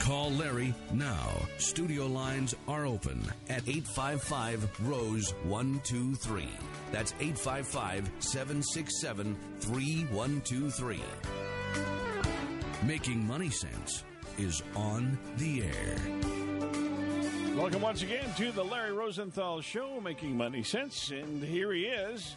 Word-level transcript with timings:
Call 0.00 0.30
Larry 0.32 0.74
now. 0.94 1.28
Studio 1.58 2.06
lines 2.06 2.56
are 2.66 2.86
open 2.86 3.22
at 3.50 3.68
855 3.68 4.88
Rose 4.88 5.34
123. 5.44 6.48
That's 6.90 7.12
855 7.20 8.10
767 8.18 9.36
3123. 9.60 11.00
Making 12.82 13.26
Money 13.26 13.50
Sense 13.50 14.04
is 14.38 14.62
on 14.74 15.18
the 15.36 15.64
air. 15.64 15.96
Welcome 17.54 17.82
once 17.82 18.02
again 18.02 18.32
to 18.38 18.52
the 18.52 18.64
Larry 18.64 18.92
Rosenthal 18.92 19.60
Show, 19.60 20.00
making 20.00 20.34
money 20.34 20.62
sense. 20.62 21.10
And 21.10 21.44
here 21.44 21.72
he 21.72 21.84
is, 21.84 22.36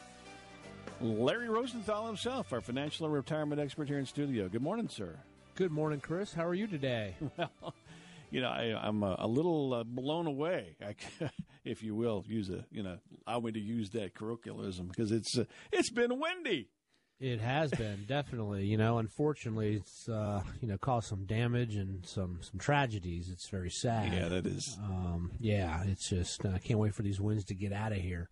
Larry 1.00 1.48
Rosenthal 1.48 2.08
himself, 2.08 2.52
our 2.52 2.60
financial 2.60 3.06
and 3.06 3.16
retirement 3.16 3.62
expert 3.62 3.88
here 3.88 4.00
in 4.00 4.06
studio. 4.06 4.50
Good 4.50 4.62
morning, 4.62 4.90
sir. 4.90 5.18
Good 5.56 5.72
morning, 5.72 6.00
Chris. 6.00 6.34
How 6.34 6.48
are 6.48 6.54
you 6.56 6.68
today? 6.68 7.16
Well, 7.38 7.76
you 8.32 8.42
know, 8.42 8.50
I, 8.50 8.76
I'm 8.82 9.04
a, 9.04 9.16
a 9.20 9.28
little 9.28 9.76
uh, 9.76 9.84
blown 9.84 10.26
away, 10.26 10.76
I, 10.82 10.96
if 11.64 11.84
you 11.84 11.94
will, 11.94 12.26
use 12.28 12.50
a 12.50 12.66
you 12.72 12.82
know, 12.82 12.98
allow 13.28 13.42
me 13.42 13.52
to 13.52 13.60
use 13.60 13.92
that 13.92 14.16
colloquialism 14.16 14.88
because 14.88 15.12
it's 15.12 15.38
uh, 15.38 15.44
it's 15.72 15.92
been 15.92 16.20
windy. 16.20 16.70
It 17.20 17.40
has 17.42 17.70
been 17.70 18.06
definitely. 18.08 18.66
You 18.66 18.78
know, 18.78 18.98
unfortunately, 18.98 19.76
it's 19.76 20.10
uh, 20.10 20.42
you 20.62 20.68
know 20.68 20.80
caused 20.80 21.10
some 21.10 21.26
damage 21.26 21.76
and 21.76 22.04
some 22.08 22.40
some 22.42 22.60
tragedies. 22.60 23.30
It's 23.30 23.48
very 23.50 23.70
sad. 23.70 24.12
Yeah, 24.12 24.30
that 24.30 24.48
is. 24.48 24.80
Um, 24.84 25.34
yeah, 25.40 25.84
it's 25.86 26.10
just 26.10 26.44
I 26.44 26.58
can't 26.58 26.80
wait 26.80 26.96
for 26.96 27.04
these 27.04 27.22
winds 27.22 27.44
to 27.46 27.54
get 27.54 27.72
out 27.72 27.92
of 27.92 28.00
here. 28.00 28.30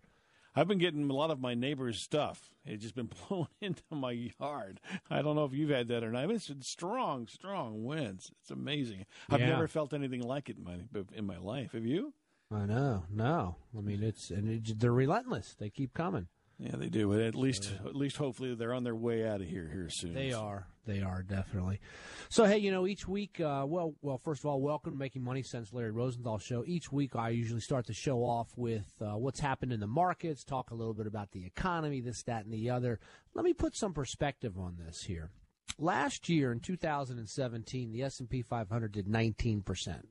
I've 0.54 0.68
been 0.68 0.78
getting 0.78 1.08
a 1.08 1.14
lot 1.14 1.30
of 1.30 1.40
my 1.40 1.54
neighbor's 1.54 2.00
stuff. 2.00 2.50
It's 2.64 2.82
just 2.82 2.94
been 2.94 3.08
blown 3.28 3.48
into 3.60 3.82
my 3.90 4.30
yard. 4.40 4.80
I 5.10 5.22
don't 5.22 5.36
know 5.36 5.44
if 5.44 5.52
you've 5.52 5.70
had 5.70 5.88
that 5.88 6.04
or 6.04 6.10
not. 6.12 6.30
It's 6.30 6.50
strong, 6.60 7.26
strong 7.26 7.84
winds. 7.84 8.30
It's 8.40 8.50
amazing. 8.50 9.06
I've 9.30 9.40
Yeah. 9.40 9.50
never 9.50 9.66
felt 9.68 9.92
anything 9.94 10.22
like 10.22 10.48
it 10.48 10.56
in 10.58 10.64
my 10.64 10.78
in 11.14 11.26
my 11.26 11.38
life. 11.38 11.72
Have 11.72 11.86
you? 11.86 12.12
I 12.50 12.66
know. 12.66 13.04
No, 13.10 13.56
I 13.76 13.80
mean 13.80 14.02
it's 14.02 14.30
and 14.30 14.48
it, 14.48 14.78
they're 14.78 14.92
relentless. 14.92 15.54
They 15.58 15.70
keep 15.70 15.94
coming. 15.94 16.28
Yeah, 16.62 16.76
they 16.76 16.88
do. 16.88 17.08
But 17.08 17.20
at 17.20 17.34
least, 17.34 17.72
at 17.84 17.96
least, 17.96 18.16
hopefully, 18.16 18.54
they're 18.54 18.72
on 18.72 18.84
their 18.84 18.94
way 18.94 19.26
out 19.26 19.40
of 19.40 19.48
here 19.48 19.68
here 19.72 19.88
soon. 19.90 20.14
They 20.14 20.32
are. 20.32 20.68
They 20.86 21.00
are 21.02 21.22
definitely. 21.22 21.80
So 22.28 22.44
hey, 22.44 22.58
you 22.58 22.70
know, 22.70 22.86
each 22.86 23.08
week, 23.08 23.40
uh, 23.40 23.64
well, 23.66 23.94
well, 24.00 24.18
first 24.18 24.42
of 24.42 24.46
all, 24.46 24.60
welcome 24.60 24.92
to 24.92 24.98
Making 24.98 25.24
Money 25.24 25.42
Sense, 25.42 25.72
Larry 25.72 25.90
Rosenthal 25.90 26.38
show. 26.38 26.62
Each 26.64 26.92
week, 26.92 27.16
I 27.16 27.30
usually 27.30 27.60
start 27.60 27.86
the 27.86 27.92
show 27.92 28.18
off 28.18 28.48
with 28.56 28.86
uh, 29.00 29.16
what's 29.18 29.40
happened 29.40 29.72
in 29.72 29.80
the 29.80 29.88
markets, 29.88 30.44
talk 30.44 30.70
a 30.70 30.74
little 30.74 30.94
bit 30.94 31.08
about 31.08 31.32
the 31.32 31.44
economy, 31.44 32.00
this, 32.00 32.22
that, 32.24 32.44
and 32.44 32.52
the 32.52 32.70
other. 32.70 33.00
Let 33.34 33.44
me 33.44 33.54
put 33.54 33.76
some 33.76 33.92
perspective 33.92 34.56
on 34.56 34.76
this 34.78 35.02
here. 35.02 35.30
Last 35.78 36.28
year 36.28 36.52
in 36.52 36.60
2017, 36.60 37.90
the 37.90 38.02
S&P 38.02 38.42
500 38.42 38.92
did 38.92 39.08
19 39.08 39.62
percent. 39.62 40.08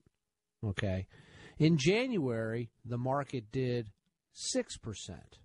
Okay, 0.66 1.08
in 1.58 1.78
January, 1.78 2.72
the 2.84 2.98
market 2.98 3.52
did 3.54 3.88
six 4.34 4.78
percent. 4.78 5.38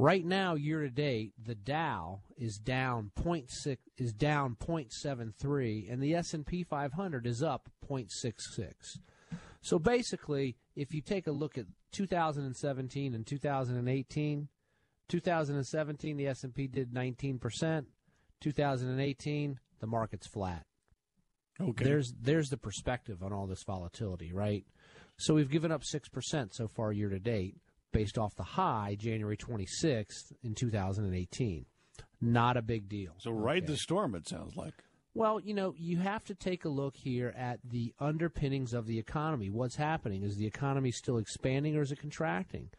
Right 0.00 0.24
now, 0.24 0.54
year 0.54 0.80
to 0.80 0.88
date, 0.88 1.34
the 1.44 1.54
Dow 1.54 2.20
is 2.38 2.56
down 2.56 3.10
0.6 3.18 3.76
is 3.98 4.14
down 4.14 4.56
0.73, 4.58 5.92
and 5.92 6.02
the 6.02 6.14
S 6.14 6.32
and 6.32 6.46
P 6.46 6.62
500 6.62 7.26
is 7.26 7.42
up 7.42 7.68
0.66. 7.86 8.72
So 9.60 9.78
basically, 9.78 10.56
if 10.74 10.94
you 10.94 11.02
take 11.02 11.26
a 11.26 11.32
look 11.32 11.58
at 11.58 11.66
2017 11.92 13.12
and 13.12 13.26
2018, 13.26 14.48
2017 15.10 16.16
the 16.16 16.26
S 16.26 16.44
and 16.44 16.54
P 16.54 16.66
did 16.66 16.94
19 16.94 17.38
percent. 17.38 17.86
2018 18.40 19.60
the 19.80 19.86
market's 19.86 20.26
flat. 20.26 20.64
Okay. 21.60 21.84
There's 21.84 22.14
there's 22.18 22.48
the 22.48 22.56
perspective 22.56 23.22
on 23.22 23.34
all 23.34 23.46
this 23.46 23.64
volatility, 23.64 24.32
right? 24.32 24.64
So 25.18 25.34
we've 25.34 25.50
given 25.50 25.70
up 25.70 25.84
six 25.84 26.08
percent 26.08 26.54
so 26.54 26.68
far 26.68 26.90
year 26.90 27.10
to 27.10 27.18
date, 27.18 27.58
based 27.92 28.18
off 28.18 28.34
the 28.36 28.42
high 28.42 28.96
January 28.98 29.36
26th 29.36 30.32
in 30.42 30.54
2018. 30.54 31.66
Not 32.20 32.56
a 32.56 32.62
big 32.62 32.88
deal. 32.88 33.14
so 33.18 33.30
ride 33.30 33.64
Okay. 33.64 33.72
the 33.72 33.76
storm. 33.78 34.14
It 34.14 34.28
sounds 34.28 34.56
like. 34.56 34.74
Well, 35.14 35.40
you 35.40 35.54
know, 35.54 35.74
you 35.76 35.96
have 35.98 36.22
to 36.24 36.34
take 36.34 36.64
a 36.64 36.68
look 36.68 36.96
here 36.96 37.34
at 37.36 37.58
the 37.64 37.92
underpinnings 37.98 38.72
of 38.74 38.86
the 38.86 38.98
economy. 38.98 39.50
What's 39.50 39.76
happening? 39.76 40.22
Is 40.22 40.36
the 40.36 40.46
economy 40.46 40.92
still 40.92 41.18
expanding 41.18 41.76
or 41.76 41.82
is 41.82 41.90
it 41.90 41.98
contracting? 42.00 42.70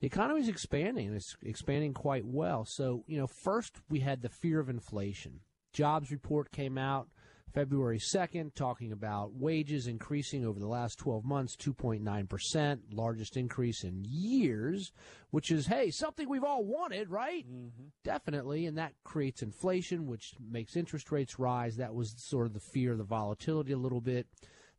The 0.00 0.06
economy 0.06 0.40
is 0.40 0.48
expanding, 0.48 1.06
and 1.08 1.16
it's 1.16 1.34
expanding 1.42 1.94
quite 1.94 2.26
well. 2.26 2.66
So, 2.68 3.02
you 3.06 3.18
know, 3.18 3.26
first 3.26 3.76
we 3.88 4.00
had 4.00 4.20
the 4.22 4.28
fear 4.28 4.60
of 4.60 4.68
inflation. 4.68 5.40
Jobs 5.72 6.10
report 6.10 6.50
came 6.50 6.76
out 6.78 7.08
February 7.52 7.98
2nd, 7.98 8.54
talking 8.54 8.92
about 8.92 9.32
wages 9.32 9.86
increasing 9.86 10.44
over 10.44 10.58
the 10.58 10.66
last 10.66 10.98
12 10.98 11.24
months 11.24 11.56
2.9%, 11.56 12.78
largest 12.92 13.36
increase 13.36 13.82
in 13.82 14.04
years, 14.04 14.92
which 15.30 15.50
is, 15.50 15.66
hey, 15.66 15.90
something 15.90 16.28
we've 16.28 16.44
all 16.44 16.64
wanted, 16.64 17.10
right? 17.10 17.46
Mm-hmm. 17.46 17.86
Definitely. 18.04 18.66
And 18.66 18.76
that 18.76 18.92
creates 19.04 19.42
inflation, 19.42 20.06
which 20.06 20.34
makes 20.38 20.76
interest 20.76 21.10
rates 21.10 21.38
rise. 21.38 21.76
That 21.76 21.94
was 21.94 22.14
sort 22.18 22.46
of 22.46 22.52
the 22.52 22.60
fear 22.60 22.92
of 22.92 22.98
the 22.98 23.04
volatility 23.04 23.72
a 23.72 23.78
little 23.78 24.02
bit. 24.02 24.26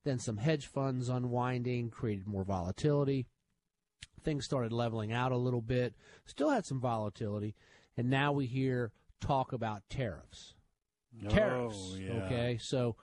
Then 0.03 0.19
some 0.19 0.37
hedge 0.37 0.67
funds 0.67 1.09
unwinding 1.09 1.89
created 1.89 2.27
more 2.27 2.43
volatility. 2.43 3.25
Things 4.23 4.45
started 4.45 4.71
leveling 4.71 5.11
out 5.11 5.31
a 5.31 5.37
little 5.37 5.61
bit, 5.61 5.95
still 6.25 6.49
had 6.49 6.65
some 6.65 6.79
volatility. 6.79 7.55
And 7.95 8.09
now 8.09 8.31
we 8.31 8.45
hear 8.45 8.91
talk 9.19 9.51
about 9.51 9.89
tariffs 9.89 10.53
tariffs. 11.29 11.93
Oh, 11.93 11.95
yeah. 11.95 12.25
Okay, 12.25 12.57
so 12.61 12.95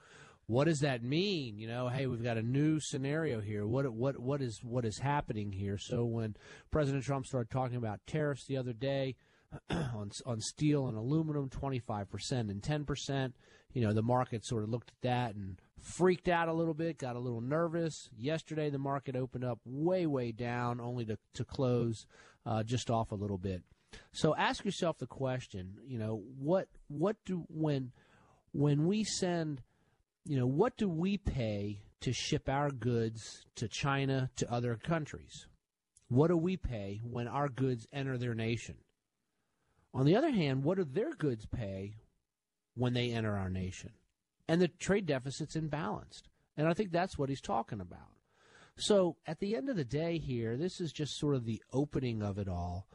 what 0.47 0.65
does 0.65 0.81
that 0.81 1.03
mean? 1.03 1.57
You 1.57 1.67
know, 1.67 1.89
hey, 1.89 2.05
we've 2.05 2.23
got 2.23 2.37
a 2.37 2.43
new 2.43 2.79
scenario 2.79 3.41
here. 3.41 3.65
What 3.65 3.91
what 3.91 4.19
what 4.19 4.41
is 4.41 4.59
what 4.63 4.85
is 4.85 4.99
happening 4.99 5.51
here? 5.51 5.77
So 5.77 6.05
when 6.05 6.35
President 6.71 7.03
Trump 7.03 7.25
started 7.25 7.49
talking 7.49 7.77
about 7.77 8.05
tariffs 8.05 8.45
the 8.45 8.57
other 8.57 8.73
day 8.73 9.15
on 9.69 10.11
on 10.25 10.41
steel 10.41 10.87
and 10.87 10.97
aluminum, 10.97 11.49
twenty 11.49 11.79
five 11.79 12.09
percent 12.09 12.51
and 12.51 12.61
ten 12.61 12.85
percent, 12.85 13.35
you 13.73 13.81
know, 13.81 13.93
the 13.93 14.03
market 14.03 14.45
sort 14.45 14.63
of 14.63 14.69
looked 14.69 14.89
at 14.89 15.01
that 15.01 15.35
and 15.35 15.59
freaked 15.79 16.27
out 16.27 16.47
a 16.47 16.53
little 16.53 16.73
bit, 16.73 16.97
got 16.99 17.15
a 17.15 17.19
little 17.19 17.41
nervous. 17.41 18.09
Yesterday, 18.15 18.69
the 18.69 18.77
market 18.77 19.15
opened 19.15 19.43
up 19.43 19.59
way 19.65 20.05
way 20.05 20.31
down, 20.31 20.79
only 20.79 21.05
to 21.05 21.17
to 21.33 21.43
close 21.43 22.05
uh, 22.45 22.61
just 22.61 22.91
off 22.91 23.11
a 23.11 23.15
little 23.15 23.39
bit. 23.39 23.63
So 24.11 24.35
ask 24.35 24.63
yourself 24.63 24.97
the 24.97 25.07
question, 25.07 25.77
you 25.87 25.97
know, 25.97 26.21
what 26.37 26.67
what 26.87 27.17
do 27.25 27.45
when 27.49 27.91
when 28.55 28.87
we 28.87 29.03
send, 29.03 29.61
you 30.25 30.37
know, 30.39 30.47
what 30.47 30.77
do 30.77 30.87
we 30.87 31.17
pay 31.17 31.81
to 31.99 32.13
ship 32.13 32.47
our 32.47 32.71
goods 32.71 33.45
to 33.55 33.67
China 33.67 34.29
to 34.37 34.49
other 34.51 34.75
countries? 34.75 35.47
What 36.07 36.29
do 36.29 36.37
we 36.37 36.55
pay 36.55 37.01
when 37.03 37.27
our 37.27 37.49
goods 37.49 37.85
enter 37.91 38.17
their 38.17 38.33
nation? 38.33 38.75
On 39.93 40.05
the 40.05 40.15
other 40.15 40.31
hand, 40.31 40.63
what 40.63 40.77
do 40.77 40.85
their 40.85 41.13
goods 41.13 41.45
pay 41.45 41.95
when 42.75 42.93
they 42.93 43.11
enter 43.11 43.35
our 43.35 43.49
nation? 43.49 43.91
And 44.47 44.61
the 44.61 44.69
trade 44.69 45.05
deficit's 45.05 45.57
imbalanced. 45.57 46.23
And 46.55 46.67
I 46.67 46.73
think 46.73 46.91
that's 46.91 47.17
what 47.17 47.27
he's 47.27 47.41
talking 47.41 47.81
about. 47.81 48.11
So 48.77 49.17
at 49.25 49.39
the 49.39 49.55
end 49.55 49.69
of 49.69 49.75
the 49.75 49.83
day 49.83 50.17
here, 50.17 50.55
this 50.55 50.79
is 50.79 50.93
just 50.93 51.19
sort 51.19 51.35
of 51.35 51.45
the 51.45 51.61
opening 51.73 52.21
of 52.21 52.37
it 52.37 52.47
all. 52.47 52.87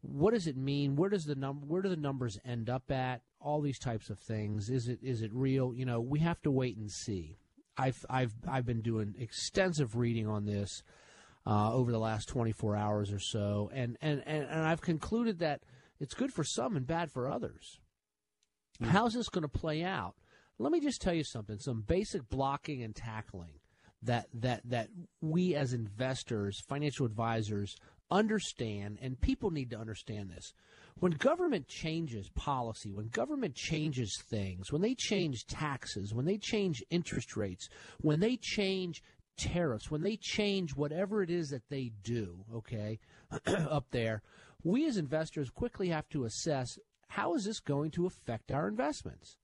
What 0.00 0.32
does 0.32 0.46
it 0.46 0.56
mean? 0.56 0.96
Where 0.96 1.10
does 1.10 1.24
the 1.24 1.34
num- 1.34 1.68
where 1.68 1.82
do 1.82 1.88
the 1.90 1.96
numbers 1.96 2.38
end 2.44 2.70
up 2.70 2.90
at? 2.90 3.22
All 3.42 3.60
these 3.60 3.78
types 3.78 4.10
of 4.10 4.18
things. 4.18 4.70
Is 4.70 4.88
it 4.88 5.00
is 5.02 5.22
it 5.22 5.30
real? 5.32 5.74
You 5.74 5.84
know, 5.84 6.00
we 6.00 6.20
have 6.20 6.40
to 6.42 6.50
wait 6.50 6.76
and 6.76 6.90
see. 6.90 7.38
I've 7.76 8.04
I've 8.08 8.34
I've 8.48 8.66
been 8.66 8.82
doing 8.82 9.14
extensive 9.18 9.96
reading 9.96 10.26
on 10.26 10.44
this 10.44 10.82
uh, 11.46 11.72
over 11.72 11.90
the 11.90 11.98
last 11.98 12.28
24 12.28 12.76
hours 12.76 13.12
or 13.12 13.18
so, 13.18 13.70
and, 13.72 13.96
and 14.00 14.22
and 14.26 14.44
and 14.44 14.62
I've 14.62 14.80
concluded 14.80 15.38
that 15.40 15.62
it's 15.98 16.14
good 16.14 16.32
for 16.32 16.44
some 16.44 16.76
and 16.76 16.86
bad 16.86 17.10
for 17.10 17.28
others. 17.28 17.80
Mm. 18.80 18.88
How's 18.88 19.14
this 19.14 19.28
going 19.28 19.42
to 19.42 19.48
play 19.48 19.82
out? 19.82 20.14
Let 20.58 20.72
me 20.72 20.80
just 20.80 21.00
tell 21.00 21.14
you 21.14 21.24
something. 21.24 21.58
Some 21.58 21.82
basic 21.86 22.28
blocking 22.28 22.82
and 22.82 22.94
tackling 22.94 23.54
that 24.02 24.26
that 24.34 24.60
that 24.64 24.88
we 25.20 25.54
as 25.54 25.72
investors, 25.72 26.60
financial 26.68 27.06
advisors 27.06 27.76
understand 28.12 28.98
and 29.00 29.20
people 29.20 29.50
need 29.50 29.70
to 29.70 29.78
understand 29.78 30.30
this. 30.30 30.52
When 31.00 31.12
government 31.12 31.66
changes 31.66 32.28
policy, 32.28 32.92
when 32.92 33.08
government 33.08 33.54
changes 33.54 34.22
things, 34.28 34.70
when 34.70 34.82
they 34.82 34.94
change 34.94 35.46
taxes, 35.46 36.14
when 36.14 36.26
they 36.26 36.38
change 36.38 36.84
interest 36.90 37.36
rates, 37.36 37.68
when 38.00 38.20
they 38.20 38.36
change 38.36 39.02
tariffs, 39.36 39.90
when 39.90 40.02
they 40.02 40.16
change 40.16 40.76
whatever 40.76 41.22
it 41.22 41.30
is 41.30 41.48
that 41.48 41.68
they 41.70 41.92
do, 42.04 42.44
okay, 42.54 43.00
up 43.46 43.86
there, 43.90 44.22
we 44.62 44.86
as 44.86 44.96
investors 44.96 45.50
quickly 45.50 45.88
have 45.88 46.08
to 46.10 46.24
assess 46.24 46.78
how 47.08 47.34
is 47.34 47.44
this 47.44 47.60
going 47.60 47.90
to 47.92 48.06
affect 48.06 48.52
our 48.52 48.68
investments? 48.68 49.36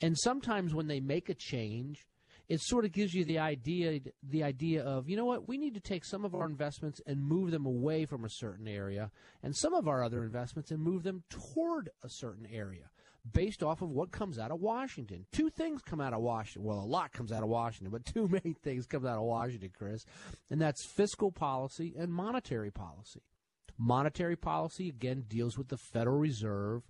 And 0.00 0.18
sometimes 0.18 0.74
when 0.74 0.88
they 0.88 1.00
make 1.00 1.28
a 1.28 1.34
change, 1.34 2.06
it 2.48 2.60
sort 2.60 2.84
of 2.84 2.92
gives 2.92 3.14
you 3.14 3.24
the 3.24 3.38
idea 3.38 4.00
the 4.22 4.42
idea 4.42 4.82
of 4.82 5.08
you 5.08 5.16
know 5.16 5.24
what 5.24 5.48
we 5.48 5.58
need 5.58 5.74
to 5.74 5.80
take 5.80 6.04
some 6.04 6.24
of 6.24 6.34
our 6.34 6.46
investments 6.46 7.00
and 7.06 7.22
move 7.22 7.50
them 7.50 7.66
away 7.66 8.04
from 8.04 8.24
a 8.24 8.30
certain 8.30 8.68
area 8.68 9.10
and 9.42 9.56
some 9.56 9.74
of 9.74 9.88
our 9.88 10.02
other 10.02 10.22
investments 10.22 10.70
and 10.70 10.80
move 10.80 11.02
them 11.02 11.22
toward 11.30 11.90
a 12.02 12.08
certain 12.08 12.46
area 12.52 12.90
based 13.32 13.62
off 13.62 13.80
of 13.80 13.90
what 13.90 14.10
comes 14.10 14.38
out 14.38 14.50
of 14.50 14.60
Washington. 14.60 15.24
Two 15.32 15.48
things 15.48 15.80
come 15.82 16.00
out 16.00 16.12
of 16.12 16.20
Washington. 16.20 16.68
Well, 16.68 16.80
a 16.80 16.84
lot 16.84 17.12
comes 17.12 17.32
out 17.32 17.42
of 17.42 17.48
Washington, 17.48 17.90
but 17.90 18.04
two 18.04 18.28
main 18.44 18.54
things 18.62 18.86
come 18.86 19.06
out 19.06 19.16
of 19.16 19.24
Washington, 19.24 19.70
Chris, 19.76 20.04
and 20.50 20.60
that's 20.60 20.84
fiscal 20.84 21.32
policy 21.32 21.94
and 21.98 22.12
monetary 22.12 22.70
policy. 22.70 23.22
Monetary 23.78 24.36
policy 24.36 24.88
again 24.88 25.24
deals 25.28 25.58
with 25.58 25.68
the 25.68 25.76
Federal 25.76 26.18
Reserve, 26.18 26.82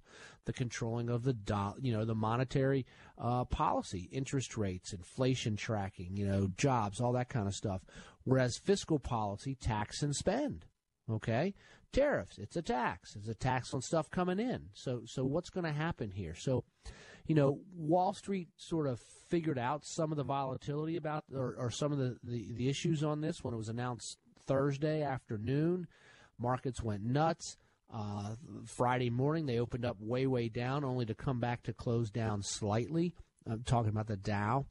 the 0.44 0.52
controlling 0.52 1.08
of 1.08 1.24
the 1.24 1.32
do- 1.32 1.74
you 1.80 1.92
know 1.92 2.04
the 2.04 2.14
monetary 2.14 2.86
uh, 3.18 3.44
policy, 3.44 4.08
interest 4.12 4.56
rates, 4.56 4.92
inflation 4.92 5.56
tracking, 5.56 6.16
you 6.16 6.26
know 6.26 6.48
jobs, 6.56 7.00
all 7.00 7.12
that 7.12 7.28
kind 7.28 7.46
of 7.46 7.54
stuff. 7.54 7.82
Whereas 8.24 8.56
fiscal 8.56 8.98
policy, 8.98 9.54
tax 9.54 10.02
and 10.02 10.14
spend. 10.14 10.66
Okay, 11.10 11.54
tariffs, 11.92 12.38
it's 12.38 12.56
a 12.56 12.62
tax. 12.62 13.16
It's 13.16 13.28
a 13.28 13.34
tax 13.34 13.74
on 13.74 13.82
stuff 13.82 14.10
coming 14.10 14.38
in. 14.38 14.68
So 14.74 15.02
so 15.06 15.24
what's 15.24 15.50
going 15.50 15.64
to 15.64 15.72
happen 15.72 16.10
here? 16.10 16.34
So 16.34 16.64
you 17.26 17.34
know, 17.34 17.60
Wall 17.74 18.12
Street 18.12 18.48
sort 18.56 18.86
of 18.86 19.00
figured 19.28 19.58
out 19.58 19.84
some 19.84 20.12
of 20.12 20.16
the 20.16 20.24
volatility 20.24 20.96
about 20.96 21.24
or, 21.34 21.54
or 21.58 21.70
some 21.70 21.92
of 21.92 21.98
the, 21.98 22.16
the, 22.22 22.52
the 22.54 22.68
issues 22.68 23.02
on 23.02 23.20
this 23.20 23.42
when 23.42 23.54
it 23.54 23.56
was 23.56 23.68
announced 23.68 24.18
Thursday 24.46 25.02
afternoon. 25.02 25.86
Markets 26.38 26.82
went 26.82 27.04
nuts. 27.04 27.56
Uh, 27.92 28.34
Friday 28.64 29.10
morning, 29.10 29.46
they 29.46 29.58
opened 29.58 29.84
up 29.84 29.96
way, 30.00 30.26
way 30.26 30.48
down, 30.48 30.84
only 30.84 31.06
to 31.06 31.14
come 31.14 31.38
back 31.38 31.62
to 31.62 31.72
close 31.72 32.10
down 32.10 32.42
slightly. 32.42 33.14
I'm 33.46 33.62
talking 33.62 33.90
about 33.90 34.06
the 34.06 34.16
Dow. 34.16 34.66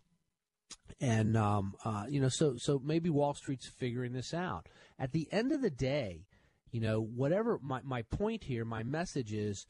And 1.00 1.38
um, 1.38 1.76
uh, 1.86 2.06
you 2.10 2.20
know, 2.20 2.30
so 2.30 2.56
so 2.58 2.82
maybe 2.84 3.10
Wall 3.10 3.34
Street's 3.34 3.68
figuring 3.68 4.14
this 4.14 4.34
out. 4.34 4.68
At 4.98 5.12
the 5.12 5.28
end 5.32 5.52
of 5.52 5.62
the 5.62 5.70
day, 5.70 6.26
you 6.72 6.82
know, 6.82 7.02
whatever 7.02 7.60
my, 7.62 7.82
my 7.84 8.02
point 8.02 8.46
here, 8.46 8.66
my 8.66 8.82
message 8.84 9.32
is 9.32 9.68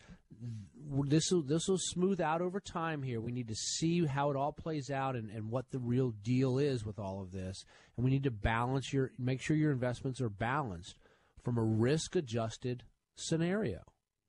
this 1.06 1.32
will 1.32 1.42
this 1.42 1.68
will 1.68 1.78
smooth 1.78 2.22
out 2.22 2.42
over 2.42 2.60
time 2.60 3.04
here. 3.04 3.20
We 3.20 3.34
need 3.34 3.50
to 3.50 3.56
see 3.56 4.06
how 4.06 4.32
it 4.32 4.38
all 4.38 4.54
plays 4.54 4.90
out 4.90 5.16
and, 5.16 5.30
and 5.30 5.50
what 5.50 5.72
the 5.72 5.80
real 5.80 6.12
deal 6.12 6.58
is 6.58 6.86
with 6.86 7.00
all 7.00 7.22
of 7.22 7.32
this. 7.32 7.66
And 7.98 8.06
we 8.06 8.12
need 8.12 8.24
to 8.24 8.32
balance 8.32 8.94
your 8.94 9.12
make 9.20 9.42
sure 9.42 9.58
your 9.58 9.74
investments 9.74 10.22
are 10.22 10.30
balanced 10.30 10.96
from 11.44 11.58
a 11.58 11.64
risk 11.64 12.16
adjusted 12.16 12.84
scenario. 13.16 13.82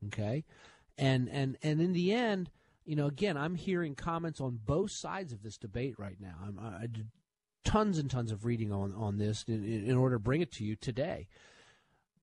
Okay? 0.06 0.44
And 0.98 1.28
and 1.28 1.56
and 1.62 1.80
in 1.80 1.92
the 1.92 2.12
end, 2.12 2.50
you 2.84 2.96
know, 2.96 3.06
again, 3.06 3.36
I'm 3.36 3.54
hearing 3.54 3.94
comments 3.94 4.40
on 4.40 4.60
both 4.64 4.90
sides 4.92 5.32
of 5.32 5.42
this 5.42 5.56
debate 5.56 5.94
right 5.98 6.20
now. 6.20 6.34
I'm, 6.46 6.58
I 6.58 6.86
did 6.86 7.08
tons 7.64 7.98
and 7.98 8.10
tons 8.10 8.30
of 8.30 8.44
reading 8.44 8.72
on 8.72 8.94
on 8.94 9.18
this 9.18 9.44
in, 9.48 9.64
in 9.64 9.96
order 9.96 10.16
to 10.16 10.20
bring 10.20 10.40
it 10.40 10.52
to 10.52 10.64
you 10.64 10.76
today. 10.76 11.28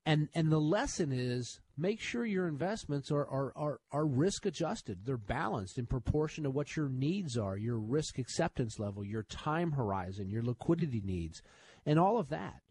And 0.04 0.28
and 0.34 0.50
the 0.50 0.60
lesson 0.60 1.12
is 1.12 1.60
make 1.76 2.00
sure 2.00 2.24
your 2.24 2.48
investments 2.48 3.10
are, 3.10 3.26
are, 3.26 3.52
are, 3.56 3.80
are 3.92 4.06
risk 4.06 4.46
adjusted. 4.46 5.00
They're 5.04 5.16
balanced 5.16 5.78
in 5.78 5.86
proportion 5.86 6.44
to 6.44 6.50
what 6.50 6.76
your 6.76 6.88
needs 6.88 7.36
are, 7.36 7.56
your 7.56 7.78
risk 7.78 8.18
acceptance 8.18 8.78
level, 8.78 9.04
your 9.04 9.22
time 9.22 9.72
horizon, 9.72 10.28
your 10.28 10.42
liquidity 10.42 11.02
needs, 11.04 11.42
and 11.86 11.98
all 11.98 12.18
of 12.18 12.28
that. 12.30 12.62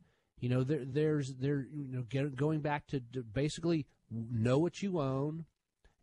You 0.41 0.49
know, 0.49 0.63
there, 0.63 0.83
there's 0.83 1.35
there. 1.35 1.67
You 1.73 1.97
know, 1.97 2.01
get, 2.09 2.35
going 2.35 2.59
back 2.59 2.87
to, 2.87 2.99
to 3.13 3.21
basically 3.21 3.85
know 4.09 4.57
what 4.57 4.81
you 4.81 4.99
own 4.99 5.45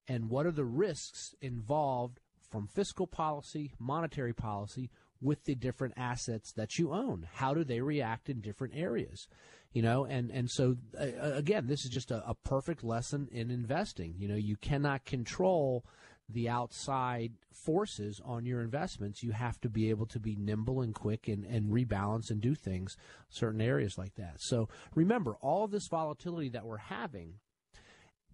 and 0.06 0.30
what 0.30 0.46
are 0.46 0.52
the 0.52 0.64
risks 0.64 1.34
involved 1.42 2.20
from 2.48 2.66
fiscal 2.66 3.06
policy, 3.06 3.72
monetary 3.78 4.32
policy 4.32 4.90
with 5.20 5.44
the 5.44 5.56
different 5.56 5.94
assets 5.96 6.52
that 6.52 6.78
you 6.78 6.92
own. 6.92 7.28
How 7.34 7.52
do 7.52 7.64
they 7.64 7.80
react 7.80 8.30
in 8.30 8.40
different 8.40 8.74
areas? 8.76 9.26
You 9.72 9.82
know, 9.82 10.04
and 10.04 10.30
and 10.30 10.48
so 10.48 10.76
uh, 10.98 11.34
again, 11.34 11.66
this 11.66 11.84
is 11.84 11.90
just 11.90 12.12
a, 12.12 12.26
a 12.26 12.34
perfect 12.34 12.84
lesson 12.84 13.28
in 13.32 13.50
investing. 13.50 14.14
You 14.18 14.28
know, 14.28 14.36
you 14.36 14.56
cannot 14.56 15.04
control 15.04 15.84
the 16.28 16.48
outside 16.48 17.32
forces 17.52 18.20
on 18.24 18.44
your 18.44 18.60
investments, 18.60 19.22
you 19.22 19.32
have 19.32 19.60
to 19.60 19.68
be 19.68 19.90
able 19.90 20.06
to 20.06 20.20
be 20.20 20.36
nimble 20.36 20.82
and 20.82 20.94
quick 20.94 21.28
and, 21.28 21.44
and 21.44 21.70
rebalance 21.70 22.30
and 22.30 22.40
do 22.40 22.54
things 22.54 22.96
certain 23.30 23.60
areas 23.60 23.96
like 23.96 24.14
that. 24.16 24.36
So 24.38 24.68
remember, 24.94 25.36
all 25.40 25.66
this 25.66 25.88
volatility 25.88 26.50
that 26.50 26.66
we're 26.66 26.76
having 26.76 27.34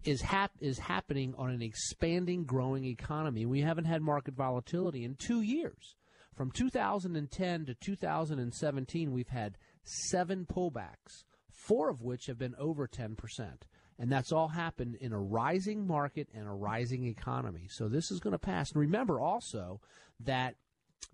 is 0.03 0.21
hap- 0.21 0.51
is 0.59 0.77
happening 0.77 1.33
on 1.37 1.49
an 1.49 1.61
expanding, 1.61 2.45
growing 2.45 2.85
economy. 2.85 3.45
We 3.45 3.61
haven't 3.61 3.85
had 3.85 4.01
market 4.01 4.35
volatility 4.35 5.03
in 5.03 5.15
two 5.15 5.41
years. 5.41 5.95
From 6.35 6.51
2010 6.51 7.65
to 7.65 7.73
2017, 7.73 9.11
we've 9.11 9.29
had 9.29 9.57
seven 9.83 10.45
pullbacks, 10.45 11.23
four 11.49 11.89
of 11.89 12.01
which 12.01 12.25
have 12.27 12.37
been 12.37 12.55
over 12.59 12.87
10 12.87 13.15
percent. 13.15 13.65
And 13.97 14.11
that's 14.11 14.31
all 14.31 14.49
happened 14.49 14.95
in 14.99 15.13
a 15.13 15.19
rising 15.19 15.87
market 15.87 16.27
and 16.33 16.47
a 16.47 16.51
rising 16.51 17.05
economy. 17.05 17.67
So 17.69 17.87
this 17.87 18.11
is 18.11 18.19
going 18.19 18.33
to 18.33 18.39
pass. 18.39 18.71
And 18.71 18.81
remember 18.81 19.19
also 19.19 19.79
that 20.19 20.55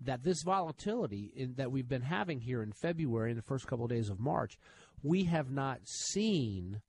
that 0.00 0.24
this 0.24 0.42
volatility 0.42 1.32
in, 1.36 1.54
that 1.54 1.70
we've 1.70 1.88
been 1.88 2.02
having 2.02 2.40
here 2.40 2.62
in 2.62 2.72
February 2.72 3.30
in 3.30 3.36
the 3.36 3.42
first 3.42 3.66
couple 3.66 3.84
of 3.84 3.90
days 3.90 4.08
of 4.08 4.18
March, 4.18 4.58
we 5.02 5.24
have 5.24 5.50
not 5.50 5.80
seen 5.84 6.80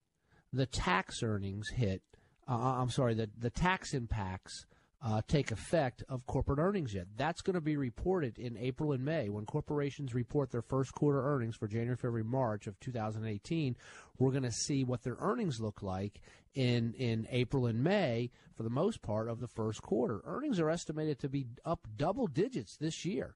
the 0.52 0.66
tax 0.66 1.22
earnings 1.22 1.70
hit. 1.70 2.02
Uh, 2.48 2.54
I'm 2.54 2.90
sorry, 2.90 3.14
the 3.14 3.30
the 3.38 3.50
tax 3.50 3.94
impacts 3.94 4.66
uh, 5.04 5.22
take 5.28 5.52
effect 5.52 6.02
of 6.08 6.26
corporate 6.26 6.60
earnings 6.60 6.94
yet. 6.94 7.08
That's 7.18 7.42
going 7.42 7.56
to 7.56 7.62
be 7.62 7.76
reported 7.76 8.40
in 8.40 8.56
April 8.58 8.94
and 8.94 9.04
May 9.04 9.28
when 9.28 9.46
corporations 9.46 10.14
report 10.14 10.50
their 10.50 10.62
first 10.62 10.94
quarter 10.94 11.22
earnings 11.22 11.58
for 11.58 11.68
January, 11.68 11.98
February, 11.98 12.24
March 12.24 12.68
of 12.68 12.80
2018. 12.80 13.76
We're 14.18 14.32
going 14.32 14.44
to 14.44 14.52
see 14.52 14.86
what 14.86 15.04
their 15.04 15.18
earnings 15.20 15.60
look 15.60 15.84
like 15.84 16.22
in 16.56 16.94
in 16.94 17.28
April 17.32 17.66
and 17.66 17.84
May 17.84 18.32
for 18.56 18.64
the 18.64 18.70
most 18.70 19.02
part 19.02 19.28
of 19.28 19.42
the 19.42 19.48
first 19.48 19.82
quarter. 19.82 20.22
Earnings 20.26 20.60
are 20.60 20.70
estimated 20.70 21.20
to 21.20 21.30
be 21.30 21.48
up 21.66 21.86
double 21.98 22.28
digits 22.28 22.78
this 22.78 23.04
year. 23.04 23.36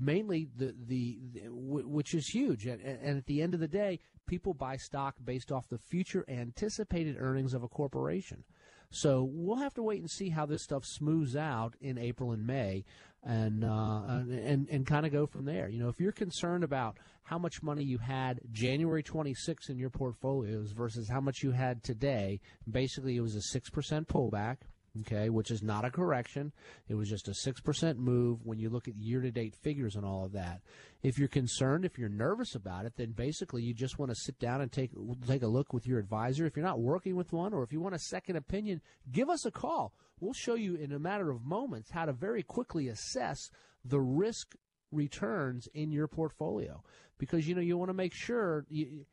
Mainly 0.00 0.48
the 0.56 0.74
the, 0.86 1.18
the 1.34 1.40
which 1.50 2.14
is 2.14 2.28
huge, 2.28 2.64
and, 2.66 2.80
and 2.80 3.18
at 3.18 3.26
the 3.26 3.42
end 3.42 3.52
of 3.52 3.60
the 3.60 3.68
day, 3.68 3.98
people 4.26 4.54
buy 4.54 4.76
stock 4.76 5.16
based 5.22 5.52
off 5.52 5.68
the 5.68 5.76
future 5.76 6.24
anticipated 6.28 7.16
earnings 7.18 7.52
of 7.52 7.62
a 7.62 7.68
corporation. 7.68 8.44
So 8.92 9.26
we'll 9.32 9.56
have 9.56 9.74
to 9.74 9.82
wait 9.82 10.00
and 10.00 10.10
see 10.10 10.28
how 10.28 10.44
this 10.44 10.62
stuff 10.62 10.84
smooths 10.84 11.34
out 11.34 11.74
in 11.80 11.96
April 11.96 12.32
and 12.32 12.46
May, 12.46 12.84
and 13.24 13.64
uh, 13.64 14.02
and 14.06 14.68
and 14.68 14.86
kind 14.86 15.06
of 15.06 15.12
go 15.12 15.26
from 15.26 15.46
there. 15.46 15.68
You 15.68 15.78
know, 15.82 15.88
if 15.88 15.98
you're 15.98 16.12
concerned 16.12 16.62
about 16.62 16.98
how 17.22 17.38
much 17.38 17.62
money 17.62 17.82
you 17.82 17.98
had 17.98 18.40
January 18.52 19.02
26 19.02 19.70
in 19.70 19.78
your 19.78 19.88
portfolios 19.88 20.72
versus 20.72 21.08
how 21.08 21.20
much 21.20 21.42
you 21.42 21.52
had 21.52 21.82
today, 21.82 22.40
basically 22.70 23.16
it 23.16 23.20
was 23.20 23.34
a 23.34 23.40
six 23.42 23.70
percent 23.70 24.08
pullback 24.08 24.58
okay, 25.00 25.30
which 25.30 25.50
is 25.50 25.62
not 25.62 25.84
a 25.84 25.90
correction. 25.90 26.52
It 26.88 26.94
was 26.94 27.08
just 27.08 27.28
a 27.28 27.32
6% 27.32 27.96
move 27.96 28.44
when 28.44 28.58
you 28.58 28.68
look 28.68 28.88
at 28.88 28.96
year 28.96 29.20
to 29.20 29.30
date 29.30 29.54
figures 29.54 29.96
and 29.96 30.04
all 30.04 30.24
of 30.24 30.32
that. 30.32 30.60
If 31.02 31.18
you're 31.18 31.28
concerned, 31.28 31.84
if 31.84 31.98
you're 31.98 32.08
nervous 32.08 32.54
about 32.54 32.84
it, 32.84 32.94
then 32.96 33.12
basically 33.12 33.62
you 33.62 33.74
just 33.74 33.98
want 33.98 34.10
to 34.10 34.16
sit 34.16 34.38
down 34.38 34.60
and 34.60 34.70
take, 34.70 34.90
take 35.26 35.42
a 35.42 35.48
look 35.48 35.72
with 35.72 35.86
your 35.86 35.98
advisor. 35.98 36.46
If 36.46 36.56
you're 36.56 36.66
not 36.66 36.80
working 36.80 37.16
with 37.16 37.32
one 37.32 37.52
or 37.52 37.62
if 37.62 37.72
you 37.72 37.80
want 37.80 37.94
a 37.94 38.00
second 38.00 38.36
opinion, 38.36 38.80
give 39.10 39.30
us 39.30 39.44
a 39.44 39.50
call. 39.50 39.94
We'll 40.20 40.34
show 40.34 40.54
you 40.54 40.76
in 40.76 40.92
a 40.92 40.98
matter 40.98 41.30
of 41.30 41.44
moments 41.44 41.90
how 41.90 42.04
to 42.04 42.12
very 42.12 42.42
quickly 42.42 42.88
assess 42.88 43.50
the 43.84 44.00
risk 44.00 44.54
returns 44.92 45.68
in 45.74 45.90
your 45.90 46.06
portfolio 46.06 46.82
because 47.18 47.48
you 47.48 47.54
know 47.54 47.60
you 47.60 47.78
want 47.78 47.88
to 47.88 47.94
make 47.94 48.12
sure 48.12 48.66
you, 48.68 49.06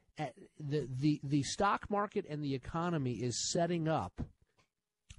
the 0.59 0.87
the 0.99 1.21
the 1.23 1.43
stock 1.43 1.89
market 1.89 2.25
and 2.29 2.43
the 2.43 2.53
economy 2.53 3.13
is 3.13 3.51
setting 3.51 3.87
up 3.87 4.21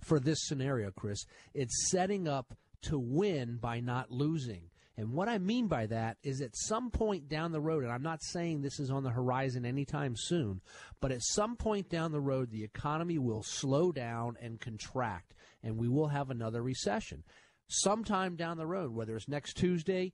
for 0.00 0.20
this 0.20 0.46
scenario, 0.46 0.90
Chris. 0.90 1.24
It's 1.54 1.90
setting 1.90 2.28
up 2.28 2.54
to 2.82 2.98
win 2.98 3.58
by 3.60 3.80
not 3.80 4.10
losing. 4.10 4.70
And 4.96 5.12
what 5.12 5.28
I 5.28 5.38
mean 5.38 5.66
by 5.66 5.86
that 5.86 6.18
is 6.22 6.42
at 6.42 6.54
some 6.54 6.90
point 6.90 7.26
down 7.28 7.52
the 7.52 7.60
road, 7.60 7.84
and 7.84 7.92
I'm 7.92 8.02
not 8.02 8.22
saying 8.22 8.60
this 8.60 8.78
is 8.78 8.90
on 8.90 9.02
the 9.02 9.10
horizon 9.10 9.64
anytime 9.64 10.14
soon, 10.14 10.60
but 11.00 11.10
at 11.10 11.22
some 11.22 11.56
point 11.56 11.88
down 11.88 12.12
the 12.12 12.20
road, 12.20 12.50
the 12.50 12.64
economy 12.64 13.18
will 13.18 13.42
slow 13.42 13.92
down 13.92 14.36
and 14.42 14.60
contract, 14.60 15.32
and 15.62 15.78
we 15.78 15.88
will 15.88 16.08
have 16.08 16.28
another 16.28 16.62
recession. 16.62 17.24
Sometime 17.68 18.36
down 18.36 18.58
the 18.58 18.66
road, 18.66 18.92
whether 18.92 19.16
it's 19.16 19.28
next 19.28 19.54
Tuesday, 19.54 20.12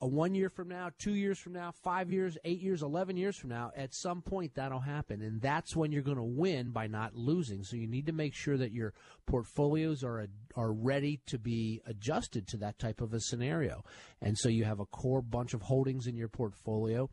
a 0.00 0.06
one 0.06 0.34
year 0.34 0.48
from 0.48 0.68
now, 0.68 0.90
two 0.98 1.14
years 1.14 1.38
from 1.38 1.52
now, 1.52 1.72
five 1.82 2.12
years, 2.12 2.38
eight 2.44 2.60
years, 2.60 2.82
11 2.82 3.16
years 3.16 3.36
from 3.36 3.50
now, 3.50 3.72
at 3.76 3.94
some 3.94 4.22
point 4.22 4.54
that'll 4.54 4.80
happen. 4.80 5.22
And 5.22 5.40
that's 5.40 5.74
when 5.74 5.90
you're 5.90 6.02
going 6.02 6.16
to 6.18 6.22
win 6.22 6.70
by 6.70 6.86
not 6.86 7.16
losing. 7.16 7.64
So 7.64 7.76
you 7.76 7.88
need 7.88 8.06
to 8.06 8.12
make 8.12 8.34
sure 8.34 8.56
that 8.56 8.72
your 8.72 8.94
portfolios 9.26 10.04
are, 10.04 10.26
are 10.54 10.72
ready 10.72 11.20
to 11.26 11.38
be 11.38 11.80
adjusted 11.86 12.46
to 12.48 12.56
that 12.58 12.78
type 12.78 13.00
of 13.00 13.12
a 13.12 13.20
scenario. 13.20 13.82
And 14.22 14.38
so 14.38 14.48
you 14.48 14.64
have 14.64 14.80
a 14.80 14.86
core 14.86 15.22
bunch 15.22 15.52
of 15.52 15.62
holdings 15.62 16.06
in 16.06 16.16
your 16.16 16.28
portfolio 16.28 17.10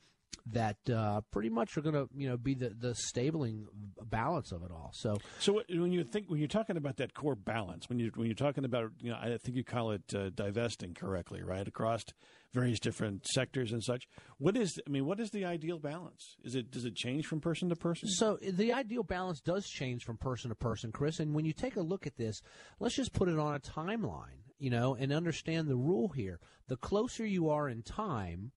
that 0.48 0.77
uh, 0.89 1.22
pretty 1.32 1.50
much 1.50 1.75
are 1.75 1.82
going 1.82 1.96
to 1.96 2.08
you 2.15 2.29
know 2.29 2.38
be 2.38 2.53
the 2.53 2.70
the 2.70 2.94
stabling 2.94 3.65
balance 4.03 4.51
of 4.51 4.63
it 4.63 4.72
all. 4.72 4.91
So 4.94 5.17
so 5.39 5.62
when 5.70 5.91
you 5.91 6.03
think 6.03 6.29
when 6.29 6.39
you're 6.39 6.48
talking 6.48 6.77
about 6.77 6.98
that 6.98 7.13
core 7.13 7.36
balance, 7.36 7.89
when 7.89 8.00
you 8.00 8.12
when 8.15 8.27
you're 8.27 8.36
talking 8.36 8.65
about 8.65 8.91
you 9.00 9.10
know 9.10 9.17
I 9.20 9.38
think 9.38 9.58
you 9.58 9.63
call 9.63 9.91
it 9.91 10.13
uh, 10.13 10.29
divesting 10.29 10.94
correctly, 10.94 11.41
right 11.41 11.67
across 11.67 12.05
various 12.53 12.79
different 12.79 13.27
sectors 13.27 13.72
and 13.72 13.84
such. 13.84 14.08
What 14.38 14.55
is 14.55 14.79
I 14.88 14.89
mean, 14.89 15.05
what 15.05 15.20
is 15.20 15.32
the 15.32 15.46
ideal 15.46 15.79
balance? 15.79 16.36
Is 16.44 16.53
it 16.53 16.70
does 16.70 16.86
it 16.86 16.96
change 16.96 17.25
from 17.25 17.41
person 17.41 17.70
to 17.70 17.75
person? 17.75 18.08
So 18.10 18.38
the 18.41 18.72
ideal 18.74 19.03
balance 19.03 19.41
does 19.41 19.67
change 19.67 20.03
from 20.03 20.17
person 20.17 20.50
to 20.50 20.55
person, 20.55 20.91
Chris. 20.91 21.20
And 21.20 21.34
when 21.34 21.46
you 21.46 21.53
take 21.53 21.75
a 21.75 21.82
look 21.82 22.05
at 22.05 22.17
this, 22.17 22.41
let's 22.79 22.96
just 22.96 23.13
put 23.13 23.29
it 23.29 23.39
on 23.39 23.55
a 23.55 23.60
timeline, 23.60 24.44
you 24.60 24.70
know, 24.70 24.96
and 24.96 25.12
understand 25.12 25.67
the 25.67 25.75
rule 25.75 26.10
here. 26.10 26.39
The 26.67 26.77
closer 26.77 27.25
you 27.25 27.50
are 27.50 27.67
in 27.67 27.82
time 27.82 28.51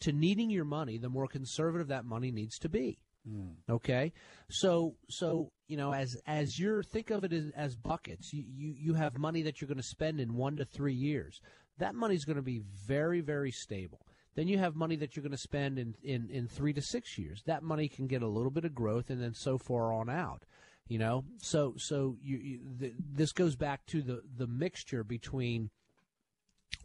to 0.00 0.12
needing 0.12 0.50
your 0.50 0.64
money, 0.64 0.98
the 0.98 1.08
more 1.08 1.26
conservative 1.26 1.88
that 1.88 2.04
money 2.04 2.30
needs 2.30 2.58
to 2.60 2.68
be. 2.68 2.98
Mm. 3.28 3.54
Okay, 3.68 4.12
so 4.48 4.94
so 5.10 5.50
you 5.66 5.76
know 5.76 5.92
as 5.92 6.16
as 6.26 6.58
you're 6.58 6.82
think 6.82 7.10
of 7.10 7.24
it 7.24 7.32
as, 7.32 7.50
as 7.56 7.76
buckets. 7.76 8.32
You, 8.32 8.44
you 8.46 8.74
you 8.76 8.94
have 8.94 9.18
money 9.18 9.42
that 9.42 9.60
you're 9.60 9.68
going 9.68 9.78
to 9.78 9.82
spend 9.82 10.20
in 10.20 10.34
one 10.34 10.56
to 10.56 10.64
three 10.64 10.94
years. 10.94 11.40
That 11.78 11.94
money 11.94 12.14
is 12.14 12.24
going 12.24 12.36
to 12.36 12.42
be 12.42 12.62
very 12.86 13.20
very 13.20 13.50
stable. 13.50 14.06
Then 14.36 14.48
you 14.48 14.58
have 14.58 14.76
money 14.76 14.96
that 14.96 15.16
you're 15.16 15.22
going 15.22 15.32
to 15.32 15.38
spend 15.38 15.78
in, 15.78 15.94
in, 16.02 16.28
in 16.30 16.46
three 16.46 16.74
to 16.74 16.82
six 16.82 17.16
years. 17.16 17.42
That 17.46 17.62
money 17.62 17.88
can 17.88 18.06
get 18.06 18.20
a 18.20 18.28
little 18.28 18.50
bit 18.50 18.66
of 18.66 18.74
growth, 18.74 19.08
and 19.08 19.20
then 19.20 19.32
so 19.32 19.56
far 19.56 19.94
on 19.94 20.10
out. 20.10 20.44
You 20.88 20.98
know, 20.98 21.24
so 21.38 21.74
so 21.78 22.16
you, 22.22 22.36
you 22.36 22.60
the, 22.78 22.92
this 23.12 23.32
goes 23.32 23.56
back 23.56 23.84
to 23.86 24.02
the 24.02 24.22
the 24.36 24.46
mixture 24.46 25.02
between 25.02 25.70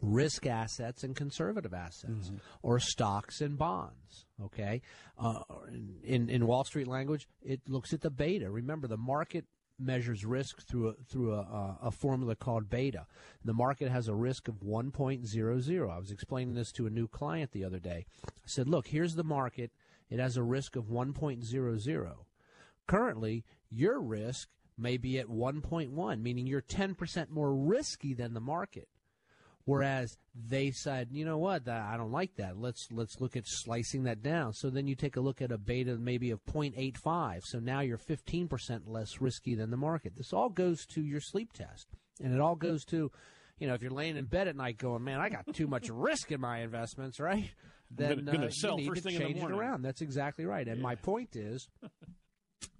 risk 0.02 0.46
assets 0.46 1.04
and 1.04 1.14
conservative 1.16 1.72
assets, 1.72 2.28
mm-hmm. 2.28 2.36
or 2.62 2.78
stocks 2.78 3.40
and 3.40 3.56
bonds. 3.56 4.26
Okay, 4.42 4.82
uh, 5.18 5.40
in 6.02 6.28
in 6.28 6.46
Wall 6.46 6.64
Street 6.64 6.88
language, 6.88 7.28
it 7.40 7.60
looks 7.68 7.92
at 7.92 8.02
the 8.02 8.10
beta. 8.10 8.50
Remember, 8.50 8.88
the 8.88 8.96
market 8.96 9.46
measures 9.78 10.24
risk 10.24 10.60
through 10.68 10.88
a, 10.88 10.94
through 11.08 11.34
a, 11.34 11.78
a, 11.82 11.90
formula 11.90 12.36
called 12.36 12.68
beta. 12.68 13.06
The 13.44 13.54
market 13.54 13.90
has 13.90 14.06
a 14.06 14.14
risk 14.14 14.46
of 14.46 14.56
1.00. 14.56 15.90
I 15.90 15.98
was 15.98 16.10
explaining 16.10 16.54
this 16.54 16.70
to 16.72 16.86
a 16.86 16.90
new 16.90 17.08
client 17.08 17.52
the 17.52 17.64
other 17.64 17.78
day. 17.78 18.06
I 18.26 18.30
said, 18.46 18.68
"Look, 18.68 18.88
here's 18.88 19.14
the 19.14 19.24
market. 19.24 19.72
It 20.10 20.18
has 20.18 20.36
a 20.36 20.42
risk 20.42 20.76
of 20.76 20.84
1.00. 20.84 22.12
Currently, 22.86 23.44
your 23.70 24.00
risk 24.00 24.48
may 24.76 24.96
be 24.96 25.18
at 25.18 25.28
1.1, 25.28 26.22
meaning 26.22 26.46
you're 26.46 26.60
10% 26.60 27.30
more 27.30 27.54
risky 27.54 28.14
than 28.14 28.34
the 28.34 28.40
market." 28.40 28.88
Whereas 29.64 30.16
they 30.34 30.70
said, 30.70 31.08
you 31.12 31.24
know 31.24 31.38
what, 31.38 31.68
I 31.68 31.96
don't 31.96 32.10
like 32.10 32.34
that. 32.36 32.58
Let's 32.58 32.88
let's 32.90 33.20
look 33.20 33.36
at 33.36 33.44
slicing 33.46 34.04
that 34.04 34.22
down. 34.22 34.52
So 34.54 34.70
then 34.70 34.86
you 34.86 34.96
take 34.96 35.16
a 35.16 35.20
look 35.20 35.40
at 35.40 35.52
a 35.52 35.58
beta 35.58 35.96
maybe 35.98 36.30
of 36.30 36.44
0.85. 36.44 37.40
So 37.44 37.58
now 37.58 37.80
you're 37.80 37.98
15% 37.98 38.82
less 38.86 39.20
risky 39.20 39.54
than 39.54 39.70
the 39.70 39.76
market. 39.76 40.14
This 40.16 40.32
all 40.32 40.48
goes 40.48 40.84
to 40.94 41.02
your 41.02 41.20
sleep 41.20 41.52
test, 41.52 41.86
and 42.20 42.34
it 42.34 42.40
all 42.40 42.56
goes 42.56 42.84
to, 42.86 43.12
you 43.58 43.66
know, 43.68 43.74
if 43.74 43.82
you're 43.82 43.92
laying 43.92 44.16
in 44.16 44.24
bed 44.24 44.48
at 44.48 44.56
night 44.56 44.78
going, 44.78 45.04
man, 45.04 45.20
I 45.20 45.28
got 45.28 45.44
too 45.54 45.68
much 45.68 45.88
risk 45.92 46.32
in 46.32 46.40
my 46.40 46.60
investments, 46.60 47.20
right? 47.20 47.50
Then 47.90 48.24
gonna, 48.24 48.32
gonna 48.32 48.46
uh, 48.46 48.76
you 48.76 48.90
need 48.90 48.94
to 48.94 49.10
change 49.10 49.38
it 49.38 49.50
around. 49.50 49.82
That's 49.82 50.00
exactly 50.00 50.46
right. 50.46 50.66
And 50.66 50.78
yeah. 50.78 50.82
my 50.82 50.94
point 50.96 51.36
is. 51.36 51.68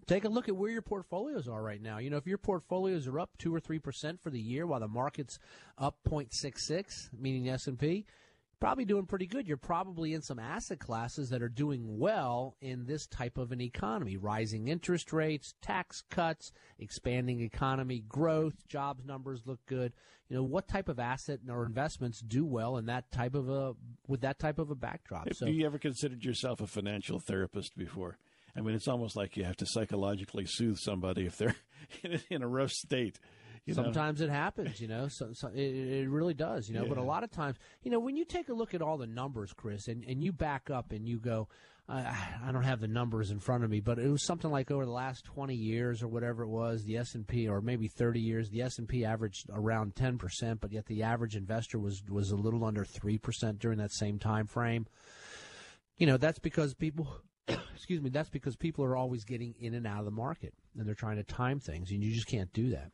Take 0.06 0.24
a 0.24 0.28
look 0.28 0.48
at 0.48 0.56
where 0.56 0.70
your 0.70 0.82
portfolios 0.82 1.46
are 1.46 1.62
right 1.62 1.80
now. 1.80 1.98
You 1.98 2.10
know, 2.10 2.16
if 2.16 2.26
your 2.26 2.38
portfolios 2.38 3.06
are 3.06 3.20
up 3.20 3.30
two 3.38 3.54
or 3.54 3.60
three 3.60 3.78
percent 3.78 4.20
for 4.20 4.30
the 4.30 4.40
year, 4.40 4.66
while 4.66 4.80
the 4.80 4.88
market's 4.88 5.38
up 5.78 5.96
0.66, 6.08 7.10
meaning 7.16 7.48
S 7.48 7.66
and 7.66 7.78
P, 7.78 8.04
probably 8.62 8.84
doing 8.84 9.06
pretty 9.06 9.26
good. 9.26 9.48
You're 9.48 9.56
probably 9.56 10.14
in 10.14 10.22
some 10.22 10.38
asset 10.38 10.78
classes 10.78 11.30
that 11.30 11.42
are 11.42 11.48
doing 11.48 11.98
well 11.98 12.56
in 12.60 12.86
this 12.86 13.08
type 13.08 13.36
of 13.36 13.50
an 13.50 13.60
economy. 13.60 14.16
Rising 14.16 14.68
interest 14.68 15.12
rates, 15.12 15.54
tax 15.60 16.04
cuts, 16.10 16.52
expanding 16.78 17.40
economy 17.40 18.04
growth, 18.08 18.66
jobs 18.68 19.04
numbers 19.04 19.42
look 19.46 19.58
good. 19.66 19.92
You 20.28 20.36
know, 20.36 20.44
what 20.44 20.68
type 20.68 20.88
of 20.88 21.00
asset 21.00 21.40
or 21.48 21.66
investments 21.66 22.20
do 22.20 22.44
well 22.44 22.76
in 22.76 22.86
that 22.86 23.10
type 23.10 23.34
of 23.34 23.48
a 23.48 23.74
with 24.06 24.20
that 24.20 24.38
type 24.38 24.60
of 24.60 24.70
a 24.70 24.76
backdrop? 24.76 25.26
Have 25.26 25.36
so, 25.36 25.46
you 25.46 25.66
ever 25.66 25.78
considered 25.78 26.24
yourself 26.24 26.60
a 26.60 26.68
financial 26.68 27.18
therapist 27.18 27.76
before? 27.76 28.16
I 28.56 28.60
mean, 28.60 28.74
it's 28.74 28.88
almost 28.88 29.16
like 29.16 29.36
you 29.36 29.44
have 29.44 29.56
to 29.58 29.66
psychologically 29.66 30.44
soothe 30.46 30.78
somebody 30.78 31.26
if 31.26 31.38
they're 31.38 31.56
in 32.30 32.42
a 32.42 32.48
rough 32.48 32.70
state. 32.70 33.18
Sometimes 33.70 34.20
know? 34.20 34.26
it 34.26 34.30
happens, 34.30 34.80
you 34.80 34.88
know. 34.88 35.06
So, 35.08 35.30
so 35.34 35.48
it, 35.48 35.60
it, 35.60 36.08
really 36.08 36.34
does, 36.34 36.68
you 36.68 36.74
know. 36.74 36.82
Yeah. 36.82 36.88
But 36.88 36.98
a 36.98 37.02
lot 37.02 37.22
of 37.22 37.30
times, 37.30 37.58
you 37.82 37.92
know, 37.92 38.00
when 38.00 38.16
you 38.16 38.24
take 38.24 38.48
a 38.48 38.52
look 38.52 38.74
at 38.74 38.82
all 38.82 38.98
the 38.98 39.06
numbers, 39.06 39.52
Chris, 39.52 39.86
and, 39.86 40.02
and 40.04 40.22
you 40.22 40.32
back 40.32 40.68
up 40.68 40.90
and 40.90 41.06
you 41.06 41.20
go, 41.20 41.48
I, 41.88 42.16
I 42.44 42.52
don't 42.52 42.64
have 42.64 42.80
the 42.80 42.88
numbers 42.88 43.30
in 43.30 43.38
front 43.38 43.62
of 43.62 43.70
me, 43.70 43.78
but 43.78 43.98
it 43.98 44.08
was 44.08 44.24
something 44.24 44.50
like 44.50 44.70
over 44.70 44.84
the 44.84 44.90
last 44.90 45.24
20 45.24 45.54
years 45.54 46.02
or 46.02 46.08
whatever 46.08 46.42
it 46.42 46.48
was, 46.48 46.84
the 46.84 46.96
S&P, 46.96 47.48
or 47.48 47.60
maybe 47.60 47.86
30 47.86 48.20
years, 48.20 48.50
the 48.50 48.62
S&P 48.62 49.04
averaged 49.04 49.48
around 49.52 49.94
10%, 49.94 50.60
but 50.60 50.72
yet 50.72 50.86
the 50.86 51.02
average 51.04 51.36
investor 51.36 51.78
was 51.78 52.02
was 52.08 52.30
a 52.30 52.36
little 52.36 52.64
under 52.64 52.84
3% 52.84 53.58
during 53.58 53.78
that 53.78 53.92
same 53.92 54.18
time 54.18 54.46
frame. 54.46 54.86
You 55.98 56.06
know, 56.06 56.16
that's 56.16 56.38
because 56.38 56.74
people 56.74 57.20
excuse 57.74 58.00
me, 58.00 58.10
that's 58.10 58.28
because 58.28 58.56
people 58.56 58.84
are 58.84 58.96
always 58.96 59.24
getting 59.24 59.54
in 59.60 59.74
and 59.74 59.86
out 59.86 60.00
of 60.00 60.04
the 60.04 60.10
market 60.10 60.54
and 60.76 60.86
they're 60.86 60.94
trying 60.94 61.16
to 61.16 61.24
time 61.24 61.58
things 61.58 61.90
and 61.90 62.02
you 62.02 62.12
just 62.12 62.26
can't 62.26 62.52
do 62.52 62.70
that. 62.70 62.90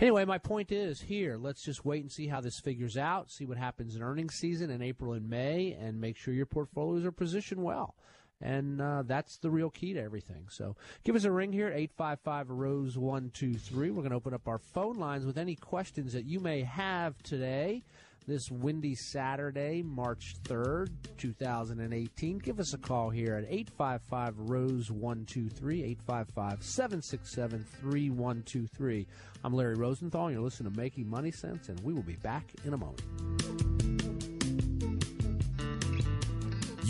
Anyway, 0.00 0.24
my 0.24 0.38
point 0.38 0.72
is 0.72 1.00
here, 1.00 1.36
let's 1.36 1.62
just 1.62 1.84
wait 1.84 2.02
and 2.02 2.10
see 2.10 2.26
how 2.26 2.40
this 2.40 2.58
figures 2.58 2.96
out, 2.96 3.30
see 3.30 3.44
what 3.44 3.58
happens 3.58 3.94
in 3.94 4.02
earnings 4.02 4.34
season 4.34 4.70
in 4.70 4.82
April 4.82 5.12
and 5.12 5.28
May 5.28 5.76
and 5.78 6.00
make 6.00 6.16
sure 6.16 6.34
your 6.34 6.46
portfolios 6.46 7.04
are 7.04 7.12
positioned 7.12 7.62
well. 7.62 7.94
And 8.40 8.80
uh, 8.80 9.04
that's 9.06 9.38
the 9.38 9.50
real 9.50 9.70
key 9.70 9.92
to 9.92 10.02
everything. 10.02 10.46
So 10.50 10.74
give 11.04 11.14
us 11.14 11.22
a 11.22 11.30
ring 11.30 11.52
here, 11.52 11.68
855 11.68 12.50
Rose 12.50 12.98
123. 12.98 13.90
We're 13.90 14.02
going 14.02 14.10
to 14.10 14.16
open 14.16 14.34
up 14.34 14.48
our 14.48 14.58
phone 14.58 14.96
lines 14.96 15.24
with 15.24 15.38
any 15.38 15.54
questions 15.54 16.12
that 16.12 16.24
you 16.24 16.40
may 16.40 16.62
have 16.62 17.22
today 17.22 17.84
this 18.26 18.50
windy 18.50 18.94
Saturday, 18.94 19.82
March 19.82 20.34
3rd, 20.44 20.90
2018. 21.18 22.38
Give 22.38 22.60
us 22.60 22.74
a 22.74 22.78
call 22.78 23.10
here 23.10 23.34
at 23.34 23.44
855 23.48 24.38
Rose 24.38 24.90
123, 24.90 25.82
855 25.82 26.62
767 26.62 27.64
3123. 27.80 29.06
I'm 29.44 29.54
Larry 29.54 29.74
Rosenthal, 29.74 30.26
and 30.26 30.34
you're 30.34 30.42
listening 30.44 30.72
to 30.72 30.78
Making 30.78 31.08
Money 31.08 31.30
Sense, 31.30 31.68
and 31.68 31.80
we 31.80 31.92
will 31.92 32.02
be 32.02 32.16
back 32.16 32.44
in 32.64 32.74
a 32.74 32.76
moment. 32.76 33.81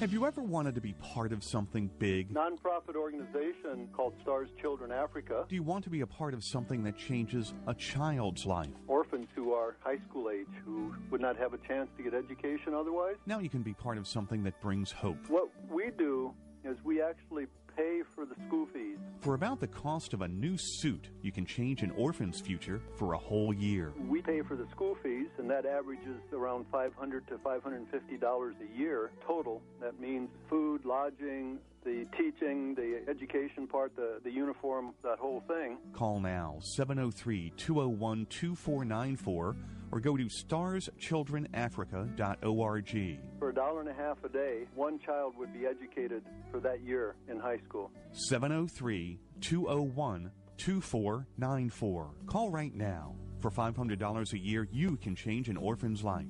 Have 0.00 0.14
you 0.14 0.24
ever 0.24 0.40
wanted 0.40 0.74
to 0.76 0.80
be 0.80 0.94
part 0.94 1.30
of 1.30 1.44
something 1.44 1.90
big? 1.98 2.32
Nonprofit 2.32 2.96
organization 2.96 3.86
called 3.92 4.14
Stars 4.22 4.48
Children 4.58 4.92
Africa. 4.92 5.44
Do 5.46 5.54
you 5.54 5.62
want 5.62 5.84
to 5.84 5.90
be 5.90 6.00
a 6.00 6.06
part 6.06 6.32
of 6.32 6.42
something 6.42 6.82
that 6.84 6.96
changes 6.96 7.52
a 7.66 7.74
child's 7.74 8.46
life? 8.46 8.70
Orphans 8.88 9.28
who 9.34 9.52
are 9.52 9.76
high 9.80 9.98
school 10.08 10.30
age 10.30 10.46
who 10.64 10.94
would 11.10 11.20
not 11.20 11.36
have 11.36 11.52
a 11.52 11.58
chance 11.68 11.90
to 11.98 12.02
get 12.02 12.14
education 12.14 12.72
otherwise. 12.72 13.16
Now 13.26 13.40
you 13.40 13.50
can 13.50 13.60
be 13.60 13.74
part 13.74 13.98
of 13.98 14.08
something 14.08 14.42
that 14.44 14.58
brings 14.62 14.90
hope. 14.90 15.18
What 15.28 15.50
we 15.70 15.90
do 15.98 16.32
is 16.64 16.78
we 16.82 17.02
actually 17.02 17.46
pay 17.80 18.02
for 18.14 18.26
the 18.26 18.34
school 18.46 18.66
fees. 18.72 18.98
For 19.20 19.34
about 19.34 19.60
the 19.60 19.66
cost 19.66 20.12
of 20.12 20.22
a 20.22 20.28
new 20.28 20.56
suit, 20.58 21.08
you 21.22 21.32
can 21.32 21.46
change 21.46 21.82
an 21.82 21.90
orphan's 21.92 22.40
future 22.40 22.80
for 22.96 23.14
a 23.14 23.18
whole 23.18 23.54
year. 23.54 23.92
We 24.08 24.20
pay 24.20 24.42
for 24.42 24.56
the 24.56 24.66
school 24.70 24.96
fees, 25.02 25.28
and 25.38 25.48
that 25.50 25.64
averages 25.64 26.20
around 26.32 26.66
500 26.70 27.26
to 27.28 27.38
550 27.38 28.16
dollars 28.18 28.54
a 28.60 28.78
year 28.78 29.10
total. 29.26 29.62
That 29.80 29.98
means 29.98 30.28
food, 30.48 30.84
lodging, 30.84 31.58
the 31.84 32.06
teaching, 32.18 32.74
the 32.74 33.02
education 33.08 33.66
part, 33.66 33.96
the, 33.96 34.20
the 34.22 34.30
uniform, 34.30 34.92
that 35.02 35.18
whole 35.18 35.42
thing. 35.48 35.78
Call 35.94 36.20
now 36.20 36.58
703 36.60 37.52
201 37.56 38.26
2494 38.26 39.56
or 39.92 40.00
go 40.00 40.16
to 40.16 40.24
starschildrenafrica.org. 40.24 43.18
For 43.38 43.50
a 43.50 43.54
dollar 43.54 43.80
and 43.80 43.88
a 43.88 43.94
half 43.94 44.22
a 44.24 44.28
day, 44.28 44.66
one 44.74 44.98
child 44.98 45.34
would 45.38 45.52
be 45.52 45.66
educated 45.66 46.24
for 46.50 46.58
that 46.60 46.80
year 46.82 47.14
in 47.28 47.38
high 47.38 47.58
school. 47.68 47.90
703 48.12 49.20
201 49.40 50.30
2494. 50.56 52.10
Call 52.26 52.50
right 52.50 52.74
now. 52.74 53.14
For 53.38 53.50
$500 53.50 54.32
a 54.34 54.38
year, 54.38 54.68
you 54.70 54.96
can 54.98 55.16
change 55.16 55.48
an 55.48 55.56
orphan's 55.56 56.04
life. 56.04 56.26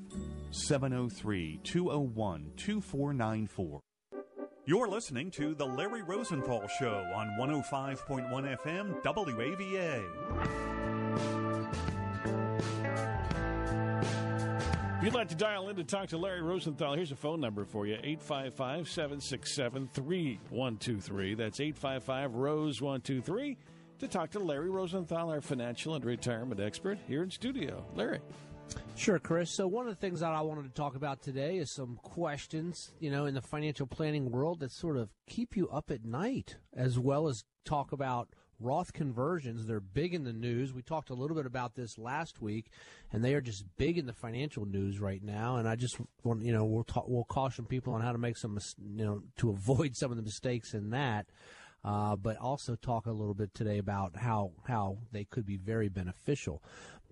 703 0.53 1.59
201 1.65 2.53
2494. 2.57 3.81
You're 4.67 4.87
listening 4.87 5.33
to 5.33 5.55
The 5.55 5.67
Larry 5.67 6.03
Rosenthal 6.03 6.69
Show 6.79 7.05
on 7.13 7.31
105.1 7.41 8.57
FM 8.63 9.03
WAVA. 9.03 10.70
If 15.01 15.05
you'd 15.05 15.15
like 15.15 15.29
to 15.31 15.35
dial 15.35 15.71
in 15.71 15.77
to 15.77 15.85
talk 15.85 16.11
to 16.11 16.19
Larry 16.19 16.43
Rosenthal, 16.43 16.95
here's 16.95 17.11
a 17.11 17.17
phone 17.17 17.41
number 17.41 17.65
for 17.65 17.87
you 17.87 17.95
855 17.95 18.87
767 18.87 19.89
3123. 19.95 21.35
That's 21.37 21.59
855 21.59 22.35
Rose 22.35 22.83
123 22.83 23.57
to 24.01 24.09
talk 24.09 24.31
to 24.33 24.39
Larry 24.39 24.69
Rosenthal, 24.69 25.31
our 25.31 25.41
financial 25.41 25.95
and 25.95 26.05
retirement 26.05 26.61
expert 26.61 26.99
here 27.09 27.23
in 27.23 27.31
studio. 27.31 27.83
Larry. 27.95 28.19
Sure, 28.95 29.19
Chris. 29.19 29.51
So 29.51 29.67
one 29.67 29.89
of 29.89 29.95
the 29.95 30.01
things 30.01 30.21
that 30.21 30.33
I 30.33 30.43
wanted 30.43 30.65
to 30.65 30.75
talk 30.75 30.95
about 30.95 31.23
today 31.23 31.57
is 31.57 31.71
some 31.71 31.99
questions, 32.03 32.93
you 33.01 33.11
know, 33.11 33.25
in 33.25 33.33
the 33.33 33.41
financial 33.41 33.87
planning 33.87 34.31
world 34.31 34.61
that 34.61 34.71
sort 34.71 34.99
of 34.99 35.09
keep 35.27 35.57
you 35.57 35.67
up 35.71 35.91
at 35.91 36.05
night, 36.05 36.57
as 36.77 36.99
well 36.99 37.27
as 37.27 37.45
talk 37.65 37.93
about 37.93 38.29
Roth 38.61 38.93
conversions. 38.93 39.67
They're 39.67 39.81
big 39.81 40.15
in 40.15 40.25
the 40.25 40.33
news. 40.33 40.73
We 40.73 40.83
talked 40.83 41.11
a 41.11 41.15
little 41.15 41.37
bit 41.37 41.47
about 41.47 41.75
this 41.75 41.99
last 41.99 42.41
week, 42.43 42.67
and 43.13 43.25
they 43.25 43.35
are 43.35 43.41
just 43.41 43.65
big 43.79 43.99
in 43.99 44.07
the 44.07 44.13
financial 44.13 44.67
news 44.67 45.01
right 45.01 45.23
now. 45.23 45.57
And 45.57 45.69
I 45.69 45.77
just 45.77 45.97
want, 46.23 46.45
you 46.45 46.53
know, 46.53 46.65
we'll 46.65 46.85
talk, 46.85 47.05
we'll 47.09 47.25
caution 47.25 47.65
people 47.65 47.95
on 47.95 48.03
how 48.03 48.13
to 48.13 48.19
make 48.19 48.37
some, 48.37 48.59
you 48.97 49.05
know, 49.05 49.23
to 49.39 49.51
avoid 49.51 49.93
some 49.97 50.11
of 50.11 50.17
the 50.17 50.23
mistakes 50.23 50.75
in 50.75 50.91
that. 50.91 51.27
Uh, 51.83 52.15
but 52.15 52.37
also 52.37 52.77
talk 52.77 53.07
a 53.07 53.11
little 53.11 53.33
bit 53.33 53.55
today 53.55 53.79
about 53.79 54.15
how 54.15 54.53
how 54.69 54.99
they 55.13 55.25
could 55.25 55.47
be 55.47 55.57
very 55.57 55.89
beneficial. 55.89 56.63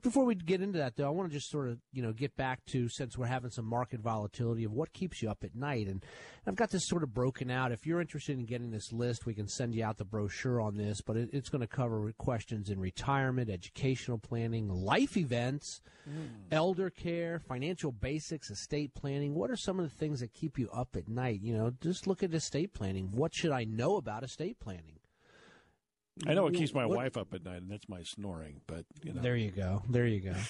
Before 0.00 0.25
we 0.25 0.37
get 0.37 0.62
into 0.62 0.78
that, 0.78 0.97
though, 0.97 1.07
I 1.07 1.11
want 1.11 1.28
to 1.28 1.37
just 1.37 1.50
sort 1.50 1.69
of 1.69 1.78
you 1.93 2.02
know 2.02 2.12
get 2.12 2.37
back 2.37 2.64
to 2.67 2.88
since 2.88 3.19
we're 3.19 3.26
having 3.26 3.50
some 3.50 3.64
market 3.64 4.00
volatility 4.00 4.64
of 4.64 4.73
what 4.73 4.93
keeps 4.93 5.21
you 5.23 5.31
up 5.31 5.43
at 5.43 5.55
night, 5.55 5.88
and 5.88 6.05
I've 6.47 6.57
got 6.57 6.71
this 6.71 6.87
sort 6.87 7.02
of 7.02 7.12
broken 7.12 7.50
out. 7.50 7.73
If 7.73 7.87
you're 7.87 8.00
interested 8.00 8.38
in 8.38 8.45
getting 8.45 8.71
this 8.71 8.93
list, 8.93 9.26
we 9.26 9.35
can 9.35 9.49
send 9.49 9.75
you 9.75 9.85
out 9.85 9.99
the 9.99 10.05
brochure 10.05 10.61
on 10.61 10.76
this, 10.76 11.00
but 11.00 11.17
it, 11.17 11.31
it's 11.33 11.49
going 11.49 11.62
to 11.62 11.67
cover 11.67 12.12
questions 12.17 12.71
in 12.71 12.78
retirement, 12.78 13.50
educational 13.50 14.19
planning, 14.19 14.69
life 14.69 15.17
events, 15.17 15.81
mm. 16.09 16.28
elder 16.52 16.90
care, 16.90 17.40
financial 17.40 17.90
basics, 17.90 18.50
estate 18.50 18.95
planning. 18.95 19.35
What 19.35 19.50
are 19.50 19.57
some 19.57 19.81
of 19.81 19.90
the 19.90 19.97
things 19.97 20.21
that 20.21 20.33
keep 20.33 20.59
you 20.59 20.69
up 20.73 20.95
at 20.97 21.09
night? 21.09 21.40
You 21.43 21.57
know, 21.57 21.73
just 21.81 22.07
look 22.07 22.23
at 22.23 22.33
estate 22.35 22.73
planning. 22.73 23.11
What 23.11 23.35
should 23.35 23.52
I 23.52 23.64
know 23.64 23.97
about 23.97 24.23
estate 24.23 24.61
planning? 24.61 24.98
I 26.26 26.34
know 26.34 26.46
it 26.46 26.54
keeps 26.54 26.75
my 26.75 26.87
what, 26.87 26.96
wife 26.96 27.16
up 27.16 27.32
at 27.34 27.44
night, 27.44 27.62
and 27.62 27.70
that's 27.70 27.88
my 27.88 28.02
snoring. 28.02 28.60
But 28.66 28.84
you 29.02 29.12
know, 29.12 29.22
there 29.22 29.37
you 29.37 29.50
go, 29.50 29.82
there 29.88 30.06
you 30.06 30.20
go. 30.20 30.34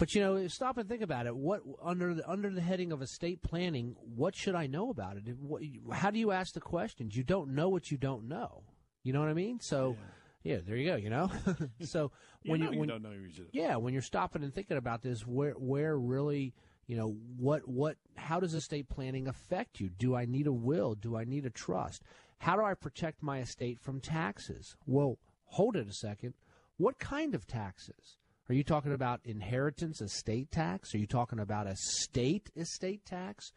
But 0.00 0.14
you 0.14 0.22
know, 0.22 0.48
stop 0.48 0.78
and 0.78 0.88
think 0.88 1.02
about 1.02 1.26
it. 1.26 1.36
What 1.36 1.60
under 1.82 2.14
the 2.14 2.26
under 2.28 2.48
the 2.48 2.62
heading 2.62 2.90
of 2.90 3.02
estate 3.02 3.42
planning, 3.42 3.96
what 4.16 4.34
should 4.34 4.54
I 4.54 4.66
know 4.66 4.88
about 4.88 5.18
it? 5.18 5.36
What, 5.38 5.60
how 5.92 6.10
do 6.10 6.18
you 6.18 6.30
ask 6.30 6.54
the 6.54 6.60
questions? 6.60 7.14
You 7.14 7.22
don't 7.22 7.50
know 7.50 7.68
what 7.68 7.90
you 7.90 7.98
don't 7.98 8.26
know. 8.26 8.62
You 9.02 9.12
know 9.12 9.20
what 9.20 9.28
I 9.28 9.34
mean? 9.34 9.60
So. 9.60 9.96
Yeah. 9.98 10.06
Yeah, 10.42 10.56
there 10.66 10.76
you 10.76 10.88
go. 10.88 10.96
You 10.96 11.10
know, 11.10 11.30
so 11.82 12.12
when 12.46 12.60
you, 12.62 12.70
you 12.72 12.78
when, 12.78 12.88
you 12.88 12.94
don't 12.94 13.02
know, 13.02 13.10
you 13.10 13.28
yeah, 13.52 13.76
when 13.76 13.92
you're 13.92 14.00
stopping 14.00 14.42
and 14.42 14.54
thinking 14.54 14.78
about 14.78 15.02
this, 15.02 15.26
where 15.26 15.52
where 15.52 15.98
really, 15.98 16.54
you 16.86 16.96
know, 16.96 17.14
what 17.36 17.68
what 17.68 17.96
how 18.16 18.40
does 18.40 18.54
estate 18.54 18.88
planning 18.88 19.28
affect 19.28 19.80
you? 19.80 19.90
Do 19.90 20.16
I 20.16 20.24
need 20.24 20.46
a 20.46 20.52
will? 20.52 20.94
Do 20.94 21.14
I 21.14 21.24
need 21.24 21.44
a 21.44 21.50
trust? 21.50 22.02
How 22.40 22.56
do 22.56 22.64
I 22.64 22.74
protect 22.74 23.22
my 23.22 23.40
estate 23.40 23.78
from 23.80 24.00
taxes? 24.00 24.74
Well, 24.86 25.18
hold 25.44 25.76
it 25.76 25.88
a 25.88 25.92
second. 25.92 26.34
What 26.78 26.98
kind 26.98 27.34
of 27.34 27.46
taxes? 27.46 28.16
Are 28.48 28.54
you 28.54 28.64
talking 28.64 28.92
about 28.92 29.20
inheritance 29.24 30.00
estate 30.00 30.50
tax? 30.50 30.94
Are 30.94 30.98
you 30.98 31.06
talking 31.06 31.38
about 31.38 31.66
a 31.66 31.76
state 31.76 32.50
estate 32.56 33.04
tax? 33.04 33.52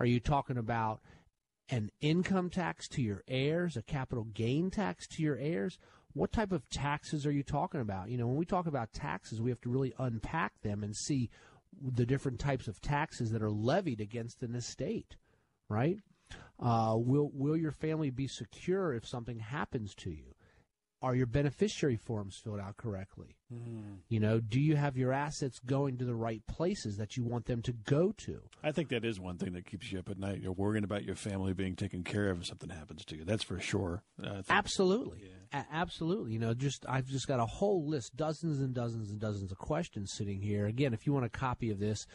Are 0.00 0.06
you 0.06 0.18
talking 0.18 0.58
about 0.58 1.00
an 1.70 1.90
income 2.00 2.50
tax 2.50 2.88
to 2.88 3.02
your 3.02 3.22
heirs, 3.28 3.76
a 3.76 3.82
capital 3.82 4.24
gain 4.24 4.68
tax 4.68 5.06
to 5.08 5.22
your 5.22 5.38
heirs? 5.38 5.78
What 6.12 6.32
type 6.32 6.50
of 6.50 6.68
taxes 6.68 7.26
are 7.26 7.32
you 7.32 7.44
talking 7.44 7.80
about? 7.80 8.10
You 8.10 8.18
know, 8.18 8.26
when 8.26 8.36
we 8.36 8.44
talk 8.44 8.66
about 8.66 8.92
taxes, 8.92 9.40
we 9.40 9.50
have 9.50 9.60
to 9.60 9.70
really 9.70 9.94
unpack 9.98 10.60
them 10.62 10.82
and 10.82 10.94
see 10.94 11.30
the 11.80 12.04
different 12.04 12.40
types 12.40 12.66
of 12.66 12.80
taxes 12.80 13.30
that 13.30 13.42
are 13.42 13.50
levied 13.50 14.00
against 14.00 14.42
an 14.42 14.56
estate, 14.56 15.16
right? 15.68 15.98
Uh, 16.64 16.96
will 16.96 17.30
will 17.34 17.56
your 17.56 17.72
family 17.72 18.10
be 18.10 18.26
secure 18.26 18.94
if 18.94 19.06
something 19.06 19.38
happens 19.38 19.94
to 19.96 20.10
you? 20.10 20.34
Are 21.02 21.14
your 21.14 21.26
beneficiary 21.26 21.96
forms 21.96 22.40
filled 22.42 22.60
out 22.60 22.78
correctly? 22.78 23.36
Mm. 23.52 23.98
You 24.08 24.20
know, 24.20 24.40
do 24.40 24.58
you 24.58 24.76
have 24.76 24.96
your 24.96 25.12
assets 25.12 25.58
going 25.58 25.98
to 25.98 26.06
the 26.06 26.14
right 26.14 26.40
places 26.46 26.96
that 26.96 27.14
you 27.14 27.24
want 27.24 27.44
them 27.44 27.60
to 27.60 27.72
go 27.72 28.14
to? 28.24 28.40
I 28.62 28.72
think 28.72 28.88
that 28.88 29.04
is 29.04 29.20
one 29.20 29.36
thing 29.36 29.52
that 29.52 29.66
keeps 29.66 29.92
you 29.92 29.98
up 29.98 30.08
at 30.08 30.18
night. 30.18 30.40
You're 30.40 30.52
worrying 30.52 30.82
about 30.82 31.04
your 31.04 31.14
family 31.14 31.52
being 31.52 31.76
taken 31.76 32.04
care 32.04 32.30
of 32.30 32.40
if 32.40 32.46
something 32.46 32.70
happens 32.70 33.04
to 33.04 33.16
you. 33.16 33.24
That's 33.26 33.44
for 33.44 33.60
sure. 33.60 34.02
Absolutely. 34.48 35.24
Yeah. 35.24 35.60
A- 35.60 35.74
absolutely. 35.74 36.32
You 36.32 36.38
know, 36.38 36.54
just 36.54 36.86
I've 36.88 37.06
just 37.06 37.28
got 37.28 37.38
a 37.38 37.44
whole 37.44 37.86
list, 37.86 38.16
dozens 38.16 38.60
and 38.60 38.72
dozens 38.72 39.10
and 39.10 39.20
dozens 39.20 39.52
of 39.52 39.58
questions 39.58 40.14
sitting 40.16 40.40
here. 40.40 40.64
Again, 40.64 40.94
if 40.94 41.06
you 41.06 41.12
want 41.12 41.26
a 41.26 41.28
copy 41.28 41.70
of 41.70 41.78
this, 41.78 42.06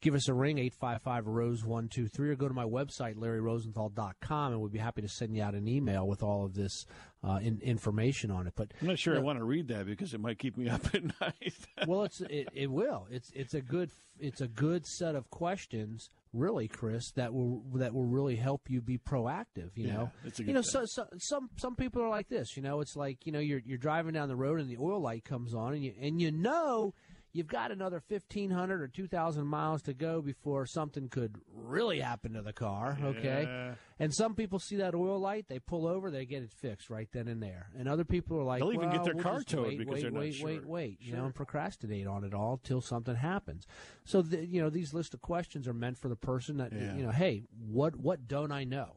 give 0.00 0.14
us 0.14 0.28
a 0.28 0.34
ring, 0.34 0.58
855 0.58 1.26
Rose 1.26 1.64
123, 1.64 2.30
or 2.30 2.36
go 2.36 2.48
to 2.48 2.54
my 2.54 2.64
website, 2.64 3.16
larryrosenthal.com, 3.16 4.52
and 4.52 4.60
we'd 4.60 4.72
be 4.72 4.78
happy 4.78 5.02
to 5.02 5.08
send 5.08 5.36
you 5.36 5.42
out 5.42 5.54
an 5.54 5.68
email 5.68 6.06
with 6.06 6.22
all 6.22 6.44
of 6.44 6.54
this 6.54 6.86
uh, 7.24 7.38
in, 7.42 7.60
information 7.62 8.30
on 8.30 8.46
it. 8.46 8.54
But 8.56 8.72
I'm 8.80 8.88
not 8.88 8.98
sure 8.98 9.14
you 9.14 9.20
know, 9.20 9.24
I 9.24 9.26
want 9.26 9.38
to 9.38 9.44
read 9.44 9.68
that 9.68 9.86
because 9.86 10.14
it 10.14 10.20
might 10.20 10.38
keep 10.38 10.56
me 10.56 10.68
up 10.68 10.94
at 10.94 11.02
night. 11.20 11.54
well, 11.86 12.04
it's 12.04 12.20
it, 12.20 12.48
it 12.52 12.70
will. 12.70 13.06
It's 13.10 13.30
it's 13.34 13.54
a 13.54 13.60
good 13.60 13.90
it's 14.18 14.40
a 14.40 14.48
good 14.48 14.86
set 14.86 15.14
of 15.14 15.30
questions 15.30 16.10
really, 16.36 16.68
Chris, 16.68 17.10
that 17.12 17.32
will 17.32 17.62
that 17.74 17.94
will 17.94 18.04
really 18.04 18.36
help 18.36 18.68
you 18.68 18.80
be 18.80 18.98
proactive. 18.98 19.70
You 19.74 19.86
yeah, 19.86 19.92
know, 19.94 20.10
you 20.38 20.52
know, 20.52 20.62
so, 20.62 20.82
so, 20.84 21.06
some 21.18 21.50
some 21.56 21.74
people 21.76 22.02
are 22.02 22.08
like 22.08 22.28
this. 22.28 22.56
You 22.56 22.62
know, 22.62 22.80
it's 22.80 22.96
like 22.96 23.26
you 23.26 23.32
know 23.32 23.38
you're 23.38 23.62
you're 23.64 23.78
driving 23.78 24.12
down 24.12 24.28
the 24.28 24.36
road 24.36 24.60
and 24.60 24.68
the 24.68 24.76
oil 24.78 25.00
light 25.00 25.24
comes 25.24 25.54
on 25.54 25.74
and 25.74 25.84
you 25.84 25.94
and 26.00 26.20
you 26.20 26.30
know 26.30 26.94
you've 27.36 27.46
got 27.46 27.70
another 27.70 28.02
1,500 28.08 28.80
or 28.80 28.88
2,000 28.88 29.46
miles 29.46 29.82
to 29.82 29.92
go 29.92 30.22
before 30.22 30.64
something 30.64 31.08
could 31.08 31.36
really 31.54 32.00
happen 32.00 32.32
to 32.32 32.42
the 32.42 32.52
car, 32.52 32.98
okay? 33.02 33.44
Yeah. 33.46 33.74
And 33.98 34.14
some 34.14 34.34
people 34.34 34.58
see 34.58 34.76
that 34.76 34.94
oil 34.94 35.18
light, 35.18 35.46
they 35.48 35.58
pull 35.58 35.86
over, 35.86 36.10
they 36.10 36.24
get 36.24 36.42
it 36.42 36.50
fixed 36.50 36.88
right 36.88 37.08
then 37.12 37.28
and 37.28 37.42
there. 37.42 37.68
And 37.78 37.88
other 37.88 38.04
people 38.04 38.38
are 38.38 38.42
like, 38.42 38.60
they'll 38.60 38.72
even 38.72 38.88
well, 38.88 38.96
get 38.96 39.04
their 39.04 39.14
we'll 39.14 39.22
car 39.22 39.42
towed 39.42 39.66
wait, 39.66 39.78
because 39.78 39.94
wait, 39.94 40.02
they're 40.02 40.12
wait, 40.12 40.26
not 40.26 40.34
sure. 40.34 40.46
Wait, 40.46 40.66
wait, 40.66 40.98
sure. 41.00 41.10
you 41.10 41.16
know, 41.16 41.26
and 41.26 41.34
procrastinate 41.34 42.06
on 42.06 42.24
it 42.24 42.32
all 42.32 42.58
till 42.62 42.80
something 42.80 43.16
happens. 43.16 43.66
So, 44.04 44.22
the, 44.22 44.44
you 44.44 44.62
know, 44.62 44.70
these 44.70 44.94
list 44.94 45.12
of 45.12 45.20
questions 45.20 45.68
are 45.68 45.74
meant 45.74 45.98
for 45.98 46.08
the 46.08 46.16
person 46.16 46.56
that, 46.56 46.72
yeah. 46.72 46.94
you 46.94 47.02
know, 47.02 47.12
hey, 47.12 47.42
what, 47.68 47.96
what 47.96 48.26
don't 48.26 48.52
I 48.52 48.64
know? 48.64 48.96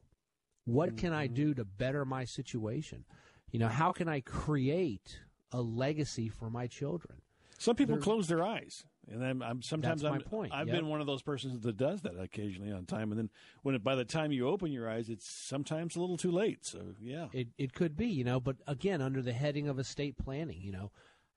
What 0.64 0.90
mm-hmm. 0.90 0.96
can 0.98 1.12
I 1.12 1.26
mm-hmm. 1.26 1.34
do 1.34 1.54
to 1.54 1.64
better 1.64 2.04
my 2.04 2.24
situation? 2.24 3.04
You 3.50 3.58
know, 3.58 3.68
how 3.68 3.92
can 3.92 4.08
I 4.08 4.20
create 4.20 5.18
a 5.52 5.60
legacy 5.60 6.28
for 6.28 6.48
my 6.48 6.66
children? 6.66 7.20
Some 7.60 7.76
people 7.76 7.96
They're, 7.96 8.02
close 8.02 8.26
their 8.26 8.42
eyes, 8.42 8.84
and 9.06 9.22
I'm, 9.22 9.42
I'm 9.42 9.60
sometimes 9.60 10.00
that's 10.00 10.10
I'm, 10.10 10.18
my 10.18 10.24
point. 10.24 10.54
I've 10.54 10.68
yep. 10.68 10.76
been 10.76 10.88
one 10.88 11.02
of 11.02 11.06
those 11.06 11.20
persons 11.20 11.60
that 11.60 11.76
does 11.76 12.00
that 12.00 12.18
occasionally 12.18 12.72
on 12.72 12.86
time, 12.86 13.12
and 13.12 13.18
then 13.18 13.30
when 13.60 13.74
it, 13.74 13.84
by 13.84 13.94
the 13.96 14.04
time 14.06 14.32
you 14.32 14.48
open 14.48 14.72
your 14.72 14.88
eyes, 14.88 15.10
it's 15.10 15.28
sometimes 15.28 15.94
a 15.94 16.00
little 16.00 16.16
too 16.16 16.30
late. 16.30 16.64
So 16.64 16.94
yeah, 16.98 17.26
it 17.34 17.48
it 17.58 17.74
could 17.74 17.98
be, 17.98 18.06
you 18.06 18.24
know. 18.24 18.40
But 18.40 18.56
again, 18.66 19.02
under 19.02 19.20
the 19.20 19.34
heading 19.34 19.68
of 19.68 19.78
estate 19.78 20.16
planning, 20.16 20.62
you 20.62 20.72
know, 20.72 20.90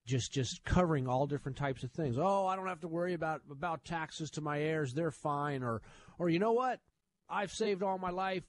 just 0.06 0.32
just 0.32 0.64
covering 0.64 1.10
all 1.10 1.28
different 1.28 1.58
types 1.58 1.84
of 1.84 1.92
things. 1.92 2.16
Oh, 2.18 2.48
I 2.48 2.56
don't 2.56 2.68
have 2.68 2.80
to 2.82 2.88
worry 2.88 3.14
about 3.14 3.42
about 3.52 3.84
taxes 3.84 4.32
to 4.32 4.42
my 4.42 4.62
heirs; 4.62 4.94
they're 4.94 5.12
fine. 5.12 5.62
Or 5.62 5.82
or 6.18 6.30
you 6.30 6.40
know 6.40 6.54
what? 6.54 6.80
I've 7.30 7.52
saved 7.52 7.84
all 7.84 7.98
my 7.98 8.12
life. 8.12 8.44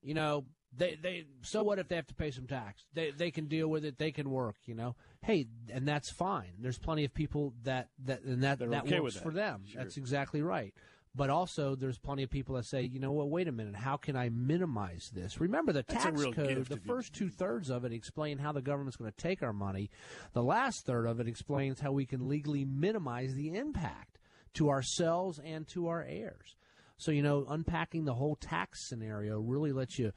You 0.00 0.14
know, 0.14 0.46
they 0.76 0.98
they 1.00 1.24
so 1.42 1.62
what 1.62 1.78
if 1.78 1.88
they 1.88 1.96
have 1.96 2.06
to 2.08 2.14
pay 2.14 2.30
some 2.30 2.46
tax? 2.46 2.84
They 2.94 3.10
they 3.10 3.30
can 3.30 3.46
deal 3.46 3.68
with 3.68 3.84
it. 3.84 3.98
They 3.98 4.12
can 4.12 4.30
work. 4.30 4.56
You 4.66 4.74
know, 4.74 4.96
hey, 5.22 5.46
and 5.72 5.86
that's 5.86 6.10
fine. 6.10 6.52
There's 6.58 6.78
plenty 6.78 7.04
of 7.04 7.14
people 7.14 7.54
that 7.64 7.88
that 8.04 8.22
and 8.22 8.42
that 8.42 8.58
They're 8.58 8.68
that 8.70 8.84
okay 8.84 9.00
works 9.00 9.16
for 9.16 9.32
them. 9.32 9.64
Sure. 9.66 9.82
That's 9.82 9.96
exactly 9.96 10.42
right. 10.42 10.74
But 11.16 11.30
also, 11.30 11.74
there's 11.74 11.96
plenty 11.96 12.24
of 12.24 12.30
people 12.30 12.56
that 12.56 12.66
say, 12.66 12.82
you 12.82 13.00
know 13.00 13.10
what, 13.10 13.30
wait 13.30 13.48
a 13.48 13.52
minute, 13.52 13.74
how 13.74 13.96
can 13.96 14.16
I 14.16 14.28
minimize 14.28 15.10
this? 15.14 15.40
Remember, 15.40 15.72
the 15.72 15.82
That's 15.88 16.04
tax 16.04 16.22
code, 16.22 16.66
the 16.66 16.80
first 16.86 17.14
two 17.14 17.30
thirds 17.30 17.70
of 17.70 17.86
it 17.86 17.92
explain 17.94 18.36
how 18.36 18.52
the 18.52 18.60
government's 18.60 18.98
going 18.98 19.10
to 19.10 19.16
take 19.16 19.42
our 19.42 19.54
money. 19.54 19.88
The 20.34 20.42
last 20.42 20.84
third 20.84 21.06
of 21.06 21.18
it 21.18 21.26
explains 21.26 21.80
how 21.80 21.90
we 21.92 22.04
can 22.04 22.28
legally 22.28 22.66
minimize 22.66 23.34
the 23.34 23.54
impact 23.54 24.18
to 24.54 24.68
ourselves 24.68 25.40
and 25.42 25.66
to 25.68 25.88
our 25.88 26.04
heirs. 26.06 26.54
So, 26.98 27.12
you 27.12 27.22
know, 27.22 27.46
unpacking 27.48 28.04
the 28.04 28.14
whole 28.14 28.36
tax 28.36 28.86
scenario 28.86 29.40
really 29.40 29.72
lets 29.72 29.98
you, 29.98 30.12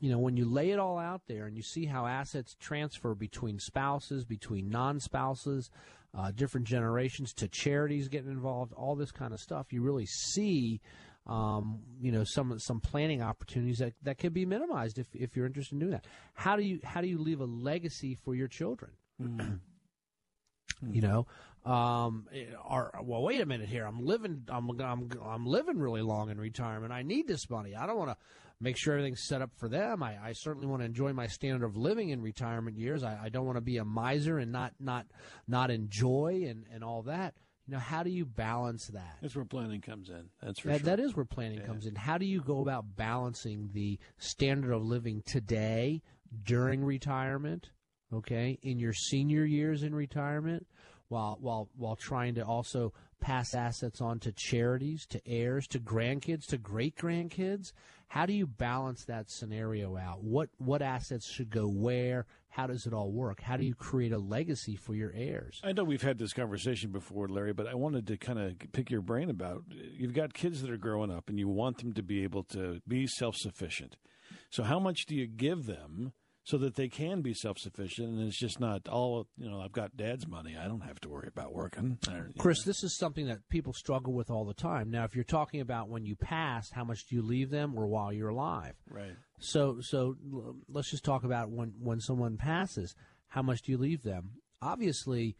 you 0.00 0.10
know, 0.10 0.18
when 0.18 0.36
you 0.36 0.44
lay 0.44 0.70
it 0.70 0.78
all 0.78 0.98
out 0.98 1.22
there 1.26 1.46
and 1.46 1.56
you 1.56 1.62
see 1.62 1.86
how 1.86 2.06
assets 2.06 2.56
transfer 2.60 3.14
between 3.14 3.58
spouses, 3.58 4.24
between 4.24 4.68
non 4.68 5.00
spouses, 5.00 5.70
uh, 6.16 6.30
different 6.30 6.66
generations, 6.66 7.32
to 7.34 7.48
charities 7.48 8.08
getting 8.08 8.30
involved, 8.30 8.72
all 8.72 8.94
this 8.94 9.10
kind 9.10 9.32
of 9.32 9.40
stuff, 9.40 9.72
you 9.72 9.82
really 9.82 10.06
see. 10.06 10.80
Um, 11.26 11.80
you 12.00 12.10
know 12.10 12.24
some 12.24 12.58
some 12.58 12.80
planning 12.80 13.22
opportunities 13.22 13.78
that, 13.78 13.92
that 14.02 14.16
can 14.16 14.32
be 14.32 14.46
minimized 14.46 14.98
if, 14.98 15.06
if 15.14 15.36
you're 15.36 15.44
interested 15.44 15.74
in 15.74 15.78
doing 15.80 15.92
that. 15.92 16.06
How 16.32 16.56
do 16.56 16.62
you 16.62 16.80
how 16.82 17.02
do 17.02 17.08
you 17.08 17.18
leave 17.18 17.40
a 17.40 17.44
legacy 17.44 18.14
for 18.14 18.34
your 18.34 18.48
children? 18.48 18.92
you 20.90 21.02
know 21.02 21.26
um 21.64 22.26
are 22.64 22.90
well 23.02 23.22
wait 23.22 23.40
a 23.40 23.46
minute 23.46 23.68
here 23.68 23.84
i'm 23.84 24.04
living 24.04 24.44
i'm 24.48 24.70
i'm 24.80 25.10
i'm 25.22 25.44
living 25.44 25.78
really 25.78 26.00
long 26.00 26.30
in 26.30 26.40
retirement 26.40 26.90
i 26.92 27.02
need 27.02 27.26
this 27.28 27.50
money 27.50 27.74
i 27.74 27.86
don't 27.86 27.98
want 27.98 28.10
to 28.10 28.16
make 28.60 28.76
sure 28.76 28.94
everything's 28.94 29.26
set 29.26 29.42
up 29.42 29.50
for 29.56 29.68
them 29.68 30.02
i, 30.02 30.16
I 30.22 30.32
certainly 30.32 30.66
want 30.66 30.82
to 30.82 30.86
enjoy 30.86 31.12
my 31.12 31.26
standard 31.26 31.64
of 31.64 31.76
living 31.76 32.10
in 32.10 32.20
retirement 32.20 32.76
years 32.76 33.02
i, 33.02 33.18
I 33.24 33.28
don't 33.28 33.46
want 33.46 33.56
to 33.56 33.62
be 33.62 33.78
a 33.78 33.84
miser 33.84 34.38
and 34.38 34.52
not 34.52 34.74
not 34.78 35.06
not 35.48 35.70
enjoy 35.70 36.44
and 36.48 36.64
and 36.72 36.84
all 36.84 37.02
that 37.02 37.34
you 37.70 37.76
know 37.76 37.80
how 37.80 38.02
do 38.02 38.10
you 38.10 38.24
balance 38.24 38.88
that 38.88 39.18
That's 39.22 39.36
where 39.36 39.44
planning 39.44 39.80
comes 39.80 40.08
in. 40.08 40.24
That's 40.42 40.58
for 40.58 40.68
that, 40.68 40.80
sure. 40.80 40.86
that 40.86 40.98
is 40.98 41.14
where 41.14 41.24
planning 41.24 41.60
comes 41.60 41.86
in. 41.86 41.94
How 41.94 42.18
do 42.18 42.26
you 42.26 42.40
go 42.40 42.62
about 42.62 42.96
balancing 42.96 43.70
the 43.72 43.96
standard 44.18 44.72
of 44.72 44.82
living 44.82 45.22
today 45.24 46.02
during 46.42 46.84
retirement, 46.84 47.70
okay, 48.12 48.58
in 48.62 48.80
your 48.80 48.92
senior 48.92 49.44
years 49.44 49.84
in 49.84 49.94
retirement, 49.94 50.66
while 51.06 51.38
while 51.40 51.68
while 51.76 51.94
trying 51.94 52.34
to 52.34 52.42
also 52.42 52.92
pass 53.20 53.54
assets 53.54 54.00
on 54.00 54.18
to 54.20 54.32
charities, 54.32 55.06
to 55.06 55.20
heirs, 55.24 55.68
to 55.68 55.78
grandkids, 55.78 56.46
to 56.46 56.58
great 56.58 56.96
grandkids? 56.96 57.72
How 58.10 58.26
do 58.26 58.32
you 58.32 58.48
balance 58.48 59.04
that 59.04 59.30
scenario 59.30 59.96
out? 59.96 60.24
What 60.24 60.48
what 60.58 60.82
assets 60.82 61.30
should 61.30 61.48
go 61.48 61.68
where? 61.68 62.26
How 62.48 62.66
does 62.66 62.84
it 62.84 62.92
all 62.92 63.12
work? 63.12 63.40
How 63.40 63.56
do 63.56 63.64
you 63.64 63.76
create 63.76 64.10
a 64.10 64.18
legacy 64.18 64.74
for 64.74 64.96
your 64.96 65.12
heirs? 65.14 65.60
I 65.62 65.70
know 65.70 65.84
we've 65.84 66.02
had 66.02 66.18
this 66.18 66.32
conversation 66.32 66.90
before, 66.90 67.28
Larry, 67.28 67.52
but 67.52 67.68
I 67.68 67.76
wanted 67.76 68.08
to 68.08 68.16
kind 68.16 68.40
of 68.40 68.54
pick 68.72 68.90
your 68.90 69.00
brain 69.00 69.30
about 69.30 69.62
you've 69.70 70.12
got 70.12 70.34
kids 70.34 70.60
that 70.60 70.72
are 70.72 70.76
growing 70.76 71.12
up 71.12 71.28
and 71.28 71.38
you 71.38 71.46
want 71.46 71.78
them 71.78 71.92
to 71.92 72.02
be 72.02 72.24
able 72.24 72.42
to 72.46 72.80
be 72.88 73.06
self 73.06 73.36
sufficient. 73.36 73.94
So, 74.50 74.64
how 74.64 74.80
much 74.80 75.06
do 75.06 75.14
you 75.14 75.28
give 75.28 75.66
them 75.66 76.12
so 76.50 76.58
that 76.58 76.74
they 76.74 76.88
can 76.88 77.22
be 77.22 77.32
self 77.32 77.58
sufficient 77.58 78.08
and 78.08 78.26
it's 78.26 78.36
just 78.36 78.58
not 78.58 78.88
all, 78.88 79.28
you 79.38 79.48
know, 79.48 79.60
I've 79.60 79.70
got 79.70 79.96
dad's 79.96 80.26
money. 80.26 80.56
I 80.60 80.66
don't 80.66 80.80
have 80.80 81.00
to 81.02 81.08
worry 81.08 81.28
about 81.28 81.54
working. 81.54 81.98
Chris, 82.38 82.64
this 82.64 82.82
is 82.82 82.96
something 82.96 83.28
that 83.28 83.48
people 83.48 83.72
struggle 83.72 84.12
with 84.12 84.30
all 84.30 84.44
the 84.44 84.54
time. 84.54 84.90
Now, 84.90 85.04
if 85.04 85.14
you're 85.14 85.22
talking 85.22 85.60
about 85.60 85.88
when 85.88 86.04
you 86.04 86.16
pass, 86.16 86.70
how 86.72 86.82
much 86.82 87.06
do 87.06 87.14
you 87.14 87.22
leave 87.22 87.50
them, 87.50 87.78
or 87.78 87.86
while 87.86 88.12
you're 88.12 88.30
alive? 88.30 88.74
Right. 88.90 89.14
So, 89.38 89.78
so 89.80 90.16
let's 90.68 90.90
just 90.90 91.04
talk 91.04 91.22
about 91.22 91.50
when 91.50 91.74
when 91.80 92.00
someone 92.00 92.36
passes, 92.36 92.96
how 93.28 93.42
much 93.42 93.62
do 93.62 93.70
you 93.70 93.78
leave 93.78 94.02
them? 94.02 94.30
Obviously, 94.60 95.36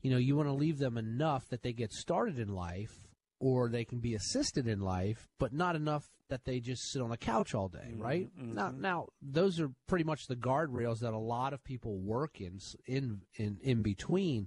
you 0.00 0.12
know 0.12 0.16
you 0.16 0.36
want 0.36 0.48
to 0.48 0.54
leave 0.54 0.78
them 0.78 0.96
enough 0.96 1.48
that 1.48 1.62
they 1.62 1.72
get 1.72 1.92
started 1.92 2.38
in 2.38 2.54
life, 2.54 3.08
or 3.42 3.68
they 3.68 3.84
can 3.84 3.98
be 3.98 4.14
assisted 4.14 4.68
in 4.68 4.80
life, 4.80 5.28
but 5.40 5.52
not 5.52 5.74
enough 5.74 6.08
that 6.28 6.44
they 6.44 6.60
just 6.60 6.92
sit 6.92 7.02
on 7.02 7.10
a 7.10 7.16
couch 7.16 7.56
all 7.56 7.68
day, 7.68 7.88
mm-hmm, 7.90 8.00
right? 8.00 8.28
Mm-hmm. 8.38 8.54
Now, 8.54 8.70
now 8.70 9.08
those 9.20 9.58
are 9.58 9.68
pretty 9.88 10.04
much 10.04 10.28
the 10.28 10.36
guardrails 10.36 11.00
that 11.00 11.12
a 11.12 11.18
lot 11.18 11.52
of 11.52 11.64
people 11.64 11.98
work 11.98 12.40
in 12.40 12.60
in 12.86 13.22
in 13.34 13.58
in 13.60 13.82
between. 13.82 14.46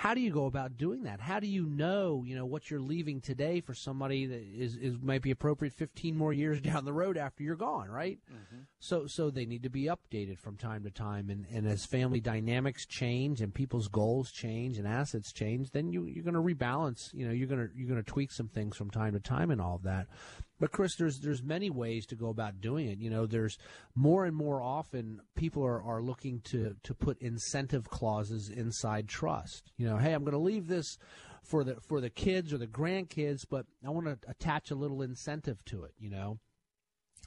How 0.00 0.14
do 0.14 0.22
you 0.22 0.30
go 0.30 0.46
about 0.46 0.78
doing 0.78 1.02
that? 1.02 1.20
How 1.20 1.40
do 1.40 1.46
you 1.46 1.66
know, 1.66 2.24
you 2.26 2.34
know, 2.34 2.46
what 2.46 2.70
you're 2.70 2.80
leaving 2.80 3.20
today 3.20 3.60
for 3.60 3.74
somebody 3.74 4.24
that 4.24 4.42
is, 4.42 4.74
is 4.74 4.96
might 4.98 5.20
be 5.20 5.30
appropriate 5.30 5.74
15 5.74 6.16
more 6.16 6.32
years 6.32 6.58
down 6.62 6.86
the 6.86 6.92
road 6.94 7.18
after 7.18 7.42
you're 7.42 7.54
gone, 7.54 7.90
right? 7.90 8.18
Mm-hmm. 8.32 8.62
So 8.78 9.06
so 9.06 9.28
they 9.28 9.44
need 9.44 9.62
to 9.64 9.68
be 9.68 9.90
updated 9.90 10.38
from 10.38 10.56
time 10.56 10.84
to 10.84 10.90
time 10.90 11.28
and, 11.28 11.44
and 11.52 11.68
as 11.68 11.84
family 11.84 12.18
dynamics 12.18 12.86
change 12.86 13.42
and 13.42 13.52
people's 13.52 13.88
goals 13.88 14.32
change 14.32 14.78
and 14.78 14.88
assets 14.88 15.34
change, 15.34 15.72
then 15.72 15.92
you 15.92 16.06
you're 16.06 16.24
going 16.24 16.32
to 16.32 16.40
rebalance, 16.40 17.12
you 17.12 17.26
know, 17.26 17.32
you're 17.34 17.46
going 17.46 17.68
to 17.68 17.70
you're 17.76 17.88
going 17.88 18.02
to 18.02 18.10
tweak 18.10 18.32
some 18.32 18.48
things 18.48 18.78
from 18.78 18.88
time 18.88 19.12
to 19.12 19.20
time 19.20 19.50
and 19.50 19.60
all 19.60 19.74
of 19.74 19.82
that. 19.82 20.06
But 20.60 20.72
Chris, 20.72 20.94
there's 20.96 21.20
there's 21.20 21.42
many 21.42 21.70
ways 21.70 22.06
to 22.06 22.14
go 22.14 22.28
about 22.28 22.60
doing 22.60 22.86
it. 22.86 22.98
You 22.98 23.08
know, 23.08 23.26
there's 23.26 23.58
more 23.94 24.26
and 24.26 24.36
more 24.36 24.62
often 24.62 25.22
people 25.34 25.64
are, 25.64 25.82
are 25.82 26.02
looking 26.02 26.40
to 26.42 26.76
to 26.82 26.94
put 26.94 27.18
incentive 27.20 27.88
clauses 27.88 28.50
inside 28.50 29.08
trust. 29.08 29.72
You 29.78 29.86
know, 29.86 29.96
hey, 29.96 30.12
I'm 30.12 30.22
going 30.22 30.32
to 30.32 30.38
leave 30.38 30.68
this 30.68 30.98
for 31.42 31.64
the 31.64 31.76
for 31.80 32.00
the 32.00 32.10
kids 32.10 32.52
or 32.52 32.58
the 32.58 32.66
grandkids, 32.66 33.46
but 33.48 33.64
I 33.84 33.88
want 33.88 34.06
to 34.06 34.18
attach 34.30 34.70
a 34.70 34.76
little 34.76 35.00
incentive 35.00 35.64
to 35.66 35.84
it. 35.84 35.94
You 35.98 36.10
know, 36.10 36.38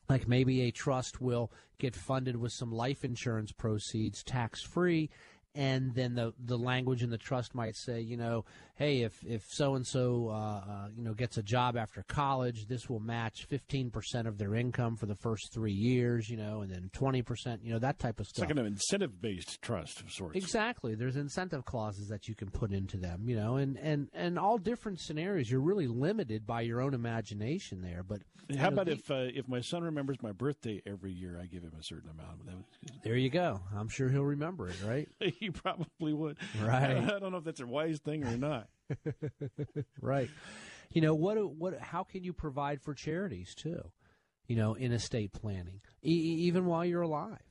like 0.07 0.27
maybe 0.27 0.61
a 0.61 0.71
trust 0.71 1.19
will 1.19 1.51
get 1.79 1.95
funded 1.95 2.37
with 2.37 2.51
some 2.51 2.71
life 2.71 3.03
insurance 3.03 3.51
proceeds 3.51 4.23
tax 4.23 4.61
free 4.61 5.09
and 5.55 5.93
then 5.93 6.15
the 6.15 6.33
the 6.43 6.57
language 6.57 7.03
in 7.03 7.09
the 7.09 7.17
trust 7.17 7.53
might 7.53 7.75
say 7.75 7.99
you 8.01 8.17
know 8.17 8.43
hey 8.75 9.01
if 9.01 9.23
if 9.23 9.43
so 9.47 9.75
and 9.75 9.85
so 9.85 10.89
you 10.95 11.03
know 11.03 11.13
gets 11.13 11.37
a 11.37 11.43
job 11.43 11.77
after 11.77 12.03
college 12.07 12.65
this 12.67 12.89
will 12.89 12.99
match 12.99 13.47
15% 13.49 14.25
of 14.25 14.37
their 14.37 14.55
income 14.55 14.95
for 14.95 15.05
the 15.05 15.15
first 15.15 15.53
3 15.53 15.71
years 15.71 16.29
you 16.29 16.37
know 16.37 16.61
and 16.61 16.71
then 16.71 16.89
20% 16.93 17.59
you 17.63 17.71
know 17.71 17.79
that 17.79 17.99
type 17.99 18.19
of 18.19 18.25
stuff. 18.27 18.43
It's 18.43 18.49
like 18.51 18.59
an 18.59 18.65
incentive 18.65 19.21
based 19.21 19.61
trust 19.61 20.01
of 20.01 20.11
sorts. 20.11 20.35
Exactly. 20.37 20.95
There's 20.95 21.15
incentive 21.15 21.65
clauses 21.65 22.07
that 22.09 22.27
you 22.27 22.35
can 22.35 22.49
put 22.49 22.71
into 22.71 22.97
them, 22.97 23.23
you 23.27 23.35
know, 23.35 23.57
and, 23.57 23.77
and, 23.77 24.07
and 24.13 24.39
all 24.39 24.57
different 24.57 24.99
scenarios. 24.99 25.49
You're 25.49 25.61
really 25.61 25.87
limited 25.87 26.45
by 26.45 26.61
your 26.61 26.81
own 26.81 26.93
imagination 26.93 27.81
there. 27.81 28.03
But 28.03 28.21
How 28.57 28.69
know, 28.69 28.73
about 28.73 28.85
the- 28.87 28.93
if 28.93 29.11
uh, 29.11 29.15
if 29.33 29.47
my 29.47 29.61
son 29.61 29.83
remembers 29.83 30.17
my 30.21 30.31
birthday 30.31 30.81
every 30.85 31.11
year, 31.11 31.39
I 31.41 31.45
give 31.45 31.63
him 31.63 31.73
a 31.79 31.83
certain 31.83 32.09
amount? 32.09 32.45
That 32.45 32.55
there 33.03 33.15
you 33.15 33.29
go. 33.29 33.61
I'm 33.75 33.89
sure 33.89 34.09
he'll 34.09 34.23
remember 34.23 34.69
it, 34.69 34.75
right? 34.85 35.07
he 35.43 35.51
probably 35.51 36.13
would. 36.13 36.37
Right. 36.61 36.97
I 36.97 37.19
don't 37.19 37.31
know 37.31 37.37
if 37.37 37.43
that's 37.43 37.59
a 37.59 37.67
wise 37.67 37.99
thing 37.99 38.23
or 38.23 38.37
not. 38.37 38.69
right. 40.01 40.29
You 40.91 41.01
know 41.01 41.15
what? 41.15 41.35
What? 41.55 41.79
How 41.79 42.03
can 42.03 42.23
you 42.23 42.33
provide 42.33 42.81
for 42.81 42.93
charities 42.93 43.53
too? 43.55 43.91
You 44.47 44.55
know, 44.55 44.73
in 44.73 44.91
estate 44.91 45.33
planning, 45.33 45.81
e- 46.03 46.45
even 46.47 46.65
while 46.65 46.85
you're 46.85 47.01
alive. 47.01 47.41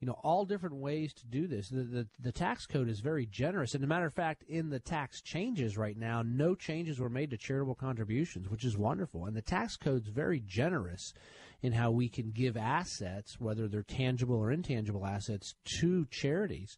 You 0.00 0.06
know, 0.06 0.20
all 0.22 0.44
different 0.44 0.76
ways 0.76 1.14
to 1.14 1.26
do 1.26 1.46
this. 1.46 1.70
The, 1.70 1.82
the 1.82 2.06
the 2.20 2.32
tax 2.32 2.66
code 2.66 2.88
is 2.88 3.00
very 3.00 3.26
generous, 3.26 3.74
and 3.74 3.82
as 3.82 3.86
a 3.86 3.88
matter 3.88 4.06
of 4.06 4.14
fact, 4.14 4.44
in 4.46 4.68
the 4.70 4.78
tax 4.78 5.22
changes 5.22 5.76
right 5.76 5.96
now, 5.96 6.22
no 6.22 6.54
changes 6.54 7.00
were 7.00 7.08
made 7.08 7.30
to 7.30 7.38
charitable 7.38 7.74
contributions, 7.74 8.48
which 8.48 8.64
is 8.64 8.76
wonderful. 8.76 9.24
And 9.24 9.34
the 9.34 9.42
tax 9.42 9.76
code's 9.76 10.08
very 10.08 10.40
generous 10.40 11.14
in 11.62 11.72
how 11.72 11.90
we 11.90 12.08
can 12.08 12.30
give 12.30 12.56
assets, 12.56 13.40
whether 13.40 13.66
they're 13.66 13.82
tangible 13.82 14.36
or 14.36 14.52
intangible 14.52 15.06
assets, 15.06 15.54
to 15.78 16.06
charities 16.10 16.76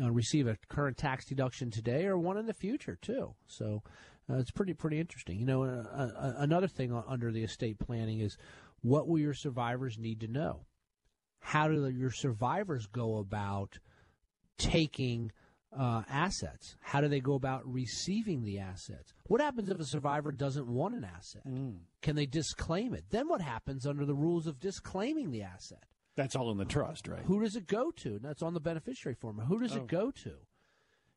uh, 0.00 0.10
receive 0.10 0.46
a 0.46 0.58
current 0.68 0.96
tax 0.96 1.24
deduction 1.24 1.70
today 1.70 2.06
or 2.06 2.18
one 2.18 2.36
in 2.36 2.46
the 2.46 2.54
future 2.54 2.98
too. 3.00 3.34
So 3.46 3.82
uh, 4.30 4.36
it's 4.36 4.50
pretty 4.50 4.74
pretty 4.74 5.00
interesting. 5.00 5.38
You 5.38 5.46
know, 5.46 5.64
uh, 5.64 5.84
uh, 5.92 6.32
another 6.38 6.68
thing 6.68 6.92
under 7.06 7.32
the 7.32 7.44
estate 7.44 7.78
planning 7.78 8.20
is 8.20 8.36
what 8.82 9.08
will 9.08 9.18
your 9.18 9.34
survivors 9.34 9.98
need 9.98 10.20
to 10.20 10.28
know? 10.28 10.66
How 11.40 11.68
do 11.68 11.88
your 11.88 12.10
survivors 12.10 12.86
go 12.86 13.18
about 13.18 13.78
taking 14.58 15.32
uh, 15.76 16.02
assets? 16.08 16.76
How 16.80 17.00
do 17.00 17.08
they 17.08 17.20
go 17.20 17.34
about 17.34 17.62
receiving 17.64 18.44
the 18.44 18.58
assets? 18.58 19.14
What 19.26 19.40
happens 19.40 19.68
if 19.70 19.78
a 19.78 19.84
survivor 19.84 20.32
doesn't 20.32 20.66
want 20.66 20.94
an 20.94 21.04
asset? 21.04 21.42
Can 22.02 22.16
they 22.16 22.26
disclaim 22.26 22.92
it? 22.94 23.04
Then 23.10 23.28
what 23.28 23.40
happens 23.40 23.86
under 23.86 24.04
the 24.04 24.14
rules 24.14 24.46
of 24.46 24.58
disclaiming 24.58 25.30
the 25.30 25.42
asset? 25.42 25.84
That's 26.18 26.34
all 26.34 26.50
in 26.50 26.58
the 26.58 26.64
trust, 26.64 27.06
right? 27.06 27.22
Who 27.26 27.40
does 27.40 27.54
it 27.54 27.68
go 27.68 27.92
to? 27.92 28.18
That's 28.18 28.42
on 28.42 28.52
the 28.52 28.60
beneficiary 28.60 29.14
form. 29.14 29.38
Who 29.38 29.60
does 29.60 29.72
Oh. 29.76 29.82
it 29.82 29.86
go 29.86 30.10
to? 30.10 30.32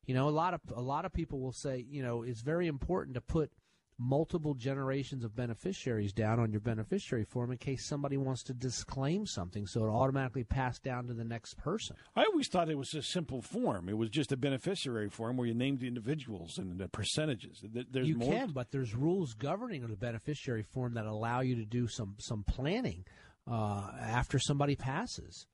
You 0.06 0.14
know, 0.14 0.28
a 0.28 0.30
lot 0.30 0.54
of 0.54 0.60
a 0.76 0.80
lot 0.80 1.04
of 1.04 1.12
people 1.12 1.40
will 1.40 1.52
say, 1.52 1.78
you 1.90 2.02
know, 2.04 2.22
it's 2.22 2.40
very 2.42 2.68
important 2.68 3.14
to 3.14 3.20
put 3.20 3.50
multiple 3.98 4.54
generations 4.54 5.22
of 5.24 5.34
beneficiaries 5.36 6.12
down 6.12 6.40
on 6.40 6.50
your 6.50 6.60
beneficiary 6.60 7.24
form 7.24 7.50
in 7.52 7.58
case 7.58 7.84
somebody 7.86 8.16
wants 8.16 8.42
to 8.44 8.54
disclaim 8.54 9.26
something, 9.26 9.66
so 9.66 9.84
it 9.84 9.88
automatically 9.88 10.42
passed 10.44 10.82
down 10.82 11.06
to 11.06 11.14
the 11.14 11.24
next 11.24 11.56
person. 11.56 11.94
I 12.16 12.24
always 12.24 12.48
thought 12.48 12.68
it 12.70 12.78
was 12.78 12.94
a 12.94 13.02
simple 13.02 13.42
form. 13.42 13.88
It 13.88 13.96
was 13.96 14.08
just 14.08 14.32
a 14.32 14.36
beneficiary 14.36 15.08
form 15.08 15.36
where 15.36 15.46
you 15.46 15.54
named 15.54 15.80
the 15.80 15.86
individuals 15.88 16.58
and 16.58 16.78
the 16.78 16.88
percentages. 16.88 17.62
There's 17.90 18.08
you 18.08 18.16
more. 18.18 18.32
can, 18.32 18.50
but 18.52 18.70
there's 18.70 18.94
rules 18.94 19.34
governing 19.34 19.86
the 19.86 19.96
beneficiary 19.96 20.62
form 20.62 20.94
that 20.94 21.06
allow 21.06 21.40
you 21.40 21.54
to 21.56 21.64
do 21.64 21.86
some 21.86 22.14
some 22.18 22.44
planning 22.44 23.04
uh, 23.50 23.90
after 24.00 24.38
somebody 24.38 24.76
passes. 24.76 25.46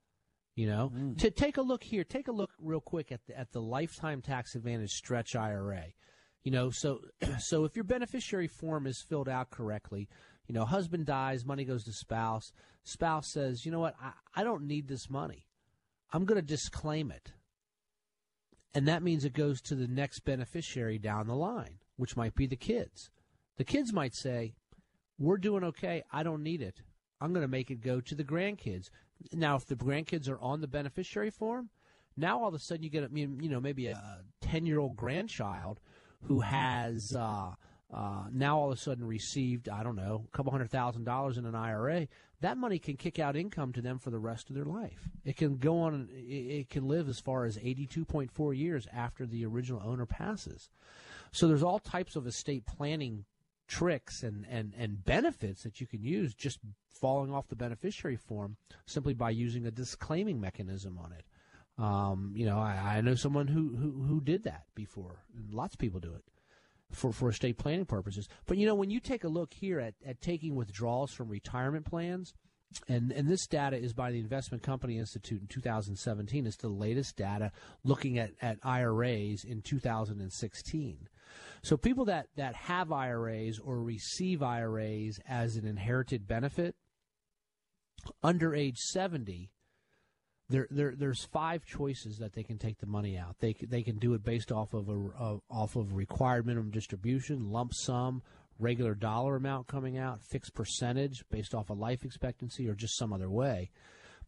You 0.55 0.67
know, 0.67 0.91
Mm. 0.93 1.17
to 1.19 1.31
take 1.31 1.57
a 1.57 1.63
look 1.63 1.85
here, 1.85 2.03
take 2.03 2.27
a 2.27 2.33
look 2.33 2.51
real 2.59 2.81
quick 2.81 3.13
at 3.13 3.25
the, 3.27 3.39
at 3.39 3.53
the 3.53 3.63
lifetime 3.63 4.21
tax 4.21 4.57
advantage 4.57 4.91
stretch 4.91 5.37
IRA. 5.37 5.93
You 6.43 6.51
know, 6.51 6.71
so 6.71 7.01
so 7.39 7.65
if 7.65 7.77
your 7.77 7.85
beneficiary 7.85 8.49
form 8.49 8.87
is 8.87 9.05
filled 9.09 9.29
out 9.29 9.51
correctly, 9.51 10.09
you 10.49 10.55
know, 10.55 10.65
husband 10.65 11.07
dies, 11.07 11.45
money 11.45 11.65
goes 11.65 11.85
to 11.85 11.93
spouse. 11.93 12.53
Spouse 12.83 13.31
says, 13.33 13.65
you 13.65 13.71
know 13.71 13.79
what, 13.81 13.95
I, 14.03 14.13
I 14.35 14.43
don't 14.45 14.67
need 14.67 14.89
this 14.89 15.09
money. 15.09 15.47
I'm 16.13 16.25
going 16.25 16.41
to 16.41 16.47
disclaim 16.47 17.11
it. 17.13 17.33
And 18.75 18.89
that 18.89 19.03
means 19.03 19.25
it 19.25 19.33
goes 19.35 19.61
to 19.63 19.75
the 19.75 19.87
next 19.89 20.21
beneficiary 20.21 20.99
down 20.99 21.27
the 21.27 21.35
line, 21.35 21.79
which 21.97 22.17
might 22.17 22.35
be 22.35 22.47
the 22.47 22.57
kids. 22.57 23.11
The 23.59 23.65
kids 23.65 23.93
might 23.93 24.15
say, 24.15 24.55
we're 25.19 25.39
doing 25.39 25.65
okay. 25.65 26.03
I 26.13 26.23
don't 26.23 26.43
need 26.43 26.63
it. 26.63 26.81
I'm 27.21 27.33
going 27.33 27.43
to 27.43 27.49
make 27.49 27.71
it 27.71 27.81
go 27.81 28.01
to 28.01 28.15
the 28.15 28.25
grandkids. 28.25 28.91
Now, 29.33 29.57
if 29.57 29.67
the 29.67 29.75
grandkids 29.75 30.29
are 30.29 30.41
on 30.41 30.61
the 30.61 30.69
beneficiary 30.69 31.31
form, 31.31 31.71
now 32.17 32.41
all 32.41 32.49
of 32.49 32.55
a 32.55 32.59
sudden 32.59 32.83
you 32.83 32.91
get, 32.91 33.11
you 33.13 33.49
know, 33.49 33.61
maybe 33.61 33.87
a 33.87 34.21
10 34.41 34.67
year 34.67 34.79
old 34.79 34.97
grandchild 34.97 35.81
who 36.23 36.41
has 36.41 37.15
uh, 37.17 37.53
uh, 37.93 38.25
now 38.33 38.59
all 38.59 38.71
of 38.71 38.77
a 38.77 38.81
sudden 38.81 39.07
received, 39.07 39.69
I 39.69 39.83
don't 39.83 39.97
know, 39.97 40.25
a 40.27 40.37
couple 40.37 40.53
hundred 40.53 40.71
thousand 40.71 41.05
dollars 41.05 41.39
in 41.39 41.47
an 41.47 41.55
IRA, 41.55 42.07
that 42.41 42.59
money 42.59 42.79
can 42.79 42.97
kick 42.97 43.19
out 43.19 43.35
income 43.35 43.73
to 43.73 43.81
them 43.81 43.99
for 43.99 44.11
the 44.11 44.19
rest 44.19 44.51
of 44.51 44.57
their 44.57 44.65
life. 44.65 45.09
It 45.25 45.37
can 45.37 45.57
go 45.57 45.81
on, 45.81 46.09
it 46.13 46.69
can 46.69 46.87
live 46.87 47.09
as 47.09 47.19
far 47.19 47.47
as 47.47 47.57
82.4 47.57 48.57
years 48.57 48.87
after 48.93 49.27
the 49.27 49.45
original 49.47 49.83
owner 49.85 50.07
passes. 50.07 50.69
So 51.33 51.49
there's 51.49 51.63
all 51.63 51.79
types 51.79 52.15
of 52.15 52.27
estate 52.27 52.67
planning 52.67 53.25
tricks 53.69 54.23
and, 54.23 54.47
and, 54.51 54.75
and 54.77 55.05
benefits 55.05 55.63
that 55.63 55.81
you 55.81 55.87
can 55.87 56.03
use 56.03 56.35
just 56.35 56.59
falling 56.89 57.33
off 57.33 57.49
the 57.49 57.57
beneficiary 57.57 58.17
form 58.17 58.57
simply 58.87 59.15
by 59.15 59.31
using 59.31 59.67
a 59.67 59.71
disclaiming 59.71 60.41
mechanism 60.41 60.99
on 60.99 61.13
it. 61.13 61.25
Um, 61.81 62.33
you 62.35 62.45
know, 62.45 62.59
I, 62.59 62.97
I 62.97 63.01
know 63.03 63.15
someone 63.15 63.47
who, 63.47 63.77
who, 63.77 64.03
who 64.03 64.21
did 64.21 64.43
that 64.45 64.65
before. 64.75 65.23
Lots 65.53 65.75
of 65.75 65.79
people 65.79 66.01
do 66.01 66.15
it 66.15 66.25
for, 66.91 67.13
for 67.13 67.29
estate 67.29 67.59
planning 67.59 67.85
purposes. 67.85 68.29
But 68.47 68.57
you 68.57 68.67
know, 68.67 68.75
when 68.75 68.91
you 68.91 68.99
take 68.99 69.23
a 69.23 69.29
look 69.29 69.55
here 69.55 69.79
at, 69.79 69.95
at 70.05 70.21
taking 70.21 70.57
withdrawals 70.57 71.13
from 71.13 71.29
retirement 71.29 71.85
plans, 71.85 72.35
and 72.87 73.13
and 73.13 73.29
this 73.29 73.47
data 73.47 73.77
is 73.77 73.95
by 73.95 74.11
the 74.11 74.19
Investment 74.19 74.63
Company 74.63 74.99
Institute 74.99 75.41
in 75.41 75.47
2017. 75.47 76.47
It's 76.47 76.57
the 76.57 76.69
latest 76.69 77.17
data 77.17 77.51
looking 77.83 78.19
at, 78.19 78.33
at 78.43 78.59
IRAs 78.63 79.45
in 79.45 79.63
2016. 79.63 81.09
So 81.63 81.77
people 81.77 82.05
that, 82.07 82.29
that 82.37 82.55
have 82.55 82.93
IRAs 82.93 83.59
or 83.59 83.83
receive 83.83 84.43
IRAs 84.43 85.21
as 85.29 85.57
an 85.57 85.67
inherited 85.67 86.27
benefit 86.27 86.77
under 88.23 88.55
age 88.55 88.79
70 88.79 89.51
there, 90.49 90.67
there, 90.71 90.95
there's 90.97 91.25
five 91.25 91.65
choices 91.65 92.19
that 92.19 92.33
they 92.33 92.43
can 92.43 92.59
take 92.59 92.79
the 92.79 92.87
money 92.87 93.19
out. 93.19 93.37
They 93.41 93.55
they 93.61 93.83
can 93.83 93.99
do 93.99 94.15
it 94.15 94.25
based 94.25 94.51
off 94.51 94.73
of 94.73 94.89
a, 94.89 94.93
a 94.93 95.39
off 95.51 95.77
of 95.77 95.95
required 95.95 96.47
minimum 96.47 96.71
distribution, 96.71 97.51
lump 97.51 97.73
sum, 97.75 98.23
regular 98.59 98.95
dollar 98.95 99.37
amount 99.37 99.67
coming 99.67 99.99
out, 99.99 100.23
fixed 100.23 100.55
percentage 100.55 101.25
based 101.31 101.55
off 101.55 101.71
of 101.71 101.79
life 101.79 102.05
expectancy, 102.05 102.69
or 102.69 102.75
just 102.75 102.97
some 102.97 103.13
other 103.13 103.31
way. 103.31 103.71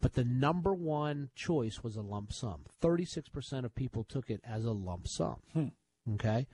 But 0.01 0.15
the 0.15 0.25
number 0.25 0.75
one 0.75 1.31
choice 1.35 1.83
was 1.83 1.97
a 1.97 2.03
lump 2.03 2.33
sum. 2.33 2.65
Thirty-six 2.81 3.29
percent 3.31 3.65
of 3.65 3.75
people 3.75 4.05
took 4.05 4.29
it 4.29 4.41
as 4.45 4.65
a 4.65 4.73
lump 4.73 5.07
sum. 5.09 5.37
Hmm. 5.55 5.69
Okay, 6.15 6.47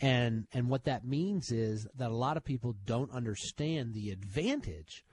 and 0.00 0.46
and 0.52 0.68
what 0.68 0.84
that 0.84 1.04
means 1.04 1.50
is 1.50 1.86
that 1.96 2.10
a 2.10 2.16
lot 2.16 2.36
of 2.36 2.44
people 2.44 2.74
don't 2.84 3.10
understand 3.12 3.94
the 3.94 4.10
advantage 4.10 5.04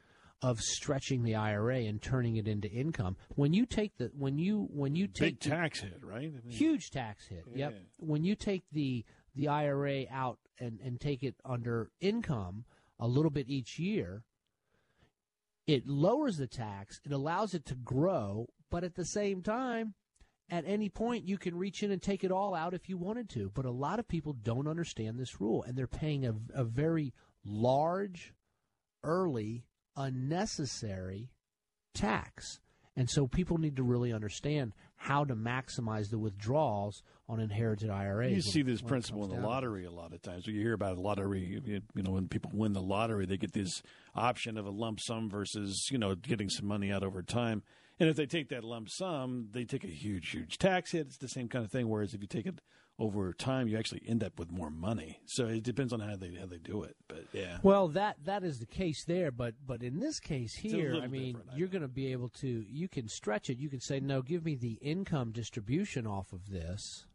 of 0.41 0.59
stretching 0.59 1.23
the 1.23 1.35
IRA 1.35 1.79
and 1.79 2.01
turning 2.01 2.35
it 2.35 2.47
into 2.47 2.69
income. 2.69 3.17
When 3.35 3.53
you 3.53 3.65
take 3.65 3.97
the 3.97 4.11
when 4.17 4.37
you 4.37 4.67
when 4.71 4.95
you 4.95 5.07
take 5.07 5.39
big 5.39 5.51
tax 5.51 5.81
hit, 5.81 5.99
right? 6.03 6.17
I 6.17 6.19
mean, 6.21 6.41
huge 6.49 6.91
tax 6.91 7.27
hit. 7.27 7.45
Yeah. 7.51 7.69
Yep. 7.69 7.81
When 7.97 8.23
you 8.23 8.35
take 8.35 8.63
the 8.71 9.05
the 9.33 9.47
IRA 9.47 10.05
out 10.11 10.37
and 10.59 10.79
and 10.83 10.99
take 10.99 11.23
it 11.23 11.35
under 11.43 11.89
income 11.99 12.65
a 12.99 13.07
little 13.07 13.31
bit 13.31 13.49
each 13.49 13.79
year, 13.79 14.23
it 15.67 15.87
lowers 15.87 16.37
the 16.37 16.47
tax. 16.47 16.99
It 17.03 17.11
allows 17.11 17.53
it 17.53 17.65
to 17.65 17.75
grow, 17.75 18.47
but 18.69 18.83
at 18.83 18.95
the 18.95 19.05
same 19.05 19.41
time, 19.41 19.95
at 20.49 20.63
any 20.67 20.89
point 20.89 21.27
you 21.27 21.37
can 21.37 21.55
reach 21.55 21.83
in 21.83 21.91
and 21.91 22.01
take 22.01 22.23
it 22.23 22.31
all 22.31 22.53
out 22.53 22.73
if 22.73 22.89
you 22.89 22.97
wanted 22.97 23.29
to. 23.29 23.51
But 23.53 23.65
a 23.65 23.71
lot 23.71 23.99
of 23.99 24.07
people 24.07 24.33
don't 24.33 24.67
understand 24.67 25.19
this 25.19 25.39
rule, 25.41 25.63
and 25.63 25.77
they're 25.77 25.87
paying 25.87 26.25
a, 26.25 26.33
a 26.53 26.63
very 26.63 27.13
large, 27.43 28.33
early 29.03 29.65
unnecessary 29.95 31.31
tax. 31.93 32.59
And 32.97 33.09
so 33.09 33.27
people 33.27 33.57
need 33.57 33.75
to 33.75 33.83
really 33.83 34.13
understand 34.13 34.73
how 34.95 35.25
to 35.25 35.35
maximize 35.35 36.09
the 36.09 36.17
withdrawals 36.17 37.03
on 37.27 37.41
inherited 37.41 37.89
IRAs. 37.89 38.31
You 38.31 38.41
see 38.41 38.61
this 38.61 38.81
principle 38.81 39.25
in 39.25 39.31
the 39.31 39.45
lottery 39.45 39.83
a 39.83 39.91
lot 39.91 40.13
of 40.13 40.21
times. 40.21 40.47
You 40.47 40.61
hear 40.61 40.73
about 40.73 40.97
a 40.97 41.01
lottery, 41.01 41.59
you 41.65 41.81
know, 41.95 42.11
when 42.11 42.29
people 42.29 42.51
win 42.53 42.71
the 42.71 42.81
lottery, 42.81 43.25
they 43.25 43.35
get 43.35 43.51
this 43.51 43.81
option 44.15 44.57
of 44.57 44.65
a 44.65 44.69
lump 44.69 45.01
sum 45.01 45.29
versus, 45.29 45.89
you 45.91 45.97
know, 45.97 46.15
getting 46.15 46.49
some 46.49 46.67
money 46.67 46.91
out 46.91 47.03
over 47.03 47.21
time. 47.21 47.63
And 47.99 48.09
if 48.09 48.15
they 48.15 48.25
take 48.25 48.49
that 48.49 48.63
lump 48.63 48.89
sum, 48.89 49.49
they 49.51 49.63
take 49.63 49.83
a 49.83 49.87
huge, 49.87 50.29
huge 50.29 50.57
tax 50.57 50.91
hit. 50.91 51.07
It's 51.07 51.17
the 51.17 51.27
same 51.27 51.47
kind 51.47 51.63
of 51.63 51.71
thing. 51.71 51.89
Whereas 51.89 52.13
if 52.13 52.21
you 52.21 52.27
take 52.27 52.45
it 52.45 52.59
over 52.97 53.33
time, 53.33 53.67
you 53.67 53.77
actually 53.77 54.01
end 54.07 54.23
up 54.23 54.39
with 54.39 54.51
more 54.51 54.69
money. 54.69 55.19
So 55.25 55.47
it 55.47 55.63
depends 55.63 55.93
on 55.93 55.99
how 55.99 56.15
they 56.15 56.33
how 56.39 56.45
they 56.45 56.57
do 56.57 56.83
it. 56.83 56.95
But 57.07 57.25
yeah. 57.33 57.57
Well, 57.63 57.87
that 57.89 58.17
that 58.25 58.43
is 58.43 58.59
the 58.59 58.65
case 58.65 59.03
there, 59.05 59.31
but 59.31 59.55
but 59.65 59.83
in 59.83 59.99
this 59.99 60.19
case 60.19 60.55
here, 60.55 60.99
I 61.01 61.07
mean, 61.07 61.37
you're 61.55 61.67
going 61.67 61.81
to 61.81 61.87
be 61.87 62.11
able 62.11 62.29
to 62.41 62.47
you 62.47 62.87
can 62.87 63.07
stretch 63.07 63.49
it. 63.49 63.57
You 63.57 63.69
can 63.69 63.81
say, 63.81 63.99
no, 63.99 64.21
give 64.21 64.45
me 64.45 64.55
the 64.55 64.73
income 64.81 65.31
distribution 65.31 66.07
off 66.07 66.33
of 66.33 66.49
this 66.49 67.05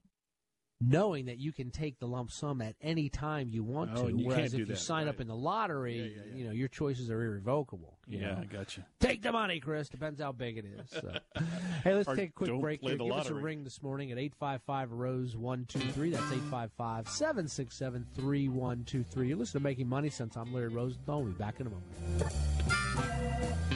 knowing 0.80 1.26
that 1.26 1.38
you 1.38 1.52
can 1.52 1.70
take 1.70 1.98
the 1.98 2.06
lump 2.06 2.30
sum 2.30 2.62
at 2.62 2.74
any 2.80 3.08
time 3.08 3.48
you 3.50 3.62
want 3.62 3.90
oh, 3.94 4.08
to. 4.08 4.16
You 4.16 4.26
whereas 4.26 4.54
if 4.54 4.60
you 4.60 4.66
that, 4.66 4.78
sign 4.78 5.06
right. 5.06 5.14
up 5.14 5.20
in 5.20 5.28
the 5.28 5.36
lottery, 5.36 5.98
yeah, 5.98 6.04
yeah, 6.04 6.22
yeah. 6.30 6.38
you 6.38 6.44
know 6.44 6.52
your 6.52 6.68
choices 6.68 7.10
are 7.10 7.22
irrevocable. 7.22 7.98
yeah, 8.06 8.32
know? 8.32 8.38
I 8.42 8.44
got 8.44 8.76
you. 8.76 8.84
Take 8.98 9.22
the 9.22 9.32
money, 9.32 9.60
Chris. 9.60 9.88
Depends 9.88 10.20
how 10.20 10.32
big 10.32 10.58
it 10.58 10.64
is. 10.64 10.90
So. 10.90 11.12
hey, 11.84 11.94
let's 11.94 12.08
Or 12.08 12.16
take 12.16 12.30
a 12.30 12.32
quick 12.32 12.60
break 12.60 12.80
play 12.80 12.92
here. 12.92 12.98
the 12.98 13.04
Give 13.04 13.14
us 13.14 13.28
a 13.28 13.34
ring 13.34 13.64
this 13.64 13.82
morning 13.82 14.12
at 14.12 14.18
855 14.18 14.92
Rose 14.92 15.36
123. 15.36 16.10
That's 16.10 16.22
855 16.24 17.08
767 17.08 18.06
3123. 18.14 19.28
You're 19.28 19.36
listening 19.36 19.62
to 19.62 19.64
Making 19.64 19.88
Money 19.88 20.10
Sense. 20.10 20.36
I'm 20.36 20.52
Larry 20.54 20.68
Rosenthal. 20.68 21.22
We'll 21.22 21.32
be 21.32 21.38
back 21.38 21.60
in 21.60 21.66
a 21.66 21.70
moment. 21.70 23.69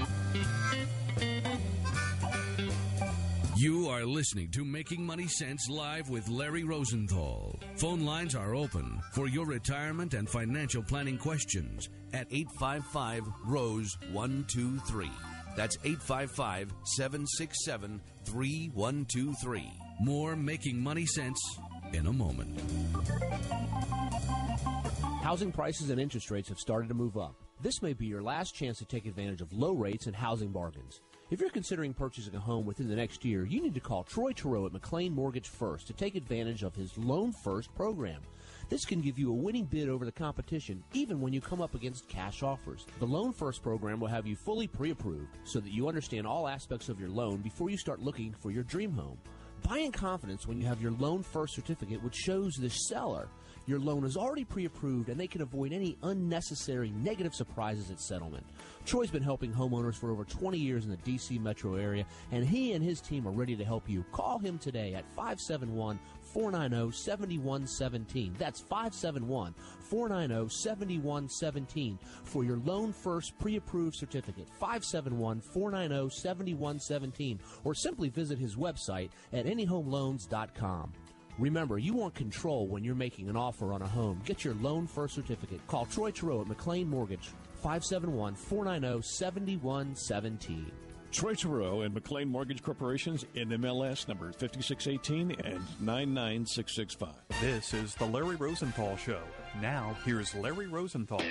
You 3.65 3.89
are 3.89 4.05
listening 4.05 4.51
to 4.51 4.63
Making 4.63 5.07
Money 5.07 5.27
Sense 5.27 5.71
live 5.71 6.11
with 6.11 6.29
Larry 6.29 6.65
Rosenthal. 6.65 7.59
Phone 7.77 8.05
lines 8.05 8.35
are 8.35 8.55
open 8.55 9.01
for 9.15 9.27
your 9.27 9.47
retirement 9.47 10.13
and 10.13 10.29
financial 10.29 10.83
planning 10.83 11.17
questions 11.17 11.89
at 12.13 12.27
855 12.31 13.23
Rose 13.47 13.97
123. 14.13 15.11
That's 15.57 15.79
855 15.83 16.75
767 16.85 18.03
3123. 18.27 19.73
More 20.03 20.37
Making 20.37 20.83
Money 20.83 21.07
Sense 21.07 21.41
in 21.95 22.07
a 22.09 22.13
moment. 22.13 22.61
Housing 25.23 25.53
prices 25.53 25.89
and 25.89 25.99
interest 25.99 26.31
rates 26.31 26.51
have 26.51 26.59
started 26.59 26.89
to 26.89 26.95
move 26.95 27.17
up. 27.17 27.35
This 27.63 27.81
may 27.81 27.95
be 27.95 28.05
your 28.05 28.23
last 28.23 28.55
chance 28.55 28.77
to 28.81 28.85
take 28.85 29.07
advantage 29.07 29.41
of 29.41 29.51
low 29.55 29.73
rates 29.73 30.07
and 30.07 30.15
housing 30.15 30.53
bargains. 30.53 31.01
If 31.31 31.41
you're 31.41 31.49
considering 31.49 31.95
purchasing 31.95 32.35
a 32.35 32.39
home 32.39 32.67
within 32.67 32.87
the 32.87 32.95
next 32.95 33.25
year, 33.25 33.47
you 33.47 33.63
need 33.63 33.73
to 33.75 33.81
call 33.81 34.05
Troy 34.05 34.33
Terrell 34.33 34.67
at 34.67 34.75
McLean 34.75 35.15
Mortgage 35.15 35.49
First 35.49 35.87
to 35.87 35.95
take 35.95 36.17
advantage 36.17 36.63
of 36.63 36.75
his 36.75 36.99
Loan 36.99 37.33
First 37.33 37.75
program. 37.75 38.21
This 38.69 38.85
can 38.85 39.01
give 39.01 39.19
you 39.19 39.31
a 39.31 39.35
winning 39.35 39.65
bid 39.65 39.89
over 39.89 40.05
the 40.05 40.13
competition, 40.13 40.85
even 40.93 41.23
when 41.23 41.33
you 41.33 41.41
come 41.41 41.63
up 41.63 41.75
against 41.75 42.09
cash 42.09 42.43
offers. 42.43 42.85
The 42.99 43.07
Loan 43.07 43.33
First 43.33 43.63
program 43.63 44.01
will 44.01 44.09
have 44.09 44.27
you 44.27 44.37
fully 44.37 44.67
pre 44.67 44.91
approved 44.91 45.39
so 45.45 45.61
that 45.61 45.73
you 45.73 45.89
understand 45.89 46.27
all 46.27 46.47
aspects 46.47 46.91
of 46.91 47.01
your 47.01 47.09
loan 47.09 47.39
before 47.39 47.71
you 47.71 47.79
start 47.79 48.01
looking 48.01 48.35
for 48.43 48.51
your 48.51 48.63
dream 48.63 48.93
home. 48.93 49.17
Buy 49.67 49.79
in 49.79 49.93
confidence 49.93 50.47
when 50.47 50.61
you 50.61 50.67
have 50.67 50.83
your 50.83 50.93
Loan 50.93 51.23
First 51.23 51.55
certificate, 51.55 52.03
which 52.05 52.17
shows 52.17 52.53
the 52.53 52.69
seller 52.69 53.29
your 53.67 53.79
loan 53.79 54.05
is 54.05 54.17
already 54.17 54.45
pre 54.45 54.65
approved 54.67 55.09
and 55.09 55.19
they 55.19 55.27
can 55.27 55.43
avoid 55.43 55.73
any 55.73 55.97
unnecessary 56.03 56.91
negative 56.91 57.35
surprises 57.35 57.91
at 57.91 58.01
settlement. 58.01 58.45
Troy's 58.85 59.11
been 59.11 59.23
helping 59.23 59.53
homeowners 59.53 59.95
for 59.95 60.11
over 60.11 60.25
20 60.25 60.59
years 60.59 60.85
in 60.85 60.91
the 60.91 60.97
D.C. 60.99 61.39
metro 61.39 61.77
area, 61.77 62.05
and 62.33 62.45
he 62.45 62.73
and 62.73 62.85
his 62.85 63.01
team 63.01 63.27
are 63.27 63.33
ready 63.33 63.57
to 63.57 63.65
help 63.65 63.89
you. 63.89 64.05
Call 64.13 64.39
him 64.39 64.59
today 64.59 64.95
at 64.95 65.07
571 65.15 65.99
490 66.21 66.97
7117. 66.97 68.35
That's 68.39 68.61
571 68.61 69.55
490 69.89 70.55
7117 70.55 71.99
for 72.25 72.45
your 72.45 72.59
Loan 72.59 72.93
First 72.93 73.39
pre 73.39 73.57
approved 73.57 73.97
certificate. 73.97 74.49
571 74.61 75.41
490 75.41 76.15
7117. 76.15 77.41
Or 77.65 77.75
simply 77.75 78.09
visit 78.09 78.39
his 78.39 78.57
website 78.57 79.11
at 79.33 79.47
anyhomeloans.com. 79.47 80.93
Remember, 81.39 81.79
you 81.79 81.95
want 81.95 82.15
control 82.15 82.69
when 82.69 82.85
you're 82.85 82.95
making 82.95 83.29
an 83.29 83.37
offer 83.37 83.73
on 83.73 83.83
a 83.83 83.89
home. 83.89 84.21
Get 84.25 84.45
your 84.45 84.55
loan 84.55 84.87
first 84.87 85.15
certificate. 85.15 85.61
Call 85.67 85.87
Troy 85.87 86.11
Terrell 86.11 86.43
at 86.43 86.47
McLean 86.47 86.89
Mortgage, 86.89 87.31
571 87.63 88.35
490 88.37 89.03
7117. 89.03 90.71
Troy 91.15 91.35
Terrell 91.35 91.83
and 91.83 91.95
McLean 91.95 92.27
Mortgage 92.29 92.61
Corporation's 92.61 93.25
NMLS 93.37 94.09
number 94.09 94.33
5618 94.33 95.31
and 95.45 95.63
99665. 95.81 97.09
This 97.41 97.73
is 97.73 97.95
the 97.95 98.05
Larry 98.05 98.35
Rosenthal 98.35 98.97
Show. 98.97 99.21
Now, 99.63 99.97
here's 100.05 100.35
Larry 100.35 100.67
Rosenthal. 100.67 101.23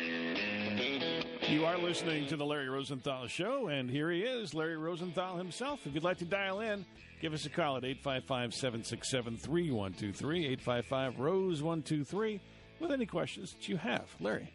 You 1.53 1.65
are 1.65 1.77
listening 1.77 2.25
to 2.29 2.35
the 2.35 2.43
Larry 2.43 2.67
Rosenthal 2.67 3.27
Show, 3.27 3.67
and 3.67 3.87
here 3.87 4.09
he 4.09 4.21
is, 4.21 4.55
Larry 4.55 4.75
Rosenthal 4.75 5.37
himself. 5.37 5.85
If 5.85 5.93
you'd 5.93 6.03
like 6.03 6.17
to 6.17 6.25
dial 6.25 6.61
in, 6.61 6.83
give 7.21 7.31
us 7.31 7.45
a 7.45 7.49
call 7.49 7.77
at 7.77 7.85
855 7.85 8.55
767 8.55 9.37
3123, 9.37 10.45
855 10.45 11.19
Rose 11.19 11.61
123, 11.61 12.41
with 12.79 12.91
any 12.91 13.05
questions 13.05 13.53
that 13.53 13.69
you 13.69 13.77
have. 13.77 14.07
Larry. 14.19 14.51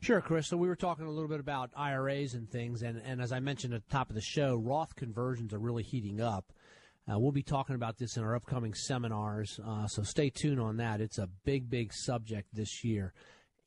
Sure, 0.00 0.20
Chris. 0.20 0.46
So 0.46 0.56
we 0.56 0.68
were 0.68 0.76
talking 0.76 1.06
a 1.06 1.10
little 1.10 1.28
bit 1.28 1.40
about 1.40 1.70
IRAs 1.74 2.34
and 2.34 2.48
things, 2.48 2.82
and, 2.82 3.02
and 3.04 3.20
as 3.20 3.32
I 3.32 3.40
mentioned 3.40 3.74
at 3.74 3.82
the 3.84 3.90
top 3.90 4.10
of 4.10 4.14
the 4.14 4.22
show, 4.22 4.54
Roth 4.54 4.94
conversions 4.94 5.52
are 5.52 5.58
really 5.58 5.82
heating 5.82 6.20
up. 6.20 6.52
Uh, 7.10 7.18
we'll 7.18 7.32
be 7.32 7.42
talking 7.42 7.74
about 7.74 7.98
this 7.98 8.16
in 8.16 8.22
our 8.22 8.36
upcoming 8.36 8.74
seminars, 8.74 9.58
uh, 9.66 9.88
so 9.88 10.04
stay 10.04 10.30
tuned 10.30 10.60
on 10.60 10.76
that. 10.76 11.00
It's 11.00 11.18
a 11.18 11.28
big, 11.44 11.68
big 11.68 11.92
subject 11.92 12.46
this 12.52 12.84
year. 12.84 13.12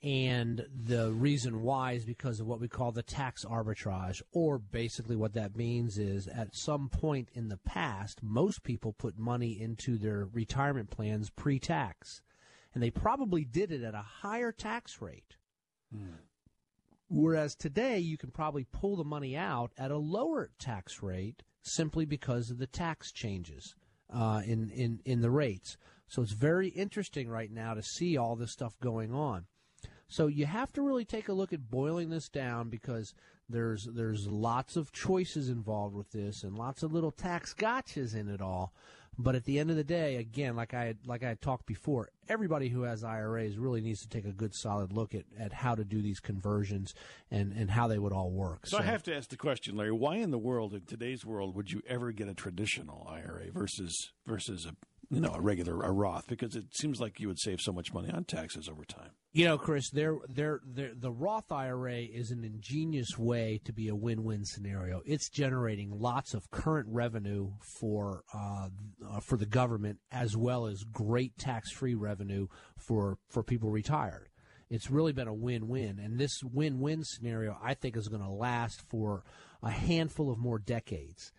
And 0.03 0.65
the 0.85 1.11
reason 1.13 1.61
why 1.61 1.93
is 1.93 2.03
because 2.03 2.41
of 2.41 2.47
what 2.47 2.59
we 2.59 2.67
call 2.67 2.91
the 2.91 3.03
tax 3.03 3.45
arbitrage, 3.45 4.21
or 4.33 4.59
basically 4.59 5.15
what 5.15 5.33
that 5.33 5.55
means 5.55 5.97
is 5.97 6.27
at 6.27 6.55
some 6.55 6.89
point 6.89 7.29
in 7.33 7.47
the 7.47 7.59
past, 7.65 8.21
most 8.21 8.63
people 8.63 8.91
put 8.91 9.17
money 9.17 9.59
into 9.59 9.97
their 9.97 10.27
retirement 10.33 10.89
plans 10.89 11.29
pre 11.29 11.57
tax. 11.57 12.21
And 12.73 12.83
they 12.83 12.91
probably 12.91 13.45
did 13.45 13.71
it 13.71 13.83
at 13.83 13.93
a 13.93 14.05
higher 14.21 14.51
tax 14.51 15.01
rate 15.01 15.37
Whereas 17.09 17.55
today, 17.55 17.99
you 17.99 18.17
can 18.17 18.31
probably 18.31 18.65
pull 18.65 18.95
the 18.95 19.03
money 19.03 19.37
out 19.37 19.71
at 19.77 19.91
a 19.91 19.97
lower 19.97 20.49
tax 20.57 21.03
rate 21.03 21.43
simply 21.61 22.05
because 22.05 22.49
of 22.49 22.57
the 22.57 22.67
tax 22.67 23.11
changes 23.11 23.75
uh, 24.11 24.41
in, 24.45 24.69
in, 24.71 24.99
in 25.05 25.21
the 25.21 25.29
rates. 25.29 25.77
So 26.07 26.21
it's 26.21 26.33
very 26.33 26.69
interesting 26.69 27.29
right 27.29 27.51
now 27.51 27.73
to 27.73 27.83
see 27.83 28.17
all 28.17 28.35
this 28.35 28.51
stuff 28.51 28.79
going 28.79 29.13
on. 29.13 29.45
So 30.07 30.27
you 30.27 30.45
have 30.45 30.71
to 30.73 30.81
really 30.81 31.05
take 31.05 31.27
a 31.27 31.33
look 31.33 31.53
at 31.53 31.71
boiling 31.71 32.09
this 32.09 32.29
down 32.29 32.69
because 32.69 33.13
there's 33.49 33.85
there's 33.85 34.27
lots 34.27 34.75
of 34.75 34.91
choices 34.91 35.49
involved 35.49 35.95
with 35.95 36.11
this 36.11 36.43
and 36.43 36.57
lots 36.57 36.83
of 36.83 36.93
little 36.93 37.11
tax 37.11 37.53
gotchas 37.53 38.15
in 38.15 38.29
it 38.29 38.41
all. 38.41 38.73
But 39.17 39.35
at 39.35 39.45
the 39.45 39.59
end 39.59 39.69
of 39.69 39.75
the 39.75 39.83
day, 39.83 40.15
again, 40.15 40.55
like 40.55 40.73
I 40.73 40.95
like 41.05 41.23
I 41.23 41.27
had 41.27 41.41
talked 41.41 41.67
before, 41.67 42.09
everybody 42.27 42.69
who 42.69 42.81
has 42.83 43.03
IRAs 43.03 43.57
really 43.57 43.81
needs 43.81 44.01
to 44.01 44.09
take 44.09 44.25
a 44.25 44.31
good 44.31 44.55
solid 44.55 44.91
look 44.91 45.13
at, 45.13 45.25
at 45.37 45.53
how 45.53 45.75
to 45.75 45.83
do 45.83 46.01
these 46.01 46.19
conversions 46.19 46.95
and, 47.29 47.53
and 47.53 47.69
how 47.69 47.87
they 47.87 47.99
would 47.99 48.11
all 48.11 48.31
work. 48.31 48.65
So, 48.65 48.79
I 48.79 48.83
have 48.83 49.03
to 49.03 49.15
ask 49.15 49.29
the 49.29 49.37
question, 49.37 49.75
Larry, 49.75 49.91
why 49.91 50.15
in 50.15 50.31
the 50.31 50.39
world, 50.39 50.73
in 50.73 50.81
today's 50.81 51.23
world, 51.23 51.55
would 51.55 51.71
you 51.71 51.83
ever 51.87 52.11
get 52.11 52.27
a 52.27 52.33
traditional 52.33 53.07
IRA 53.07 53.51
versus 53.51 54.11
versus 54.25 54.65
a 54.65 54.73
you 55.13 55.21
know 55.21 55.33
a 55.33 55.41
regular 55.41 55.81
a 55.81 55.91
Roth? 55.91 56.27
Because 56.27 56.55
it 56.55 56.75
seems 56.75 56.99
like 56.99 57.19
you 57.19 57.27
would 57.27 57.39
save 57.39 57.61
so 57.61 57.71
much 57.71 57.93
money 57.93 58.09
on 58.09 58.23
taxes 58.23 58.67
over 58.67 58.83
time. 58.83 59.11
You 59.31 59.45
know, 59.45 59.57
Chris, 59.57 59.89
the 59.89 60.19
Roth 61.03 61.51
IRA 61.51 62.01
is 62.01 62.31
an 62.31 62.43
ingenious 62.43 63.17
way 63.17 63.61
to 63.65 63.73
be 63.73 63.87
a 63.87 63.95
win-win 63.95 64.45
scenario. 64.45 65.01
It's 65.05 65.29
generating 65.29 65.99
lots 65.99 66.33
of 66.33 66.51
current 66.51 66.87
revenue 66.89 67.51
for 67.59 68.23
uh, 68.33 68.69
uh, 69.09 69.19
for 69.19 69.37
the 69.37 69.45
government, 69.45 69.99
as 70.11 70.37
well 70.37 70.67
as 70.67 70.83
great 70.83 71.37
tax-free 71.37 71.95
revenue 71.95 72.47
for 72.77 73.17
for 73.29 73.43
people 73.43 73.71
retired. 73.71 74.29
It's 74.69 74.89
really 74.89 75.13
been 75.13 75.27
a 75.27 75.33
win-win, 75.33 75.99
and 75.99 76.17
this 76.19 76.41
win-win 76.43 77.03
scenario, 77.03 77.57
I 77.61 77.75
think, 77.75 77.95
is 77.95 78.07
going 78.07 78.23
to 78.23 78.29
last 78.29 78.81
for 78.89 79.23
a 79.61 79.69
handful 79.69 80.31
of 80.31 80.37
more 80.37 80.59
decades. 80.59 81.31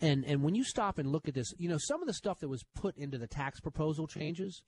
And 0.00 0.24
and 0.24 0.42
when 0.42 0.54
you 0.54 0.64
stop 0.64 0.98
and 0.98 1.10
look 1.10 1.28
at 1.28 1.34
this, 1.34 1.54
you 1.58 1.68
know, 1.68 1.78
some 1.78 2.02
of 2.02 2.06
the 2.06 2.14
stuff 2.14 2.40
that 2.40 2.48
was 2.48 2.64
put 2.74 2.96
into 2.96 3.18
the 3.18 3.26
tax 3.26 3.60
proposal 3.60 4.06
changes 4.06 4.62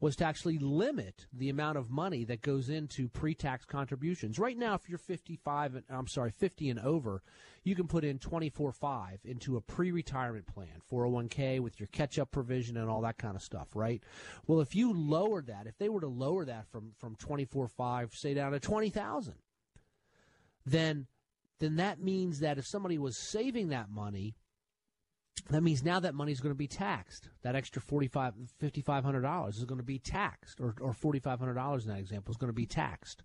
was 0.00 0.16
to 0.16 0.24
actually 0.24 0.58
limit 0.58 1.26
the 1.32 1.50
amount 1.50 1.76
of 1.76 1.90
money 1.90 2.24
that 2.24 2.40
goes 2.40 2.70
into 2.70 3.06
pre-tax 3.08 3.66
contributions. 3.66 4.38
Right 4.38 4.56
now, 4.56 4.74
if 4.74 4.88
you're 4.88 4.98
55, 4.98 5.74
and, 5.74 5.84
I'm 5.90 6.08
sorry, 6.08 6.30
50 6.30 6.70
and 6.70 6.80
over, 6.80 7.22
you 7.64 7.74
can 7.76 7.86
put 7.86 8.02
in 8.02 8.18
24.5 8.18 9.18
into 9.26 9.58
a 9.58 9.60
pre-retirement 9.60 10.46
plan, 10.46 10.80
401k 10.90 11.60
with 11.60 11.78
your 11.78 11.88
catch-up 11.88 12.30
provision 12.30 12.78
and 12.78 12.88
all 12.88 13.02
that 13.02 13.18
kind 13.18 13.36
of 13.36 13.42
stuff, 13.42 13.68
right? 13.74 14.02
Well, 14.46 14.60
if 14.60 14.74
you 14.74 14.94
lowered 14.94 15.48
that, 15.48 15.66
if 15.66 15.76
they 15.76 15.90
were 15.90 16.00
to 16.00 16.08
lower 16.08 16.46
that 16.46 16.66
from 16.70 16.92
from 16.98 17.16
24.5, 17.16 18.14
say 18.14 18.32
down 18.32 18.52
to 18.52 18.60
20,000, 18.60 19.34
then 20.64 21.06
then 21.58 21.76
that 21.76 22.00
means 22.00 22.40
that 22.40 22.56
if 22.56 22.66
somebody 22.66 22.96
was 22.96 23.18
saving 23.18 23.68
that 23.68 23.90
money 23.90 24.34
that 25.48 25.62
means 25.62 25.82
now 25.82 26.00
that 26.00 26.14
money 26.14 26.32
is 26.32 26.40
going 26.40 26.54
to 26.54 26.58
be 26.58 26.68
taxed. 26.68 27.28
That 27.42 27.56
extra 27.56 27.80
$4,500 27.82 28.32
$5,500 28.62 29.48
is 29.48 29.64
going 29.64 29.78
to 29.78 29.84
be 29.84 29.98
taxed, 29.98 30.60
or, 30.60 30.74
or 30.80 30.92
$4,500 30.92 31.82
in 31.82 31.88
that 31.88 31.98
example 31.98 32.30
is 32.30 32.36
going 32.36 32.52
to 32.52 32.54
be 32.54 32.66
taxed 32.66 33.22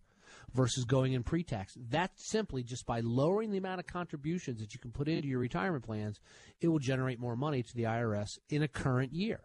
versus 0.53 0.85
going 0.85 1.13
in 1.13 1.23
pre 1.23 1.43
tax. 1.43 1.77
That's 1.89 2.29
simply 2.29 2.63
just 2.63 2.85
by 2.85 3.01
lowering 3.01 3.51
the 3.51 3.57
amount 3.57 3.79
of 3.79 3.87
contributions 3.87 4.59
that 4.59 4.73
you 4.73 4.79
can 4.79 4.91
put 4.91 5.07
into 5.07 5.27
your 5.27 5.39
retirement 5.39 5.85
plans, 5.85 6.19
it 6.61 6.67
will 6.67 6.79
generate 6.79 7.19
more 7.19 7.35
money 7.35 7.63
to 7.63 7.75
the 7.75 7.83
IRS 7.83 8.39
in 8.49 8.63
a 8.63 8.67
current 8.67 9.13
year. 9.13 9.41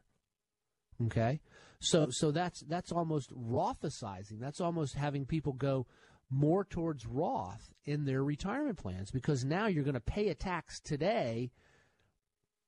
Okay? 1.07 1.41
So, 1.81 2.09
so 2.11 2.31
that's, 2.31 2.61
that's 2.61 2.93
almost 2.93 3.33
Rothicizing. 3.33 4.39
That's 4.39 4.61
almost 4.61 4.95
having 4.95 5.25
people 5.25 5.55
go 5.55 5.87
more 6.31 6.65
towards 6.65 7.07
Roth 7.07 7.73
in 7.85 8.05
their 8.05 8.23
retirement 8.23 8.79
plans 8.79 9.11
because 9.11 9.45
now 9.45 9.67
you're 9.67 9.85
going 9.85 9.95
to 9.95 10.01
pay 10.01 10.29
a 10.29 10.35
tax 10.35 10.79
today 10.79 11.51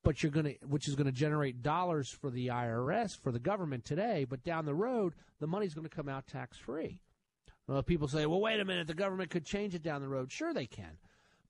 but 0.02 0.22
you're 0.22 0.32
going 0.32 0.46
to 0.46 0.54
which 0.66 0.88
is 0.88 0.94
going 0.94 1.06
to 1.06 1.12
generate 1.12 1.62
dollars 1.62 2.08
for 2.08 2.30
the 2.30 2.48
IRS 2.48 3.18
for 3.18 3.32
the 3.32 3.38
government 3.38 3.84
today 3.84 4.26
but 4.28 4.44
down 4.44 4.64
the 4.64 4.74
road 4.74 5.14
the 5.40 5.46
money's 5.46 5.74
going 5.74 5.88
to 5.88 5.94
come 5.94 6.08
out 6.08 6.26
tax 6.26 6.58
free 6.58 7.00
well 7.66 7.82
people 7.82 8.08
say 8.08 8.26
well 8.26 8.40
wait 8.40 8.60
a 8.60 8.64
minute 8.64 8.86
the 8.86 8.94
government 8.94 9.30
could 9.30 9.44
change 9.44 9.74
it 9.74 9.82
down 9.82 10.00
the 10.00 10.08
road 10.08 10.30
sure 10.30 10.52
they 10.52 10.66
can 10.66 10.98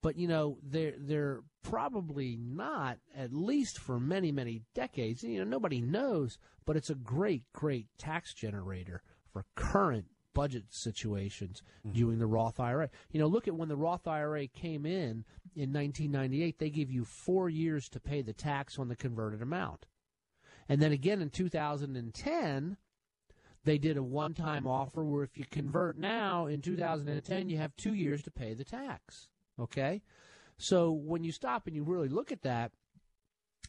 but 0.03 0.17
you 0.17 0.29
know 0.29 0.59
they're 0.63 0.95
they're 0.99 1.41
probably 1.63 2.37
not 2.37 2.99
at 3.17 3.33
least 3.33 3.79
for 3.79 4.01
many 4.01 4.33
many 4.33 4.63
decades 4.75 5.23
you 5.23 5.39
know 5.39 5.45
nobody 5.45 5.81
knows 5.81 6.39
but 6.65 6.77
it's 6.77 6.91
a 6.91 6.95
great 6.95 7.45
great 7.53 7.87
tax 7.99 8.35
generator 8.35 9.03
for 9.33 9.45
current 9.55 10.07
budget 10.35 10.65
situations 10.71 11.63
mm-hmm. 11.87 11.97
doing 11.97 12.19
the 12.19 12.27
Roth 12.27 12.61
IRA. 12.61 12.91
You 13.11 13.21
know, 13.21 13.27
look 13.27 13.49
at 13.49 13.55
when 13.55 13.69
the 13.69 13.77
Roth 13.77 14.07
IRA 14.07 14.47
came 14.47 14.87
in 14.87 15.25
in 15.55 15.73
1998, 15.73 16.59
they 16.59 16.71
gave 16.71 16.91
you 16.91 17.05
four 17.05 17.49
years 17.49 17.89
to 17.91 18.01
pay 18.01 18.23
the 18.23 18.33
tax 18.33 18.79
on 18.79 18.89
the 18.89 18.97
converted 18.97 19.43
amount. 19.43 19.87
And 20.69 20.81
then 20.81 20.93
again 20.93 21.21
in 21.21 21.31
2010, 21.31 22.77
they 23.65 23.79
did 23.79 23.97
a 23.97 24.03
one 24.03 24.35
time 24.35 24.67
offer 24.67 25.05
where 25.05 25.23
if 25.23 25.37
you 25.37 25.45
convert 25.51 25.99
now 25.99 26.47
in 26.47 26.61
2010, 26.61 27.49
you 27.49 27.59
have 27.59 27.77
two 27.77 27.95
years 27.95 28.23
to 28.23 28.31
pay 28.31 28.55
the 28.55 28.65
tax. 28.65 29.29
Okay? 29.59 30.03
So 30.59 30.91
when 30.91 31.25
you 31.25 31.33
stop 31.33 31.67
and 31.67 31.77
you 31.77 31.85
really 31.85 32.09
look 32.09 32.33
at 32.33 32.43
that, 32.43 32.73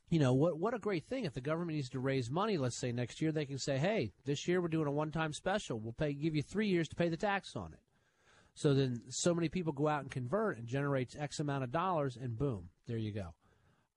you 0.09 0.19
know 0.19 0.33
what 0.33 0.59
what 0.59 0.75
a 0.75 0.79
great 0.79 1.05
thing 1.05 1.25
if 1.25 1.33
the 1.33 1.41
government 1.41 1.75
needs 1.75 1.89
to 1.89 1.99
raise 1.99 2.29
money 2.29 2.57
let's 2.57 2.75
say 2.75 2.91
next 2.91 3.19
year 3.19 3.31
they 3.31 3.45
can 3.45 3.57
say 3.57 3.79
hey 3.79 4.13
this 4.25 4.47
year 4.47 4.61
we're 4.61 4.67
doing 4.67 4.85
a 4.85 4.91
one 4.91 5.11
time 5.11 5.33
special 5.33 5.79
we'll 5.79 5.93
pay 5.93 6.13
give 6.13 6.35
you 6.35 6.43
3 6.43 6.67
years 6.67 6.87
to 6.89 6.95
pay 6.95 7.09
the 7.09 7.17
tax 7.17 7.55
on 7.55 7.73
it 7.73 7.79
so 8.53 8.73
then 8.73 9.01
so 9.09 9.33
many 9.33 9.49
people 9.49 9.73
go 9.73 9.87
out 9.87 10.01
and 10.01 10.11
convert 10.11 10.57
and 10.57 10.67
generates 10.67 11.15
x 11.19 11.39
amount 11.39 11.63
of 11.63 11.71
dollars 11.71 12.17
and 12.21 12.37
boom 12.37 12.69
there 12.87 12.97
you 12.97 13.11
go. 13.11 13.33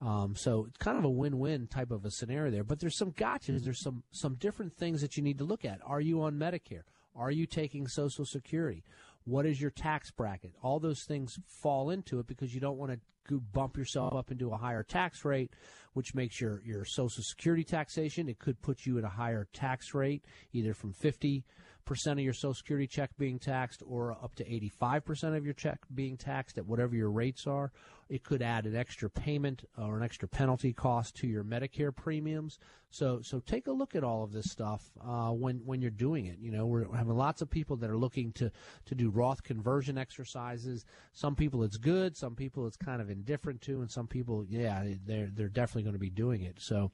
Um, 0.00 0.36
so 0.36 0.66
it's 0.68 0.76
kind 0.76 0.98
of 0.98 1.04
a 1.04 1.10
win-win 1.10 1.68
type 1.68 1.90
of 1.90 2.04
a 2.04 2.10
scenario 2.10 2.50
there. 2.50 2.64
But 2.64 2.80
there's 2.80 2.96
some 2.96 3.12
gotchas. 3.12 3.64
There's 3.64 3.80
some 3.80 4.02
some 4.10 4.34
different 4.34 4.76
things 4.76 5.00
that 5.00 5.16
you 5.16 5.22
need 5.22 5.38
to 5.38 5.44
look 5.44 5.64
at. 5.64 5.80
Are 5.84 6.00
you 6.00 6.22
on 6.22 6.38
medicare? 6.38 6.82
Are 7.14 7.30
you 7.30 7.46
taking 7.46 7.88
social 7.88 8.26
security? 8.26 8.84
What 9.24 9.46
is 9.46 9.60
your 9.60 9.70
tax 9.70 10.10
bracket? 10.10 10.52
All 10.62 10.78
those 10.78 11.04
things 11.04 11.38
fall 11.46 11.90
into 11.90 12.20
it 12.20 12.26
because 12.26 12.54
you 12.54 12.60
don't 12.60 12.76
want 12.76 12.92
to 12.92 13.40
bump 13.52 13.76
yourself 13.76 14.14
up 14.14 14.30
into 14.30 14.52
a 14.52 14.56
higher 14.56 14.84
tax 14.84 15.24
rate, 15.24 15.50
which 15.94 16.14
makes 16.14 16.40
your, 16.40 16.62
your 16.64 16.84
Social 16.84 17.24
Security 17.24 17.64
taxation. 17.64 18.28
It 18.28 18.38
could 18.38 18.62
put 18.62 18.86
you 18.86 18.98
at 18.98 19.04
a 19.04 19.08
higher 19.08 19.48
tax 19.52 19.94
rate, 19.94 20.24
either 20.52 20.74
from 20.74 20.92
50 20.92 21.44
percent 21.86 22.18
of 22.18 22.24
your 22.24 22.34
Social 22.34 22.54
Security 22.54 22.86
check 22.86 23.10
being 23.16 23.38
taxed, 23.38 23.82
or 23.86 24.12
up 24.12 24.34
to 24.34 24.52
85 24.52 25.04
percent 25.04 25.34
of 25.36 25.44
your 25.44 25.54
check 25.54 25.78
being 25.94 26.16
taxed 26.16 26.58
at 26.58 26.66
whatever 26.66 26.94
your 26.94 27.10
rates 27.10 27.46
are. 27.46 27.72
It 28.08 28.22
could 28.22 28.42
add 28.42 28.66
an 28.66 28.76
extra 28.76 29.08
payment 29.08 29.64
or 29.76 29.96
an 29.96 30.02
extra 30.02 30.28
penalty 30.28 30.72
cost 30.72 31.16
to 31.16 31.26
your 31.26 31.42
Medicare 31.42 31.94
premiums. 31.94 32.58
So, 32.90 33.20
so 33.20 33.40
take 33.40 33.66
a 33.66 33.72
look 33.72 33.94
at 33.96 34.04
all 34.04 34.22
of 34.22 34.32
this 34.32 34.50
stuff 34.50 34.90
uh, 35.04 35.30
when 35.30 35.56
when 35.64 35.80
you're 35.80 35.90
doing 35.90 36.26
it. 36.26 36.38
You 36.38 36.52
know, 36.52 36.66
we're 36.66 36.92
having 36.94 37.16
lots 37.16 37.42
of 37.42 37.50
people 37.50 37.76
that 37.76 37.90
are 37.90 37.96
looking 37.96 38.32
to 38.32 38.52
to 38.86 38.94
do 38.94 39.10
Roth 39.10 39.42
conversion 39.42 39.98
exercises. 39.98 40.84
Some 41.12 41.34
people 41.34 41.62
it's 41.62 41.78
good, 41.78 42.16
some 42.16 42.34
people 42.34 42.66
it's 42.66 42.76
kind 42.76 43.00
of 43.00 43.10
indifferent 43.10 43.60
to, 43.62 43.80
and 43.80 43.90
some 43.90 44.06
people, 44.06 44.44
yeah, 44.48 44.84
they're 45.04 45.30
they're 45.32 45.48
definitely 45.48 45.82
going 45.82 45.94
to 45.94 45.98
be 45.98 46.10
doing 46.10 46.42
it. 46.42 46.60
So, 46.60 46.90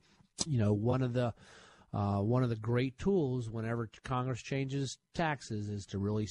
you 0.47 0.59
know, 0.59 0.73
one 0.73 1.03
of 1.03 1.13
the 1.13 1.35
uh, 1.95 2.19
one 2.19 2.43
of 2.43 2.49
the 2.49 2.57
great 2.57 2.99
tools 2.99 3.51
whenever 3.51 3.89
Congress 4.05 4.43
changes 4.43 4.99
taxes 5.15 5.69
is 5.69 5.85
to 5.87 5.99
really 5.99 6.27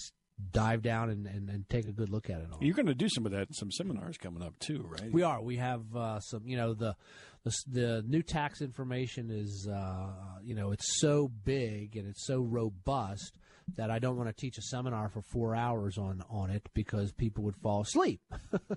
dive 0.52 0.82
down 0.82 1.10
and, 1.10 1.28
and, 1.28 1.50
and 1.50 1.70
take 1.70 1.88
a 1.88 1.92
good 1.92 2.10
look 2.10 2.30
at 2.30 2.42
it 2.42 2.48
all. 2.52 2.58
You're 2.62 2.76
going 2.76 2.88
to 2.88 2.96
do 2.96 3.10
some 3.10 3.26
of 3.26 3.32
that 3.32 3.54
some 3.54 3.72
seminars 3.72 4.18
coming 4.18 4.42
up 4.42 4.58
too, 4.60 4.86
right? 4.88 5.12
We 5.12 5.24
are. 5.24 5.42
We 5.42 5.58
have 5.58 5.96
uh, 5.96 6.20
some. 6.20 6.48
You 6.48 6.58
know, 6.58 6.74
the, 6.74 6.96
the 7.44 7.54
the 7.68 8.04
new 8.08 8.24
tax 8.24 8.62
information 8.62 9.30
is, 9.30 9.68
uh, 9.72 10.40
you 10.44 10.56
know, 10.56 10.72
it's 10.72 11.00
so 11.00 11.28
big 11.28 11.96
and 11.96 12.08
it's 12.08 12.26
so 12.26 12.42
robust 12.42 13.38
that 13.78 13.92
I 13.92 14.00
don't 14.00 14.18
want 14.18 14.30
to 14.30 14.34
teach 14.34 14.58
a 14.58 14.62
seminar 14.62 15.10
for 15.10 15.22
four 15.22 15.56
hours 15.56 15.98
on 15.98 16.24
on 16.30 16.50
it 16.50 16.68
because 16.74 17.12
people 17.12 17.44
would 17.44 17.56
fall 17.56 17.82
asleep. 17.82 18.22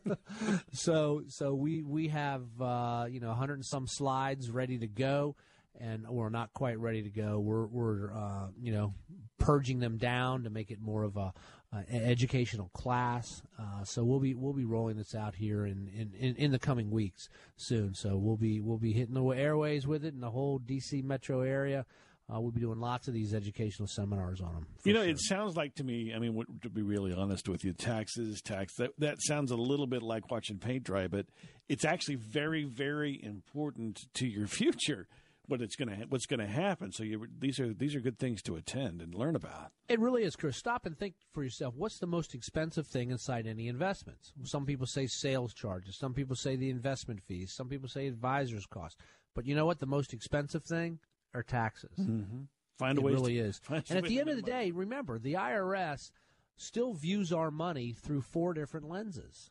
so 0.72 1.22
so 1.28 1.54
we 1.54 1.82
we 1.82 2.08
have 2.08 2.42
uh, 2.60 3.06
you 3.08 3.20
know 3.20 3.28
100 3.28 3.54
and 3.54 3.64
some 3.64 3.86
slides 3.86 4.50
ready 4.50 4.78
to 4.78 4.86
go. 4.86 5.36
And 5.80 6.08
we're 6.08 6.28
not 6.28 6.52
quite 6.52 6.78
ready 6.78 7.02
to 7.02 7.10
go. 7.10 7.40
We're, 7.40 7.66
we're 7.66 8.12
uh, 8.12 8.46
you 8.60 8.72
know, 8.72 8.94
purging 9.38 9.80
them 9.80 9.98
down 9.98 10.44
to 10.44 10.50
make 10.50 10.70
it 10.70 10.80
more 10.80 11.02
of 11.02 11.16
a, 11.16 11.32
uh, 11.74 11.82
educational 11.90 12.70
class. 12.72 13.42
Uh, 13.58 13.84
so 13.84 14.04
we'll 14.04 14.20
be 14.20 14.34
we'll 14.34 14.52
be 14.52 14.64
rolling 14.64 14.96
this 14.96 15.14
out 15.14 15.34
here 15.34 15.66
in, 15.66 15.88
in, 15.88 16.12
in, 16.18 16.36
in, 16.36 16.50
the 16.52 16.58
coming 16.58 16.90
weeks 16.90 17.28
soon. 17.56 17.94
So 17.94 18.16
we'll 18.16 18.36
be 18.36 18.60
we'll 18.60 18.78
be 18.78 18.92
hitting 18.92 19.14
the 19.14 19.24
airways 19.30 19.86
with 19.86 20.04
it 20.04 20.14
in 20.14 20.20
the 20.20 20.30
whole 20.30 20.60
DC 20.60 21.02
metro 21.02 21.40
area. 21.40 21.84
Uh, 22.32 22.40
we'll 22.40 22.52
be 22.52 22.60
doing 22.60 22.80
lots 22.80 23.06
of 23.06 23.12
these 23.12 23.34
educational 23.34 23.86
seminars 23.86 24.40
on 24.40 24.54
them. 24.54 24.66
You 24.84 24.94
know, 24.94 25.02
sure. 25.02 25.10
it 25.10 25.20
sounds 25.20 25.56
like 25.56 25.74
to 25.74 25.84
me. 25.84 26.12
I 26.14 26.18
mean, 26.18 26.42
to 26.62 26.70
be 26.70 26.80
really 26.80 27.12
honest 27.12 27.48
with 27.48 27.64
you, 27.64 27.74
taxes, 27.74 28.40
tax 28.40 28.76
that 28.76 28.90
that 28.98 29.16
sounds 29.20 29.50
a 29.50 29.56
little 29.56 29.86
bit 29.86 30.02
like 30.02 30.30
watching 30.30 30.58
paint 30.58 30.84
dry, 30.84 31.06
but 31.06 31.26
it's 31.68 31.84
actually 31.84 32.16
very, 32.16 32.64
very 32.64 33.20
important 33.22 34.00
to 34.14 34.26
your 34.26 34.46
future 34.46 35.06
what 35.46 35.60
it's 35.60 35.76
going 35.76 35.88
to 35.88 36.06
what's 36.08 36.26
going 36.26 36.40
to 36.40 36.46
happen. 36.46 36.92
So 36.92 37.02
you, 37.02 37.26
these 37.38 37.60
are 37.60 37.72
these 37.72 37.94
are 37.94 38.00
good 38.00 38.18
things 38.18 38.42
to 38.42 38.56
attend 38.56 39.00
and 39.00 39.14
learn 39.14 39.36
about. 39.36 39.72
It 39.88 40.00
really 40.00 40.22
is, 40.22 40.36
Chris. 40.36 40.56
Stop 40.56 40.86
and 40.86 40.98
think 40.98 41.14
for 41.32 41.42
yourself. 41.42 41.74
What's 41.76 41.98
the 41.98 42.06
most 42.06 42.34
expensive 42.34 42.86
thing 42.86 43.10
inside 43.10 43.46
any 43.46 43.68
investments? 43.68 44.32
Some 44.44 44.66
people 44.66 44.86
say 44.86 45.06
sales 45.06 45.54
charges. 45.54 45.96
Some 45.96 46.14
people 46.14 46.36
say 46.36 46.56
the 46.56 46.70
investment 46.70 47.22
fees. 47.22 47.52
Some 47.52 47.68
people 47.68 47.88
say 47.88 48.06
advisors' 48.06 48.66
cost. 48.66 48.98
But 49.34 49.46
you 49.46 49.54
know 49.54 49.66
what? 49.66 49.80
The 49.80 49.86
most 49.86 50.12
expensive 50.12 50.64
thing 50.64 50.98
are 51.34 51.42
taxes. 51.42 51.98
Mm-hmm. 51.98 52.42
Find 52.78 52.98
it 52.98 53.02
a 53.02 53.04
way. 53.04 53.12
really 53.12 53.34
to, 53.34 53.40
is. 53.40 53.60
And 53.68 53.98
at 53.98 54.04
the 54.04 54.20
end 54.20 54.28
of 54.28 54.36
the 54.36 54.42
day, 54.42 54.70
remember 54.70 55.18
the 55.18 55.34
IRS 55.34 56.10
still 56.56 56.94
views 56.94 57.32
our 57.32 57.50
money 57.50 57.92
through 57.92 58.22
four 58.22 58.54
different 58.54 58.88
lenses. 58.88 59.50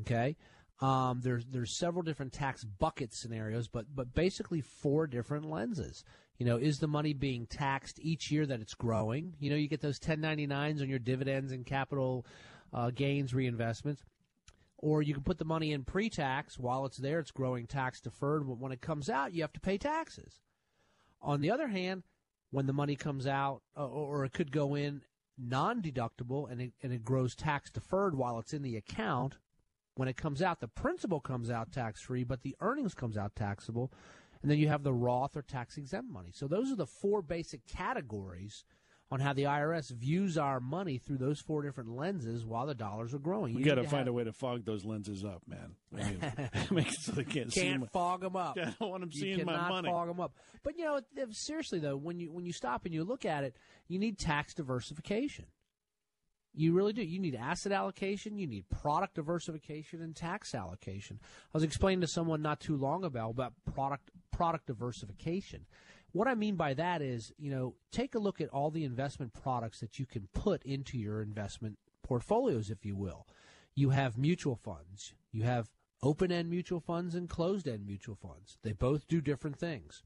Okay. 0.00 0.36
Um, 0.80 1.20
there's 1.22 1.46
there's 1.46 1.74
several 1.76 2.02
different 2.02 2.32
tax 2.32 2.64
bucket 2.64 3.14
scenarios, 3.14 3.68
but 3.68 3.86
but 3.94 4.14
basically 4.14 4.60
four 4.60 5.06
different 5.06 5.48
lenses. 5.48 6.04
You 6.38 6.44
know, 6.44 6.56
is 6.56 6.78
the 6.78 6.86
money 6.86 7.14
being 7.14 7.46
taxed 7.46 7.98
each 8.00 8.30
year 8.30 8.44
that 8.44 8.60
it's 8.60 8.74
growing? 8.74 9.34
You 9.40 9.48
know, 9.48 9.56
you 9.56 9.68
get 9.68 9.80
those 9.80 9.98
1099s 9.98 10.82
on 10.82 10.88
your 10.88 10.98
dividends 10.98 11.50
and 11.50 11.64
capital 11.64 12.26
uh, 12.74 12.90
gains 12.90 13.32
reinvestments, 13.32 14.00
or 14.76 15.00
you 15.00 15.14
can 15.14 15.22
put 15.22 15.38
the 15.38 15.46
money 15.46 15.72
in 15.72 15.84
pre-tax 15.84 16.58
while 16.58 16.84
it's 16.84 16.98
there, 16.98 17.20
it's 17.20 17.30
growing 17.30 17.66
tax 17.66 18.02
deferred. 18.02 18.46
But 18.46 18.58
when 18.58 18.72
it 18.72 18.82
comes 18.82 19.08
out, 19.08 19.32
you 19.32 19.40
have 19.42 19.54
to 19.54 19.60
pay 19.60 19.78
taxes. 19.78 20.42
On 21.22 21.40
the 21.40 21.50
other 21.50 21.68
hand, 21.68 22.02
when 22.50 22.66
the 22.66 22.74
money 22.74 22.96
comes 22.96 23.26
out, 23.26 23.62
uh, 23.74 23.86
or 23.86 24.26
it 24.26 24.34
could 24.34 24.52
go 24.52 24.74
in 24.74 25.00
non-deductible 25.38 26.50
and 26.50 26.60
it, 26.60 26.72
and 26.82 26.92
it 26.92 27.04
grows 27.04 27.34
tax 27.34 27.70
deferred 27.70 28.14
while 28.14 28.38
it's 28.38 28.52
in 28.52 28.62
the 28.62 28.76
account 28.76 29.38
when 29.96 30.08
it 30.08 30.16
comes 30.16 30.42
out, 30.42 30.60
the 30.60 30.68
principal 30.68 31.20
comes 31.20 31.50
out 31.50 31.72
tax 31.72 32.00
free, 32.02 32.22
but 32.22 32.42
the 32.42 32.54
earnings 32.60 32.94
comes 32.94 33.16
out 33.16 33.34
taxable. 33.34 33.92
And 34.42 34.50
then 34.50 34.58
you 34.58 34.68
have 34.68 34.82
the 34.82 34.92
Roth 34.92 35.36
or 35.36 35.42
tax 35.42 35.76
exempt 35.76 36.10
money. 36.10 36.30
So 36.32 36.46
those 36.46 36.70
are 36.70 36.76
the 36.76 36.86
four 36.86 37.22
basic 37.22 37.66
categories 37.66 38.64
on 39.10 39.20
how 39.20 39.32
the 39.32 39.44
IRS 39.44 39.90
views 39.90 40.36
our 40.36 40.60
money 40.60 40.98
through 40.98 41.18
those 41.18 41.40
four 41.40 41.62
different 41.62 41.90
lenses 41.90 42.44
while 42.44 42.66
the 42.66 42.74
dollars 42.74 43.14
are 43.14 43.18
growing. 43.18 43.54
You, 43.54 43.60
you 43.60 43.64
got 43.64 43.76
to 43.76 43.82
have, 43.82 43.90
find 43.90 44.08
a 44.08 44.12
way 44.12 44.24
to 44.24 44.32
fog 44.32 44.64
those 44.64 44.84
lenses 44.84 45.24
up, 45.24 45.42
man. 45.46 45.76
I 45.96 46.10
mean, 46.10 46.20
make 46.70 46.88
it 46.88 47.00
so 47.00 47.12
they 47.12 47.24
can't, 47.24 47.52
can't 47.52 47.80
my, 47.82 47.86
fog 47.86 48.20
them 48.20 48.36
up. 48.36 48.58
I 48.60 48.74
don't 48.78 48.90
want 48.90 49.02
them 49.02 49.10
you 49.12 49.20
seeing 49.20 49.46
my 49.46 49.54
cannot 49.54 49.70
money. 49.70 49.88
fog 49.88 50.08
them 50.08 50.20
up. 50.20 50.34
But 50.62 50.76
you 50.76 50.84
know, 50.84 51.00
seriously 51.30 51.78
though, 51.78 51.96
when 51.96 52.18
you 52.18 52.32
when 52.32 52.44
you 52.44 52.52
stop 52.52 52.84
and 52.84 52.92
you 52.92 53.04
look 53.04 53.24
at 53.24 53.44
it, 53.44 53.56
you 53.88 53.98
need 53.98 54.18
tax 54.18 54.54
diversification. 54.54 55.46
You 56.56 56.72
really 56.72 56.94
do. 56.94 57.02
You 57.02 57.18
need 57.18 57.34
asset 57.34 57.70
allocation, 57.70 58.38
you 58.38 58.46
need 58.46 58.68
product 58.70 59.14
diversification, 59.14 60.00
and 60.00 60.16
tax 60.16 60.54
allocation. 60.54 61.20
I 61.22 61.50
was 61.52 61.62
explaining 61.62 62.00
to 62.00 62.06
someone 62.06 62.40
not 62.40 62.60
too 62.60 62.76
long 62.76 63.04
ago 63.04 63.28
about 63.28 63.52
product 63.74 64.10
product 64.32 64.66
diversification. 64.66 65.66
What 66.12 66.28
I 66.28 66.34
mean 66.34 66.56
by 66.56 66.72
that 66.74 67.02
is, 67.02 67.30
you 67.36 67.50
know, 67.50 67.74
take 67.92 68.14
a 68.14 68.18
look 68.18 68.40
at 68.40 68.48
all 68.48 68.70
the 68.70 68.84
investment 68.84 69.34
products 69.34 69.80
that 69.80 69.98
you 69.98 70.06
can 70.06 70.28
put 70.32 70.62
into 70.62 70.96
your 70.96 71.20
investment 71.20 71.78
portfolios, 72.02 72.70
if 72.70 72.86
you 72.86 72.96
will. 72.96 73.26
You 73.74 73.90
have 73.90 74.16
mutual 74.16 74.56
funds. 74.56 75.12
You 75.32 75.42
have 75.42 75.68
open 76.02 76.32
end 76.32 76.48
mutual 76.48 76.80
funds 76.80 77.14
and 77.14 77.28
closed 77.28 77.68
end 77.68 77.86
mutual 77.86 78.16
funds. 78.16 78.56
They 78.62 78.72
both 78.72 79.06
do 79.08 79.20
different 79.20 79.58
things. 79.58 80.02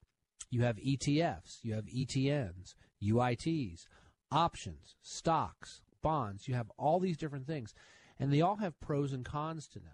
You 0.50 0.62
have 0.62 0.76
ETFs, 0.78 1.58
you 1.62 1.74
have 1.74 1.84
ETNs, 1.84 2.74
UITs, 3.00 3.86
options, 4.32 4.96
stocks, 5.00 5.82
bonds. 6.02 6.48
You 6.48 6.54
have 6.54 6.70
all 6.78 7.00
these 7.00 7.16
different 7.16 7.46
things, 7.46 7.74
and 8.18 8.32
they 8.32 8.40
all 8.40 8.56
have 8.56 8.80
pros 8.80 9.12
and 9.12 9.24
cons 9.24 9.66
to 9.68 9.78
them. 9.78 9.92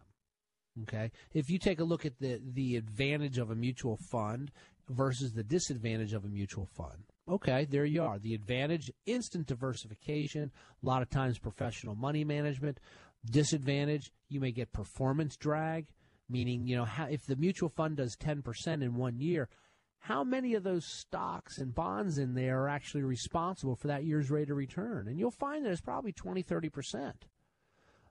Okay, 0.83 1.11
if 1.33 1.49
you 1.49 1.59
take 1.59 1.81
a 1.81 1.85
look 1.85 2.05
at 2.05 2.19
the 2.19 2.41
the 2.45 2.77
advantage 2.77 3.39
of 3.39 3.51
a 3.51 3.55
mutual 3.55 3.99
fund 4.11 4.51
versus 4.89 5.33
the 5.33 5.43
disadvantage 5.43 6.13
of 6.13 6.25
a 6.25 6.29
mutual 6.29 6.67
fund, 6.67 7.05
okay, 7.29 7.65
there 7.65 7.87
you 7.87 8.03
are. 8.03 8.19
The 8.19 8.35
advantage: 8.35 8.91
instant 9.07 9.47
diversification. 9.47 10.53
A 10.83 10.87
lot 10.87 11.03
of 11.03 11.09
times, 11.09 11.39
professional 11.39 11.95
money 11.95 12.25
management. 12.25 12.79
Disadvantage: 13.25 14.13
you 14.29 14.39
may 14.39 14.53
get 14.53 14.73
performance 14.73 15.37
drag, 15.37 15.87
meaning 16.29 16.67
you 16.67 16.77
know 16.77 16.87
if 17.09 17.25
the 17.27 17.37
mutual 17.37 17.71
fund 17.71 17.97
does 17.97 18.15
ten 18.17 18.43
percent 18.43 18.83
in 18.83 18.95
one 18.95 19.19
year, 19.19 19.49
how 19.99 20.23
many 20.23 20.55
of 20.55 20.63
those 20.63 20.87
stocks 20.87 21.59
and 21.59 21.75
bonds 21.75 22.19
in 22.19 22.35
there 22.35 22.63
are 22.63 22.69
actually 22.69 23.03
responsible 23.03 23.75
for 23.75 23.89
that 23.89 24.05
year's 24.05 24.31
rate 24.31 24.51
of 24.51 24.57
return? 24.57 25.09
And 25.09 25.19
you'll 25.19 25.31
find 25.31 25.65
that 25.65 25.73
it's 25.73 25.81
probably 25.81 26.13
20, 26.13 26.43
30%. 26.43 27.13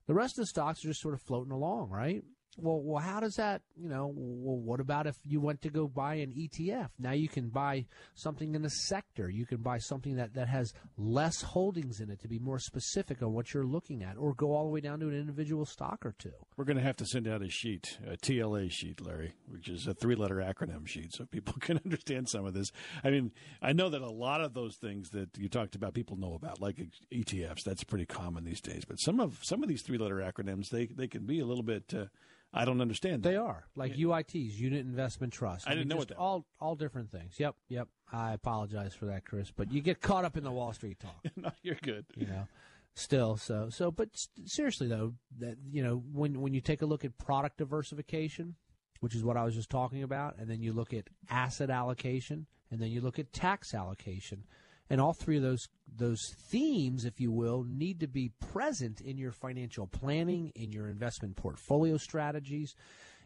The 0.07 0.13
rest 0.13 0.37
of 0.37 0.43
the 0.43 0.47
stocks 0.47 0.83
are 0.83 0.89
just 0.89 1.01
sort 1.01 1.13
of 1.13 1.21
floating 1.21 1.51
along, 1.51 1.89
right? 1.89 2.23
Well, 2.57 2.79
well, 2.81 3.03
how 3.03 3.19
does 3.19 3.35
that, 3.35 3.61
you 3.75 3.89
know, 3.89 4.13
well, 4.15 4.57
what 4.57 4.79
about 4.79 5.07
if 5.07 5.17
you 5.25 5.41
went 5.41 5.61
to 5.63 5.69
go 5.69 5.87
buy 5.87 6.15
an 6.15 6.31
ETF? 6.31 6.89
Now 6.97 7.11
you 7.11 7.27
can 7.27 7.49
buy 7.49 7.85
something 8.13 8.55
in 8.55 8.63
a 8.63 8.69
sector. 8.69 9.29
You 9.29 9.45
can 9.45 9.57
buy 9.57 9.77
something 9.79 10.15
that, 10.15 10.35
that 10.35 10.47
has 10.47 10.73
less 10.97 11.41
holdings 11.41 11.99
in 11.99 12.09
it 12.09 12.21
to 12.21 12.29
be 12.29 12.39
more 12.39 12.59
specific 12.59 13.21
on 13.21 13.33
what 13.33 13.53
you're 13.53 13.65
looking 13.65 14.03
at, 14.03 14.17
or 14.17 14.33
go 14.33 14.53
all 14.53 14.63
the 14.63 14.69
way 14.69 14.79
down 14.79 15.01
to 15.01 15.09
an 15.09 15.19
individual 15.19 15.65
stock 15.65 16.05
or 16.05 16.13
two. 16.17 16.31
We're 16.55 16.65
going 16.65 16.77
to 16.77 16.83
have 16.83 16.95
to 16.97 17.05
send 17.05 17.27
out 17.27 17.41
a 17.41 17.49
sheet, 17.49 17.97
a 18.07 18.15
TLA 18.15 18.71
sheet, 18.71 19.05
Larry, 19.05 19.33
which 19.49 19.67
is 19.67 19.85
a 19.85 19.93
three 19.93 20.15
letter 20.15 20.35
acronym 20.35 20.87
sheet 20.87 21.13
so 21.13 21.25
people 21.25 21.55
can 21.59 21.81
understand 21.83 22.29
some 22.29 22.45
of 22.45 22.53
this. 22.53 22.71
I 23.03 23.09
mean, 23.09 23.31
I 23.61 23.73
know 23.73 23.89
that 23.89 24.01
a 24.01 24.11
lot 24.11 24.39
of 24.39 24.53
those 24.53 24.77
things 24.77 25.09
that 25.09 25.37
you 25.37 25.49
talked 25.49 25.75
about, 25.75 25.93
people 25.93 26.17
know 26.17 26.35
about, 26.35 26.61
like 26.61 26.77
ETFs. 27.13 27.63
That's 27.65 27.83
pretty 27.83 28.05
common 28.05 28.45
these 28.45 28.61
days. 28.61 28.85
But 28.85 28.99
some 29.01 29.19
of 29.19 29.39
some 29.43 29.61
of 29.61 29.67
these 29.67 29.81
three 29.81 29.97
letter 29.97 30.17
acronyms, 30.17 30.69
they, 30.69 30.85
they 30.85 31.07
can 31.07 31.25
be 31.25 31.41
a 31.41 31.45
little 31.45 31.63
bit. 31.63 31.93
Uh, 31.93 32.05
I 32.53 32.65
don't 32.65 32.81
understand. 32.81 33.23
They 33.23 33.35
are 33.35 33.65
like 33.75 33.97
yeah. 33.97 34.05
UITs, 34.05 34.57
Unit 34.57 34.85
Investment 34.85 35.33
Trust. 35.33 35.67
I, 35.67 35.71
I 35.71 35.73
didn't 35.75 35.87
mean, 35.87 35.89
know 35.89 35.97
what 35.97 36.07
that. 36.09 36.17
All 36.17 36.45
all 36.59 36.75
different 36.75 37.11
things. 37.11 37.35
Yep, 37.37 37.55
yep. 37.67 37.87
I 38.11 38.33
apologize 38.33 38.93
for 38.93 39.07
that, 39.07 39.25
Chris, 39.25 39.51
but 39.51 39.71
you 39.71 39.81
get 39.81 40.01
caught 40.01 40.25
up 40.25 40.37
in 40.37 40.43
the 40.43 40.51
Wall 40.51 40.71
Street 40.73 40.99
talk. 40.99 41.25
no, 41.35 41.51
you're 41.63 41.77
good. 41.81 42.05
You 42.15 42.27
know, 42.27 42.47
still 42.93 43.35
so 43.37 43.69
so. 43.69 43.91
But 43.91 44.09
seriously 44.45 44.87
though, 44.87 45.13
that 45.39 45.57
you 45.69 45.83
know 45.83 46.01
when 46.13 46.39
when 46.41 46.53
you 46.53 46.61
take 46.61 46.81
a 46.81 46.85
look 46.85 47.03
at 47.03 47.17
product 47.17 47.57
diversification, 47.57 48.55
which 49.01 49.15
is 49.15 49.23
what 49.23 49.37
I 49.37 49.43
was 49.43 49.55
just 49.55 49.69
talking 49.69 50.03
about, 50.03 50.37
and 50.37 50.49
then 50.49 50.61
you 50.61 50.71
look 50.71 50.93
at 50.93 51.09
asset 51.29 51.69
allocation, 51.69 52.47
and 52.71 52.79
then 52.79 52.89
you 52.89 53.01
look 53.01 53.19
at 53.19 53.33
tax 53.33 53.73
allocation 53.73 54.45
and 54.89 55.01
all 55.01 55.13
three 55.13 55.37
of 55.37 55.43
those 55.43 55.67
those 55.97 56.35
themes, 56.49 57.05
if 57.05 57.21
you 57.21 57.31
will, 57.31 57.63
need 57.63 58.01
to 58.01 58.07
be 58.07 58.31
present 58.51 58.99
in 58.99 59.17
your 59.17 59.31
financial 59.31 59.87
planning, 59.87 60.51
in 60.55 60.71
your 60.71 60.89
investment 60.89 61.37
portfolio 61.37 61.95
strategies, 61.95 62.75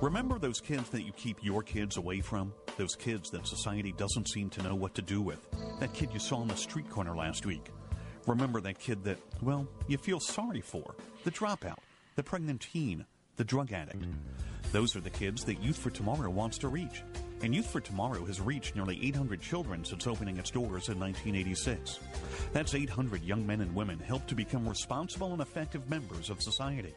Remember 0.00 0.38
those 0.38 0.62
kids 0.62 0.88
that 0.90 1.02
you 1.02 1.12
keep 1.12 1.44
your 1.44 1.62
kids 1.62 1.98
away 1.98 2.22
from? 2.22 2.54
Those 2.78 2.94
kids 2.94 3.28
that 3.30 3.46
society 3.46 3.92
doesn't 3.92 4.30
seem 4.30 4.48
to 4.50 4.62
know 4.62 4.74
what 4.74 4.94
to 4.94 5.02
do 5.02 5.20
with? 5.20 5.46
That 5.78 5.92
kid 5.92 6.08
you 6.14 6.18
saw 6.18 6.36
on 6.36 6.48
the 6.48 6.56
street 6.56 6.88
corner 6.88 7.14
last 7.14 7.44
week? 7.44 7.66
Remember 8.26 8.62
that 8.62 8.78
kid 8.78 9.04
that, 9.04 9.18
well, 9.42 9.68
you 9.88 9.98
feel 9.98 10.18
sorry 10.18 10.62
for? 10.62 10.94
The 11.24 11.30
dropout, 11.30 11.80
the 12.16 12.22
pregnant 12.22 12.62
teen, 12.62 13.04
the 13.36 13.44
drug 13.44 13.72
addict. 13.72 14.02
Those 14.72 14.96
are 14.96 15.00
the 15.00 15.10
kids 15.10 15.44
that 15.44 15.62
Youth 15.62 15.76
for 15.76 15.90
Tomorrow 15.90 16.30
wants 16.30 16.56
to 16.58 16.68
reach. 16.68 17.02
And 17.42 17.54
Youth 17.54 17.70
for 17.70 17.80
Tomorrow 17.80 18.24
has 18.24 18.40
reached 18.40 18.76
nearly 18.76 18.98
800 19.04 19.42
children 19.42 19.84
since 19.84 20.06
opening 20.06 20.38
its 20.38 20.50
doors 20.50 20.88
in 20.88 20.98
1986. 20.98 21.98
That's 22.54 22.74
800 22.74 23.22
young 23.22 23.46
men 23.46 23.60
and 23.60 23.74
women 23.74 23.98
helped 23.98 24.28
to 24.28 24.34
become 24.34 24.66
responsible 24.66 25.32
and 25.32 25.42
effective 25.42 25.90
members 25.90 26.30
of 26.30 26.40
society. 26.40 26.94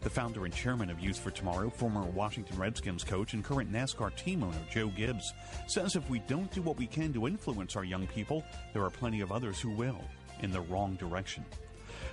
The 0.00 0.10
founder 0.10 0.44
and 0.44 0.54
chairman 0.54 0.90
of 0.90 1.00
Youth 1.00 1.18
for 1.18 1.30
Tomorrow, 1.30 1.70
former 1.70 2.02
Washington 2.02 2.56
Redskins 2.58 3.02
coach 3.02 3.32
and 3.32 3.44
current 3.44 3.72
NASCAR 3.72 4.14
team 4.14 4.44
owner 4.44 4.58
Joe 4.70 4.88
Gibbs, 4.88 5.32
says 5.66 5.96
if 5.96 6.08
we 6.08 6.20
don't 6.20 6.50
do 6.52 6.62
what 6.62 6.78
we 6.78 6.86
can 6.86 7.12
to 7.14 7.26
influence 7.26 7.74
our 7.74 7.84
young 7.84 8.06
people, 8.06 8.44
there 8.72 8.84
are 8.84 8.90
plenty 8.90 9.20
of 9.20 9.32
others 9.32 9.60
who 9.60 9.70
will, 9.70 10.00
in 10.40 10.52
the 10.52 10.60
wrong 10.60 10.94
direction. 10.94 11.44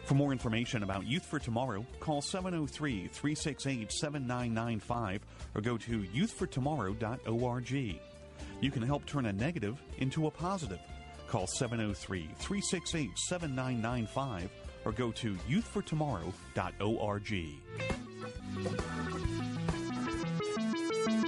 For 0.05 0.15
more 0.15 0.31
information 0.31 0.83
about 0.83 1.05
Youth 1.05 1.25
for 1.25 1.39
Tomorrow, 1.39 1.85
call 1.99 2.21
703 2.21 3.07
368 3.07 3.91
7995 3.91 5.21
or 5.53 5.61
go 5.61 5.77
to 5.77 6.03
youthfortomorrow.org. 6.03 7.99
You 8.61 8.71
can 8.71 8.81
help 8.81 9.05
turn 9.05 9.25
a 9.27 9.33
negative 9.33 9.81
into 9.97 10.27
a 10.27 10.31
positive. 10.31 10.79
Call 11.27 11.47
703 11.47 12.29
368 12.37 13.17
7995 13.17 14.49
or 14.85 14.91
go 14.91 15.11
to 15.11 15.35
youthfortomorrow.org. 15.49 17.31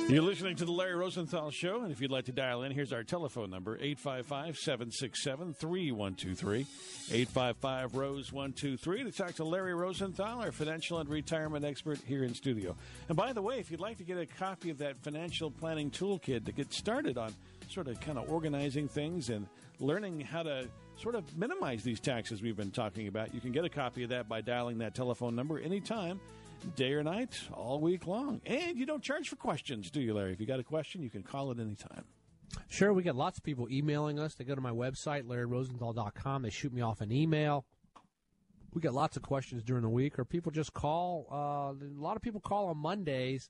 You're 0.09 0.21
listening 0.21 0.55
to 0.55 0.63
the 0.63 0.71
Larry 0.71 0.95
Rosenthal 0.95 1.51
Show, 1.51 1.81
and 1.81 1.91
if 1.91 1.99
you'd 1.99 2.11
like 2.11 2.23
to 2.25 2.31
dial 2.31 2.63
in, 2.63 2.71
here's 2.71 2.93
our 2.93 3.03
telephone 3.03 3.49
number 3.49 3.75
855 3.75 4.57
767 4.57 5.53
3123. 5.53 6.59
855 7.11 7.93
Rose 7.93 8.31
123 8.31 9.03
to 9.03 9.11
talk 9.11 9.33
to 9.33 9.43
Larry 9.43 9.73
Rosenthal, 9.73 10.39
our 10.39 10.53
financial 10.53 10.99
and 10.99 11.09
retirement 11.09 11.65
expert 11.65 11.99
here 12.07 12.23
in 12.23 12.33
studio. 12.33 12.73
And 13.09 13.17
by 13.17 13.33
the 13.33 13.41
way, 13.41 13.59
if 13.59 13.69
you'd 13.69 13.81
like 13.81 13.97
to 13.97 14.05
get 14.05 14.17
a 14.17 14.25
copy 14.25 14.69
of 14.69 14.77
that 14.77 14.97
financial 15.03 15.51
planning 15.51 15.91
toolkit 15.91 16.45
to 16.45 16.53
get 16.53 16.71
started 16.71 17.17
on 17.17 17.33
sort 17.69 17.89
of 17.89 17.99
kind 17.99 18.17
of 18.17 18.31
organizing 18.31 18.87
things 18.87 19.29
and 19.29 19.45
learning 19.81 20.21
how 20.21 20.43
to 20.43 20.69
sort 20.97 21.15
of 21.15 21.37
minimize 21.37 21.83
these 21.83 21.99
taxes 21.99 22.41
we've 22.41 22.57
been 22.57 22.71
talking 22.71 23.07
about, 23.07 23.33
you 23.33 23.41
can 23.41 23.51
get 23.51 23.65
a 23.65 23.69
copy 23.69 24.03
of 24.03 24.09
that 24.09 24.27
by 24.27 24.41
dialing 24.41 24.79
that 24.79 24.95
telephone 24.95 25.35
number 25.35 25.59
anytime 25.59 26.19
day 26.75 26.93
or 26.93 27.03
night, 27.03 27.39
all 27.53 27.79
week 27.79 28.07
long. 28.07 28.41
And 28.45 28.77
you 28.77 28.85
don't 28.85 29.03
charge 29.03 29.29
for 29.29 29.35
questions, 29.35 29.91
do 29.91 30.01
you, 30.01 30.13
Larry? 30.13 30.33
If 30.33 30.39
you 30.39 30.47
got 30.47 30.59
a 30.59 30.63
question, 30.63 31.03
you 31.03 31.09
can 31.09 31.23
call 31.23 31.51
it 31.51 31.59
anytime. 31.59 32.03
Sure, 32.67 32.93
we 32.93 33.03
get 33.03 33.15
lots 33.15 33.37
of 33.37 33.43
people 33.43 33.69
emailing 33.69 34.19
us. 34.19 34.35
They 34.35 34.43
go 34.43 34.55
to 34.55 34.61
my 34.61 34.71
website, 34.71 35.23
larryrosenthal.com. 35.23 36.41
They 36.41 36.49
shoot 36.49 36.73
me 36.73 36.81
off 36.81 37.01
an 37.01 37.11
email. 37.11 37.65
We 38.73 38.81
get 38.81 38.93
lots 38.93 39.17
of 39.17 39.23
questions 39.23 39.63
during 39.63 39.83
the 39.83 39.89
week, 39.89 40.19
or 40.19 40.25
people 40.25 40.51
just 40.51 40.73
call. 40.73 41.27
Uh, 41.31 41.85
a 41.85 42.01
lot 42.01 42.15
of 42.15 42.21
people 42.21 42.41
call 42.41 42.67
on 42.67 42.77
Mondays 42.77 43.49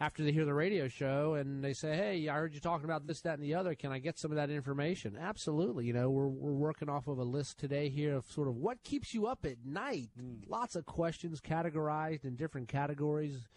after 0.00 0.24
they 0.24 0.32
hear 0.32 0.44
the 0.44 0.54
radio 0.54 0.88
show 0.88 1.34
and 1.34 1.62
they 1.62 1.72
say, 1.72 1.96
"Hey, 1.96 2.28
I 2.28 2.34
heard 2.34 2.54
you 2.54 2.60
talking 2.60 2.84
about 2.84 3.06
this, 3.06 3.20
that, 3.22 3.34
and 3.34 3.42
the 3.42 3.54
other. 3.54 3.74
Can 3.74 3.92
I 3.92 3.98
get 3.98 4.18
some 4.18 4.30
of 4.32 4.36
that 4.36 4.50
information?" 4.50 5.16
Absolutely. 5.18 5.86
You 5.86 5.92
know, 5.92 6.10
we're 6.10 6.28
we're 6.28 6.52
working 6.52 6.88
off 6.88 7.06
of 7.06 7.18
a 7.18 7.24
list 7.24 7.58
today 7.58 7.88
here 7.88 8.16
of 8.16 8.24
sort 8.30 8.48
of 8.48 8.56
what 8.56 8.82
keeps 8.82 9.14
you 9.14 9.26
up 9.26 9.44
at 9.44 9.64
night. 9.64 10.10
Lots 10.48 10.76
of 10.76 10.86
questions 10.86 11.40
categorized 11.40 12.24
in 12.24 12.36
different 12.36 12.68
categories: 12.68 13.48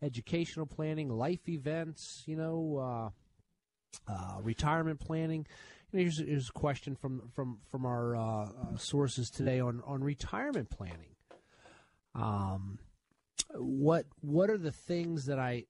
educational 0.00 0.66
planning, 0.66 1.08
life 1.08 1.48
events. 1.48 2.24
You 2.26 2.36
know. 2.36 2.76
Uh, 2.78 3.10
uh, 4.08 4.38
retirement 4.40 5.00
planning. 5.00 5.46
You 5.92 5.98
know, 5.98 6.02
here's, 6.02 6.18
here's 6.18 6.48
a 6.48 6.52
question 6.52 6.96
from 6.96 7.30
from 7.34 7.58
from 7.70 7.84
our 7.84 8.16
uh, 8.16 8.44
uh, 8.44 8.76
sources 8.76 9.30
today 9.30 9.60
on 9.60 9.82
on 9.86 10.02
retirement 10.02 10.70
planning. 10.70 11.14
Um, 12.14 12.78
what 13.54 14.06
what 14.20 14.50
are 14.50 14.58
the 14.58 14.72
things 14.72 15.26
that 15.26 15.38
I 15.38 15.64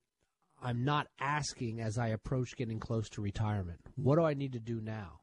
I'm 0.65 0.85
not 0.85 1.09
asking 1.19 1.81
as 1.81 1.99
I 1.99 2.09
approach 2.09 2.55
getting 2.57 2.79
close 2.79 3.09
to 3.11 3.21
retirement? 3.21 3.81
What 3.97 4.15
do 4.15 4.23
I 4.23 4.35
need 4.35 4.53
to 4.53 4.61
do 4.61 4.81
now? 4.81 5.21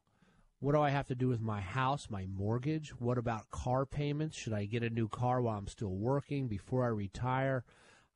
What 0.58 0.74
do 0.74 0.82
I 0.82 0.90
have 0.90 1.06
to 1.06 1.14
do 1.14 1.28
with 1.28 1.40
my 1.40 1.62
house, 1.62 2.08
my 2.10 2.26
mortgage? 2.26 2.90
What 3.00 3.16
about 3.16 3.50
car 3.50 3.86
payments? 3.86 4.36
Should 4.36 4.52
I 4.52 4.66
get 4.66 4.82
a 4.82 4.90
new 4.90 5.08
car 5.08 5.40
while 5.40 5.56
I'm 5.56 5.66
still 5.66 5.94
working 5.94 6.46
before 6.46 6.84
I 6.84 6.88
retire? 6.88 7.64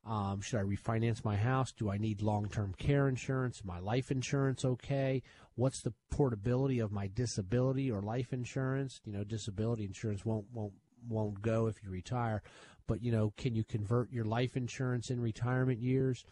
Um, 0.05 0.39
should 0.41 0.59
I 0.59 0.63
refinance 0.63 1.25
my 1.25 1.35
house? 1.35 1.71
Do 1.71 1.89
I 1.89 1.97
need 1.97 2.21
long 2.21 2.47
term 2.47 2.75
care 2.77 3.07
insurance? 3.07 3.65
My 3.65 3.79
life 3.79 4.11
insurance 4.11 4.63
okay? 4.63 5.23
What's 5.55 5.81
the 5.81 5.93
portability 6.11 6.77
of 6.77 6.91
my 6.91 7.07
disability 7.07 7.89
or 7.89 8.03
life 8.03 8.33
insurance? 8.33 9.01
You 9.03 9.13
know, 9.13 9.23
disability 9.23 9.83
insurance 9.83 10.23
won't 10.23 10.45
won't 10.53 10.73
won't 11.09 11.41
go 11.41 11.65
if 11.65 11.81
you 11.83 11.89
retire, 11.89 12.43
but 12.85 13.01
you 13.01 13.11
know, 13.11 13.33
can 13.35 13.55
you 13.55 13.63
convert 13.63 14.11
your 14.11 14.25
life 14.25 14.55
insurance 14.55 15.09
in 15.09 15.19
retirement 15.19 15.79
years? 15.79 16.23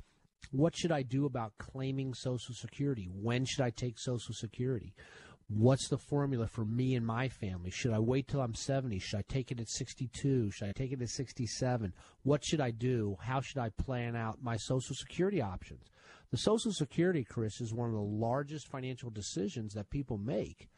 What 0.52 0.76
should 0.76 0.92
I 0.92 1.02
do 1.02 1.26
about 1.26 1.58
claiming 1.58 2.14
Social 2.14 2.54
Security? 2.54 3.10
When 3.12 3.46
should 3.46 3.62
I 3.62 3.70
take 3.72 3.98
Social 3.98 4.34
Security? 4.34 4.94
What's 5.48 5.88
the 5.90 5.98
formula 5.98 6.48
for 6.48 6.66
me 6.66 6.96
and 6.96 7.06
my 7.06 7.28
family? 7.28 7.70
Should 7.70 7.92
I 7.92 8.00
wait 8.00 8.28
till 8.28 8.42
I'm 8.42 8.56
70? 8.56 9.00
Should 9.00 9.20
I 9.20 9.24
take 9.28 9.52
it 9.52 9.60
at 9.60 9.70
62? 9.70 10.52
Should 10.52 10.68
I 10.68 10.72
take 10.72 10.92
it 10.92 11.02
at 11.02 11.10
67? 11.10 11.94
What 12.24 12.44
should 12.44 12.62
I 12.62 12.72
do? 12.72 13.18
How 13.22 13.42
should 13.42 13.58
I 13.58 13.70
plan 13.70 14.16
out 14.16 14.42
my 14.42 14.58
Social 14.58 14.96
Security 14.96 15.42
options? 15.42 15.90
The 16.32 16.38
Social 16.38 16.72
Security, 16.72 17.24
Chris, 17.24 17.62
is 17.62 17.74
one 17.74 17.90
of 17.90 17.96
the 17.96 18.02
largest 18.02 18.68
financial 18.68 19.10
decisions 19.10 19.74
that 19.74 19.90
people 19.90 20.18
make 20.18 20.70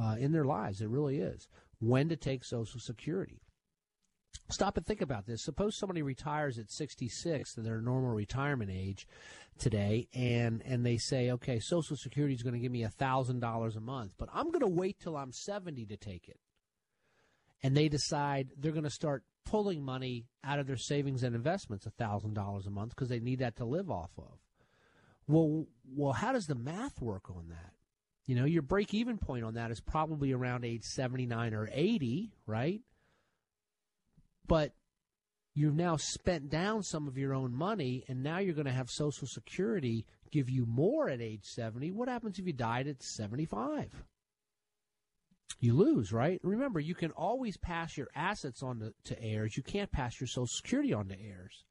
uh, 0.00 0.16
in 0.18 0.32
their 0.32 0.44
lives. 0.44 0.80
It 0.80 0.88
really 0.88 1.18
is. 1.18 1.48
When 1.80 2.08
to 2.08 2.16
take 2.16 2.44
Social 2.44 2.80
Security. 2.80 3.42
Stop 4.52 4.76
and 4.76 4.86
think 4.86 5.00
about 5.00 5.26
this. 5.26 5.42
Suppose 5.42 5.76
somebody 5.76 6.02
retires 6.02 6.58
at 6.58 6.70
66, 6.70 7.54
their 7.54 7.80
normal 7.80 8.10
retirement 8.10 8.70
age 8.70 9.06
today, 9.58 10.08
and, 10.14 10.62
and 10.64 10.84
they 10.84 10.96
say, 10.96 11.30
okay, 11.30 11.58
Social 11.58 11.96
Security 11.96 12.34
is 12.34 12.42
going 12.42 12.54
to 12.54 12.60
give 12.60 12.72
me 12.72 12.82
$1,000 12.82 13.76
a 13.76 13.80
month, 13.80 14.12
but 14.18 14.28
I'm 14.32 14.48
going 14.48 14.60
to 14.60 14.68
wait 14.68 14.98
till 15.00 15.16
I'm 15.16 15.32
70 15.32 15.86
to 15.86 15.96
take 15.96 16.28
it. 16.28 16.38
And 17.62 17.76
they 17.76 17.88
decide 17.88 18.50
they're 18.58 18.72
going 18.72 18.84
to 18.84 18.90
start 18.90 19.22
pulling 19.44 19.84
money 19.84 20.26
out 20.44 20.58
of 20.58 20.66
their 20.66 20.76
savings 20.76 21.22
and 21.22 21.34
investments, 21.34 21.86
$1,000 21.86 22.66
a 22.66 22.70
month, 22.70 22.90
because 22.90 23.08
they 23.08 23.20
need 23.20 23.38
that 23.38 23.56
to 23.56 23.64
live 23.64 23.90
off 23.90 24.10
of. 24.18 24.38
Well, 25.28 25.66
well, 25.94 26.12
how 26.12 26.32
does 26.32 26.46
the 26.46 26.54
math 26.54 27.00
work 27.00 27.30
on 27.30 27.48
that? 27.48 27.72
You 28.26 28.36
know, 28.36 28.44
your 28.44 28.62
break 28.62 28.94
even 28.94 29.18
point 29.18 29.44
on 29.44 29.54
that 29.54 29.70
is 29.70 29.80
probably 29.80 30.32
around 30.32 30.64
age 30.64 30.84
79 30.84 31.54
or 31.54 31.68
80, 31.72 32.32
right? 32.46 32.80
But 34.46 34.72
you've 35.54 35.76
now 35.76 35.96
spent 35.96 36.50
down 36.50 36.82
some 36.82 37.08
of 37.08 37.18
your 37.18 37.34
own 37.34 37.54
money, 37.54 38.04
and 38.08 38.22
now 38.22 38.38
you're 38.38 38.54
going 38.54 38.66
to 38.66 38.72
have 38.72 38.90
Social 38.90 39.26
Security 39.26 40.04
give 40.30 40.48
you 40.48 40.66
more 40.66 41.08
at 41.08 41.20
age 41.20 41.44
70. 41.44 41.92
What 41.92 42.08
happens 42.08 42.38
if 42.38 42.46
you 42.46 42.52
died 42.52 42.88
at 42.88 43.02
75? 43.02 44.04
You 45.60 45.74
lose, 45.74 46.12
right? 46.12 46.40
Remember, 46.42 46.80
you 46.80 46.94
can 46.94 47.12
always 47.12 47.56
pass 47.56 47.96
your 47.96 48.08
assets 48.16 48.62
on 48.62 48.80
to, 48.80 48.94
to 49.04 49.22
heirs. 49.22 49.56
You 49.56 49.62
can't 49.62 49.92
pass 49.92 50.20
your 50.20 50.26
Social 50.26 50.46
Security 50.46 50.92
on 50.92 51.08
to 51.08 51.14
heirs. 51.14 51.64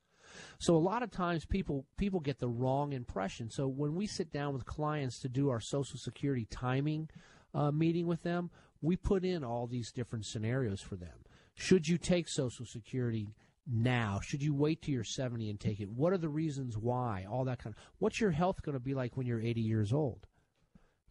So 0.60 0.76
a 0.76 0.78
lot 0.78 1.04
of 1.04 1.12
times 1.12 1.46
people 1.46 1.86
people 1.98 2.20
get 2.20 2.40
the 2.40 2.48
wrong 2.48 2.94
impression. 2.94 3.50
So 3.50 3.68
when 3.68 3.96
we 3.96 4.08
sit 4.08 4.32
down 4.32 4.54
with 4.54 4.66
clients 4.66 5.20
to 5.20 5.30
do 5.30 5.50
our 5.50 5.60
Social 5.60 5.98
Security 5.98 6.48
timing 6.50 7.10
uh, 7.54 7.72
meeting 7.72 8.08
with 8.08 8.24
them, 8.24 8.50
we 8.82 8.96
put 8.96 9.26
in 9.26 9.44
all 9.44 9.68
these 9.68 9.92
different 9.92 10.26
scenarios 10.26 10.80
for 10.82 10.96
them. 10.96 11.26
Should 11.54 11.88
you 11.88 11.98
take 11.98 12.28
Social 12.28 12.66
Security 12.66 13.36
now? 13.68 14.20
Should 14.22 14.42
you 14.42 14.54
wait 14.54 14.82
till 14.82 14.94
you're 14.94 15.04
70 15.04 15.50
and 15.50 15.60
take 15.60 15.80
it? 15.80 15.90
What 15.90 16.14
are 16.14 16.18
the 16.18 16.30
reasons 16.30 16.78
why? 16.78 17.26
All 17.30 17.46
that 17.46 17.60
kind 17.60 17.76
of. 17.76 17.84
What's 18.00 18.20
your 18.20 18.32
health 18.32 18.62
going 18.64 18.74
to 18.74 18.80
be 18.80 18.94
like 18.94 19.18
when 19.18 19.28
you're 19.28 19.42
80 19.42 19.62
years 19.62 19.94
old? 19.94 20.28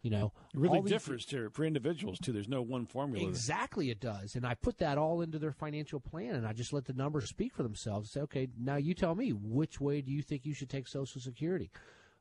You 0.01 0.09
know, 0.09 0.33
it 0.51 0.59
really 0.59 0.81
differs 0.81 1.25
to, 1.27 1.51
for 1.51 1.63
individuals 1.63 2.17
too. 2.17 2.31
There's 2.31 2.47
no 2.47 2.63
one 2.63 2.87
formula. 2.87 3.27
Exactly, 3.27 3.91
it 3.91 3.99
does. 3.99 4.35
And 4.35 4.47
I 4.47 4.55
put 4.55 4.79
that 4.79 4.97
all 4.97 5.21
into 5.21 5.37
their 5.37 5.51
financial 5.51 5.99
plan, 5.99 6.33
and 6.33 6.47
I 6.47 6.53
just 6.53 6.73
let 6.73 6.85
the 6.85 6.93
numbers 6.93 7.29
speak 7.29 7.53
for 7.53 7.61
themselves. 7.61 8.09
Say, 8.09 8.21
okay, 8.21 8.47
now 8.59 8.77
you 8.77 8.95
tell 8.95 9.13
me 9.13 9.29
which 9.29 9.79
way 9.79 10.01
do 10.01 10.11
you 10.11 10.23
think 10.23 10.43
you 10.43 10.55
should 10.55 10.71
take 10.71 10.87
Social 10.87 11.21
Security? 11.21 11.69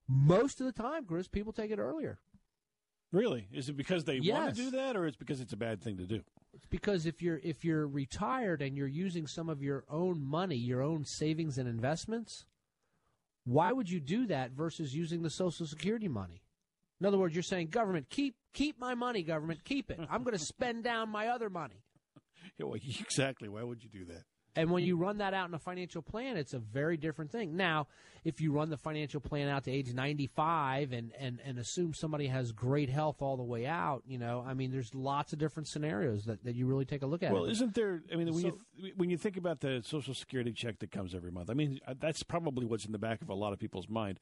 Most 0.06 0.60
of 0.60 0.66
the 0.66 0.72
time, 0.72 1.06
Chris, 1.06 1.26
people 1.26 1.54
take 1.54 1.70
it 1.70 1.78
earlier. 1.78 2.18
Really? 3.12 3.48
Is 3.50 3.70
it 3.70 3.78
because 3.78 4.04
they 4.04 4.20
want 4.20 4.54
to 4.54 4.62
do 4.62 4.70
that, 4.72 4.94
or 4.94 5.06
it's 5.06 5.16
because 5.16 5.40
it's 5.40 5.54
a 5.54 5.56
bad 5.56 5.82
thing 5.82 5.96
to 5.96 6.04
do? 6.04 6.20
It's 6.52 6.66
because 6.66 7.06
if 7.06 7.22
you're 7.22 7.40
if 7.42 7.64
you're 7.64 7.86
retired 7.86 8.60
and 8.62 8.76
you're 8.76 8.88
using 8.88 9.26
some 9.26 9.48
of 9.48 9.62
your 9.62 9.84
own 9.88 10.24
money, 10.24 10.56
your 10.56 10.82
own 10.82 11.04
savings 11.04 11.58
and 11.58 11.68
investments, 11.68 12.44
why 13.44 13.72
would 13.72 13.88
you 13.88 14.00
do 14.00 14.26
that 14.26 14.50
versus 14.50 14.94
using 14.94 15.22
the 15.22 15.30
Social 15.30 15.66
Security 15.66 16.08
money? 16.08 16.42
In 17.00 17.06
other 17.06 17.18
words, 17.18 17.34
you're 17.34 17.42
saying, 17.42 17.68
government, 17.68 18.10
keep 18.10 18.34
keep 18.52 18.78
my 18.78 18.94
money, 18.94 19.22
government, 19.22 19.64
keep 19.64 19.90
it. 19.90 20.00
I'm 20.10 20.22
going 20.22 20.36
to 20.36 20.44
spend 20.44 20.84
down 20.84 21.08
my 21.10 21.28
other 21.28 21.50
money. 21.50 21.82
Yeah, 22.58 22.66
well, 22.66 22.80
exactly. 23.00 23.48
Why 23.48 23.62
would 23.62 23.82
you 23.82 23.90
do 23.90 24.06
that? 24.06 24.24
And 24.56 24.70
when 24.70 24.84
you 24.84 24.96
run 24.96 25.18
that 25.18 25.32
out 25.32 25.48
in 25.48 25.54
a 25.54 25.58
financial 25.58 26.02
plan, 26.02 26.36
it's 26.36 26.54
a 26.54 26.58
very 26.58 26.96
different 26.96 27.30
thing. 27.30 27.56
Now, 27.56 27.86
if 28.24 28.40
you 28.40 28.52
run 28.52 28.68
the 28.68 28.76
financial 28.76 29.20
plan 29.20 29.48
out 29.48 29.64
to 29.64 29.70
age 29.70 29.92
95 29.92 30.92
and, 30.92 31.12
and, 31.18 31.40
and 31.44 31.58
assume 31.58 31.94
somebody 31.94 32.26
has 32.26 32.50
great 32.50 32.90
health 32.90 33.22
all 33.22 33.36
the 33.36 33.44
way 33.44 33.66
out, 33.66 34.02
you 34.06 34.18
know, 34.18 34.44
I 34.46 34.54
mean, 34.54 34.72
there's 34.72 34.94
lots 34.94 35.32
of 35.32 35.38
different 35.38 35.68
scenarios 35.68 36.24
that, 36.24 36.42
that 36.44 36.56
you 36.56 36.66
really 36.66 36.84
take 36.84 37.02
a 37.02 37.06
look 37.06 37.22
at. 37.22 37.32
Well, 37.32 37.44
isn't 37.44 37.74
there? 37.74 38.02
I 38.12 38.16
mean, 38.16 38.32
when 38.32 38.42
So- 38.42 38.58
you 38.76 38.92
when 38.96 39.08
you 39.08 39.16
think 39.16 39.36
about 39.36 39.60
the 39.60 39.82
Social 39.84 40.14
Security 40.14 40.52
check 40.52 40.78
that 40.80 40.90
comes 40.90 41.14
every 41.14 41.30
month, 41.30 41.48
I 41.48 41.54
mean, 41.54 41.78
uh, 41.86 41.94
that's 41.98 42.22
probably 42.22 42.66
what's 42.66 42.84
in 42.84 42.92
the 42.92 42.98
back 42.98 43.22
of 43.22 43.28
a 43.28 43.34
lot 43.34 43.52
of 43.52 43.58
people's 43.58 43.88
mind. 43.88 44.18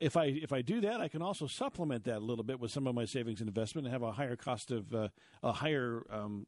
If 0.00 0.16
I 0.16 0.24
if 0.26 0.52
I 0.52 0.62
do 0.62 0.80
that, 0.80 1.00
I 1.00 1.08
can 1.08 1.22
also 1.22 1.46
supplement 1.46 2.04
that 2.04 2.16
a 2.16 2.24
little 2.24 2.42
bit 2.44 2.58
with 2.58 2.70
some 2.72 2.86
of 2.88 2.94
my 2.94 3.04
savings 3.04 3.40
and 3.40 3.48
investment 3.48 3.86
and 3.86 3.92
have 3.92 4.02
a 4.02 4.12
higher 4.12 4.34
cost 4.36 4.70
of 4.72 4.92
uh, 4.94 5.08
a 5.42 5.52
higher 5.52 6.02
um, 6.10 6.46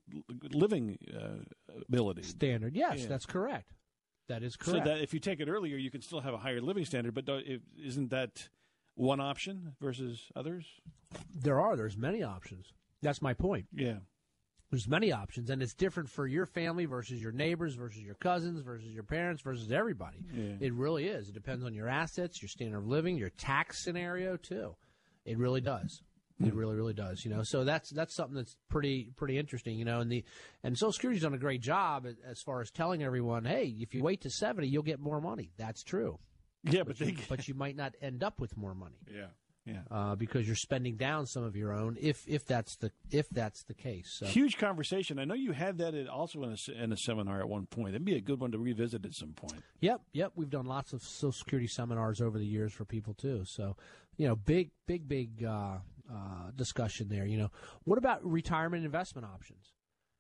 living 0.53 0.99
uh, 1.16 1.45
ability 1.88 2.22
standard? 2.22 2.74
Yes, 2.74 3.03
Yeah. 3.03 3.07
that's 3.09 3.26
correct. 3.26 3.70
That 4.28 4.42
is 4.42 4.55
So 4.61 4.72
correct. 4.72 4.86
that 4.86 5.01
if 5.01 5.14
you 5.14 5.20
take 5.20 5.38
it 5.40 5.49
earlier, 5.49 5.76
you 5.76 5.90
can 5.90 6.01
still 6.03 6.20
have 6.20 6.34
a 6.34 6.38
higher 6.38 6.61
living 6.61 6.84
standard. 6.84 7.14
But 7.14 7.28
isn't 7.80 8.11
that 8.11 8.49
one 8.97 9.20
option 9.20 9.74
versus 9.80 10.30
others? 10.34 10.66
there 11.32 11.61
are. 11.61 11.76
There's 11.76 11.97
many 11.97 12.22
options. 12.24 12.72
That's 13.03 13.22
my 13.22 13.34
point. 13.34 13.66
Yeah. 13.72 13.99
There's 14.74 14.88
many 14.88 15.12
options, 15.12 15.50
and 15.50 15.62
it's 15.62 15.72
different 15.72 16.10
for 16.10 16.26
your 16.26 16.46
family 16.46 16.84
versus 16.86 17.22
your 17.22 17.30
neighbors 17.30 17.76
versus 17.76 18.02
your 18.02 18.16
cousins 18.16 18.60
versus 18.60 18.92
your 18.92 19.04
parents 19.04 19.40
versus 19.40 19.70
everybody. 19.70 20.18
Yeah. 20.34 20.54
It 20.58 20.74
really 20.74 21.06
is. 21.06 21.28
It 21.28 21.32
depends 21.34 21.64
on 21.64 21.74
your 21.74 21.88
assets, 21.88 22.42
your 22.42 22.48
standard 22.48 22.78
of 22.78 22.88
living, 22.88 23.16
your 23.16 23.30
tax 23.30 23.78
scenario 23.78 24.36
too. 24.36 24.74
It 25.24 25.38
really 25.38 25.60
does. 25.60 26.02
It 26.40 26.48
hmm. 26.48 26.58
really, 26.58 26.74
really 26.74 26.92
does. 26.92 27.24
You 27.24 27.30
know, 27.30 27.44
so 27.44 27.62
that's 27.62 27.90
that's 27.90 28.16
something 28.16 28.34
that's 28.34 28.56
pretty 28.68 29.12
pretty 29.14 29.38
interesting. 29.38 29.78
You 29.78 29.84
know, 29.84 30.00
and 30.00 30.10
the 30.10 30.24
and 30.64 30.76
Social 30.76 30.90
Security's 30.90 31.22
done 31.22 31.34
a 31.34 31.38
great 31.38 31.60
job 31.60 32.08
as- 32.28 32.42
far 32.42 32.60
as 32.60 32.72
telling 32.72 33.00
everyone, 33.04 33.44
hey, 33.44 33.76
if 33.78 33.94
you 33.94 34.02
wait 34.02 34.22
to 34.22 34.30
seventy, 34.30 34.66
you'll 34.66 34.82
get 34.82 34.98
more 34.98 35.20
money. 35.20 35.52
That's 35.56 35.84
true. 35.84 36.18
Yeah, 36.64 36.82
but 36.82 36.98
you, 36.98 37.06
they- 37.06 37.22
but 37.28 37.46
you 37.46 37.54
might 37.54 37.76
not 37.76 37.94
end 38.02 38.24
up 38.24 38.40
with 38.40 38.56
more 38.56 38.74
money 38.74 38.96
Yeah. 39.08 39.26
Yeah. 39.66 39.80
uh, 39.90 40.14
because 40.14 40.46
you're 40.46 40.56
spending 40.56 40.96
down 40.96 41.26
some 41.26 41.42
of 41.42 41.56
your 41.56 41.72
own. 41.72 41.96
If 41.98 42.24
if 42.28 42.44
that's 42.44 42.76
the 42.76 42.90
if 43.10 43.28
that's 43.30 43.62
the 43.64 43.72
case. 43.72 44.14
So. 44.18 44.26
Huge 44.26 44.58
conversation. 44.58 45.18
I 45.18 45.24
know 45.24 45.34
you 45.34 45.52
had 45.52 45.78
that 45.78 45.94
at, 45.94 46.06
also 46.06 46.42
in 46.42 46.54
a, 46.54 46.82
in 46.82 46.92
a 46.92 46.96
seminar 46.96 47.40
at 47.40 47.48
one 47.48 47.64
point. 47.66 47.92
That'd 47.92 48.04
be 48.04 48.16
a 48.16 48.20
good 48.20 48.40
one 48.40 48.52
to 48.52 48.58
revisit 48.58 49.06
at 49.06 49.14
some 49.14 49.32
point. 49.32 49.62
Yep, 49.80 50.02
yep. 50.12 50.32
We've 50.36 50.50
done 50.50 50.66
lots 50.66 50.92
of 50.92 51.02
Social 51.02 51.32
Security 51.32 51.66
seminars 51.66 52.20
over 52.20 52.38
the 52.38 52.44
years 52.44 52.74
for 52.74 52.84
people 52.84 53.14
too. 53.14 53.44
So, 53.46 53.76
you 54.18 54.28
know, 54.28 54.36
big, 54.36 54.70
big, 54.86 55.08
big 55.08 55.42
uh, 55.44 55.78
uh, 56.12 56.50
discussion 56.54 57.08
there. 57.08 57.24
You 57.24 57.38
know, 57.38 57.50
what 57.84 57.96
about 57.96 58.22
retirement 58.22 58.84
investment 58.84 59.26
options? 59.26 59.72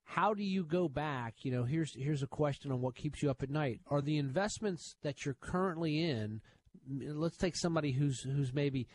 How 0.04 0.32
do 0.32 0.42
you 0.42 0.64
go 0.64 0.88
back? 0.88 1.44
You 1.44 1.52
know, 1.52 1.64
here's 1.64 1.94
here's 1.94 2.22
a 2.22 2.26
question 2.26 2.72
on 2.72 2.80
what 2.80 2.94
keeps 2.94 3.22
you 3.22 3.30
up 3.30 3.42
at 3.42 3.50
night. 3.50 3.80
Are 3.88 4.00
the 4.00 4.16
investments 4.16 4.96
that 5.02 5.24
you're 5.24 5.36
currently 5.38 6.02
in? 6.02 6.40
Let's 6.88 7.36
take 7.36 7.56
somebody 7.56 7.92
who's 7.92 8.22
who's 8.22 8.52
maybe 8.52 8.86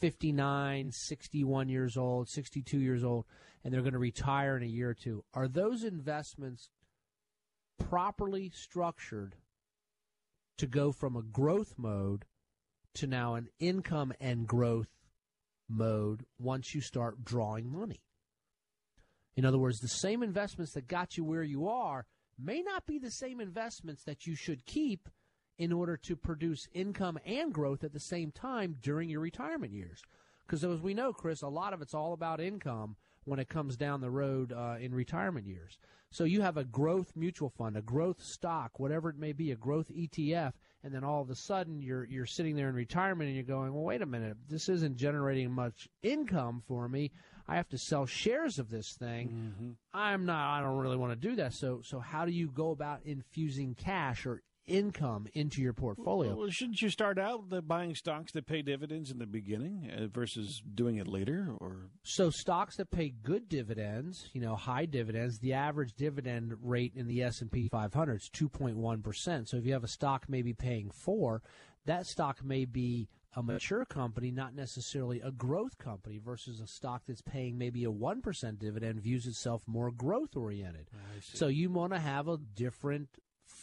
59, 0.00 0.90
61 0.92 1.68
years 1.68 1.96
old, 1.96 2.28
62 2.28 2.78
years 2.78 3.04
old, 3.04 3.24
and 3.62 3.72
they're 3.72 3.82
going 3.82 3.92
to 3.92 3.98
retire 3.98 4.56
in 4.56 4.62
a 4.62 4.66
year 4.66 4.90
or 4.90 4.94
two. 4.94 5.24
Are 5.32 5.48
those 5.48 5.84
investments 5.84 6.70
properly 7.78 8.50
structured 8.54 9.36
to 10.58 10.66
go 10.66 10.92
from 10.92 11.16
a 11.16 11.22
growth 11.22 11.74
mode 11.76 12.24
to 12.94 13.06
now 13.06 13.34
an 13.34 13.48
income 13.58 14.12
and 14.20 14.46
growth 14.46 14.88
mode 15.68 16.24
once 16.38 16.74
you 16.74 16.80
start 16.80 17.24
drawing 17.24 17.70
money. 17.70 18.00
In 19.36 19.44
other 19.44 19.58
words, 19.58 19.80
the 19.80 19.88
same 19.88 20.22
investments 20.22 20.72
that 20.74 20.86
got 20.86 21.16
you 21.16 21.24
where 21.24 21.42
you 21.42 21.68
are 21.68 22.06
may 22.38 22.62
not 22.62 22.86
be 22.86 22.98
the 22.98 23.10
same 23.10 23.40
investments 23.40 24.04
that 24.04 24.26
you 24.26 24.36
should 24.36 24.64
keep 24.64 25.08
in 25.58 25.72
order 25.72 25.96
to 25.96 26.16
produce 26.16 26.68
income 26.72 27.18
and 27.24 27.52
growth 27.52 27.84
at 27.84 27.92
the 27.92 28.00
same 28.00 28.30
time 28.30 28.76
during 28.80 29.08
your 29.08 29.20
retirement 29.20 29.72
years. 29.72 30.02
Because 30.46 30.64
as 30.64 30.80
we 30.80 30.94
know, 30.94 31.12
Chris, 31.12 31.42
a 31.42 31.48
lot 31.48 31.72
of 31.72 31.80
it's 31.80 31.94
all 31.94 32.12
about 32.12 32.40
income 32.40 32.96
when 33.24 33.38
it 33.38 33.48
comes 33.48 33.76
down 33.76 34.00
the 34.00 34.10
road 34.10 34.52
uh, 34.52 34.76
in 34.78 34.94
retirement 34.94 35.46
years. 35.46 35.78
So 36.10 36.24
you 36.24 36.42
have 36.42 36.56
a 36.56 36.64
growth 36.64 37.12
mutual 37.16 37.48
fund, 37.48 37.76
a 37.76 37.82
growth 37.82 38.22
stock, 38.22 38.78
whatever 38.78 39.08
it 39.08 39.18
may 39.18 39.32
be, 39.32 39.50
a 39.50 39.56
growth 39.56 39.90
ETF, 39.90 40.52
and 40.84 40.94
then 40.94 41.02
all 41.02 41.22
of 41.22 41.30
a 41.30 41.34
sudden 41.34 41.80
you're 41.82 42.04
you're 42.04 42.26
sitting 42.26 42.54
there 42.54 42.68
in 42.68 42.74
retirement 42.74 43.26
and 43.28 43.34
you're 43.34 43.44
going, 43.44 43.74
well, 43.74 43.82
wait 43.82 44.02
a 44.02 44.06
minute, 44.06 44.36
this 44.48 44.68
isn't 44.68 44.96
generating 44.96 45.50
much 45.50 45.88
income 46.02 46.62
for 46.68 46.88
me. 46.88 47.10
I 47.48 47.56
have 47.56 47.68
to 47.70 47.78
sell 47.78 48.06
shares 48.06 48.58
of 48.58 48.70
this 48.70 48.92
thing. 48.92 49.76
I'm 49.92 50.24
not. 50.24 50.58
I 50.58 50.62
don't 50.62 50.78
really 50.78 50.96
want 50.96 51.20
to 51.20 51.28
do 51.28 51.36
that. 51.36 51.52
So 51.54 51.80
so 51.82 51.98
how 51.98 52.26
do 52.26 52.32
you 52.32 52.48
go 52.48 52.70
about 52.70 53.00
infusing 53.04 53.74
cash 53.74 54.24
or 54.24 54.42
income 54.66 55.26
into 55.34 55.60
your 55.60 55.72
portfolio? 55.72 56.34
Well, 56.34 56.50
shouldn't 56.50 56.80
you 56.80 56.90
start 56.90 57.18
out 57.18 57.50
the 57.50 57.62
buying 57.62 57.94
stocks 57.94 58.32
that 58.32 58.46
pay 58.46 58.62
dividends 58.62 59.10
in 59.10 59.18
the 59.18 59.26
beginning 59.26 59.90
uh, 59.90 60.06
versus 60.06 60.62
doing 60.74 60.96
it 60.96 61.08
later? 61.08 61.48
Or 61.60 61.90
So 62.02 62.30
stocks 62.30 62.76
that 62.76 62.90
pay 62.90 63.10
good 63.10 63.48
dividends, 63.48 64.28
you 64.32 64.40
know, 64.40 64.56
high 64.56 64.86
dividends, 64.86 65.38
the 65.38 65.52
average 65.52 65.94
dividend 65.94 66.54
rate 66.62 66.92
in 66.94 67.06
the 67.06 67.22
S&P 67.22 67.68
500 67.68 68.14
is 68.14 68.30
2.1%. 68.30 69.48
So 69.48 69.56
if 69.56 69.66
you 69.66 69.72
have 69.72 69.84
a 69.84 69.88
stock 69.88 70.24
maybe 70.28 70.52
paying 70.52 70.90
4, 70.90 71.42
that 71.86 72.06
stock 72.06 72.42
may 72.42 72.64
be 72.64 73.08
a 73.36 73.42
mature 73.42 73.84
company, 73.84 74.30
not 74.30 74.54
necessarily 74.54 75.20
a 75.20 75.30
growth 75.30 75.76
company 75.78 76.20
versus 76.24 76.60
a 76.60 76.66
stock 76.66 77.02
that's 77.06 77.22
paying 77.22 77.58
maybe 77.58 77.84
a 77.84 77.90
1% 77.90 78.58
dividend 78.58 79.00
views 79.00 79.26
itself 79.26 79.62
more 79.66 79.90
growth 79.90 80.36
oriented. 80.36 80.88
So 81.34 81.48
you 81.48 81.70
want 81.70 81.92
to 81.92 81.98
have 81.98 82.28
a 82.28 82.38
different 82.54 83.08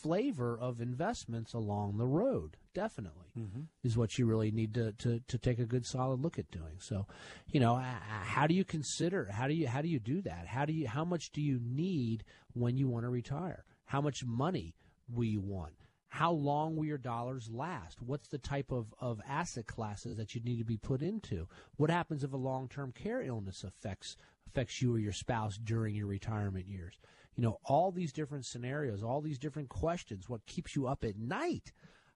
flavor 0.01 0.57
of 0.59 0.81
investments 0.81 1.53
along 1.53 1.97
the 1.97 2.07
road, 2.07 2.57
definitely 2.73 3.31
mm-hmm. 3.37 3.61
is 3.83 3.97
what 3.97 4.17
you 4.17 4.25
really 4.25 4.51
need 4.51 4.73
to, 4.73 4.91
to, 4.93 5.19
to 5.27 5.37
take 5.37 5.59
a 5.59 5.65
good 5.65 5.85
solid 5.85 6.21
look 6.21 6.39
at 6.39 6.51
doing. 6.51 6.77
So, 6.79 7.05
you 7.47 7.59
know, 7.59 7.75
how 7.75 8.47
do 8.47 8.53
you 8.53 8.65
consider? 8.65 9.29
How 9.31 9.47
do 9.47 9.53
you 9.53 9.67
how 9.67 9.81
do 9.81 9.87
you 9.87 9.99
do 9.99 10.21
that? 10.21 10.47
How 10.47 10.65
do 10.65 10.73
you 10.73 10.87
how 10.87 11.05
much 11.05 11.31
do 11.31 11.41
you 11.41 11.59
need 11.63 12.23
when 12.53 12.77
you 12.77 12.87
want 12.87 13.05
to 13.05 13.09
retire? 13.09 13.63
How 13.85 14.01
much 14.01 14.23
money 14.25 14.75
will 15.09 15.25
you 15.25 15.41
want? 15.41 15.73
How 16.09 16.31
long 16.31 16.75
will 16.75 16.85
your 16.85 16.97
dollars 16.97 17.49
last? 17.49 18.01
What's 18.01 18.27
the 18.27 18.37
type 18.37 18.71
of, 18.71 18.93
of 18.99 19.21
asset 19.25 19.65
classes 19.65 20.17
that 20.17 20.35
you 20.35 20.41
need 20.41 20.57
to 20.57 20.65
be 20.65 20.75
put 20.75 21.01
into? 21.01 21.47
What 21.77 21.89
happens 21.89 22.23
if 22.23 22.33
a 22.33 22.37
long 22.37 22.67
term 22.67 22.91
care 22.91 23.21
illness 23.21 23.63
affects 23.63 24.17
affects 24.45 24.81
you 24.81 24.93
or 24.93 24.99
your 24.99 25.13
spouse 25.13 25.57
during 25.57 25.95
your 25.95 26.07
retirement 26.07 26.67
years? 26.67 26.99
You 27.41 27.47
know, 27.47 27.57
all 27.65 27.91
these 27.91 28.13
different 28.13 28.45
scenarios, 28.45 29.01
all 29.01 29.19
these 29.19 29.39
different 29.39 29.69
questions, 29.69 30.29
what 30.29 30.45
keeps 30.45 30.75
you 30.75 30.85
up 30.85 31.03
at 31.03 31.17
night 31.17 31.71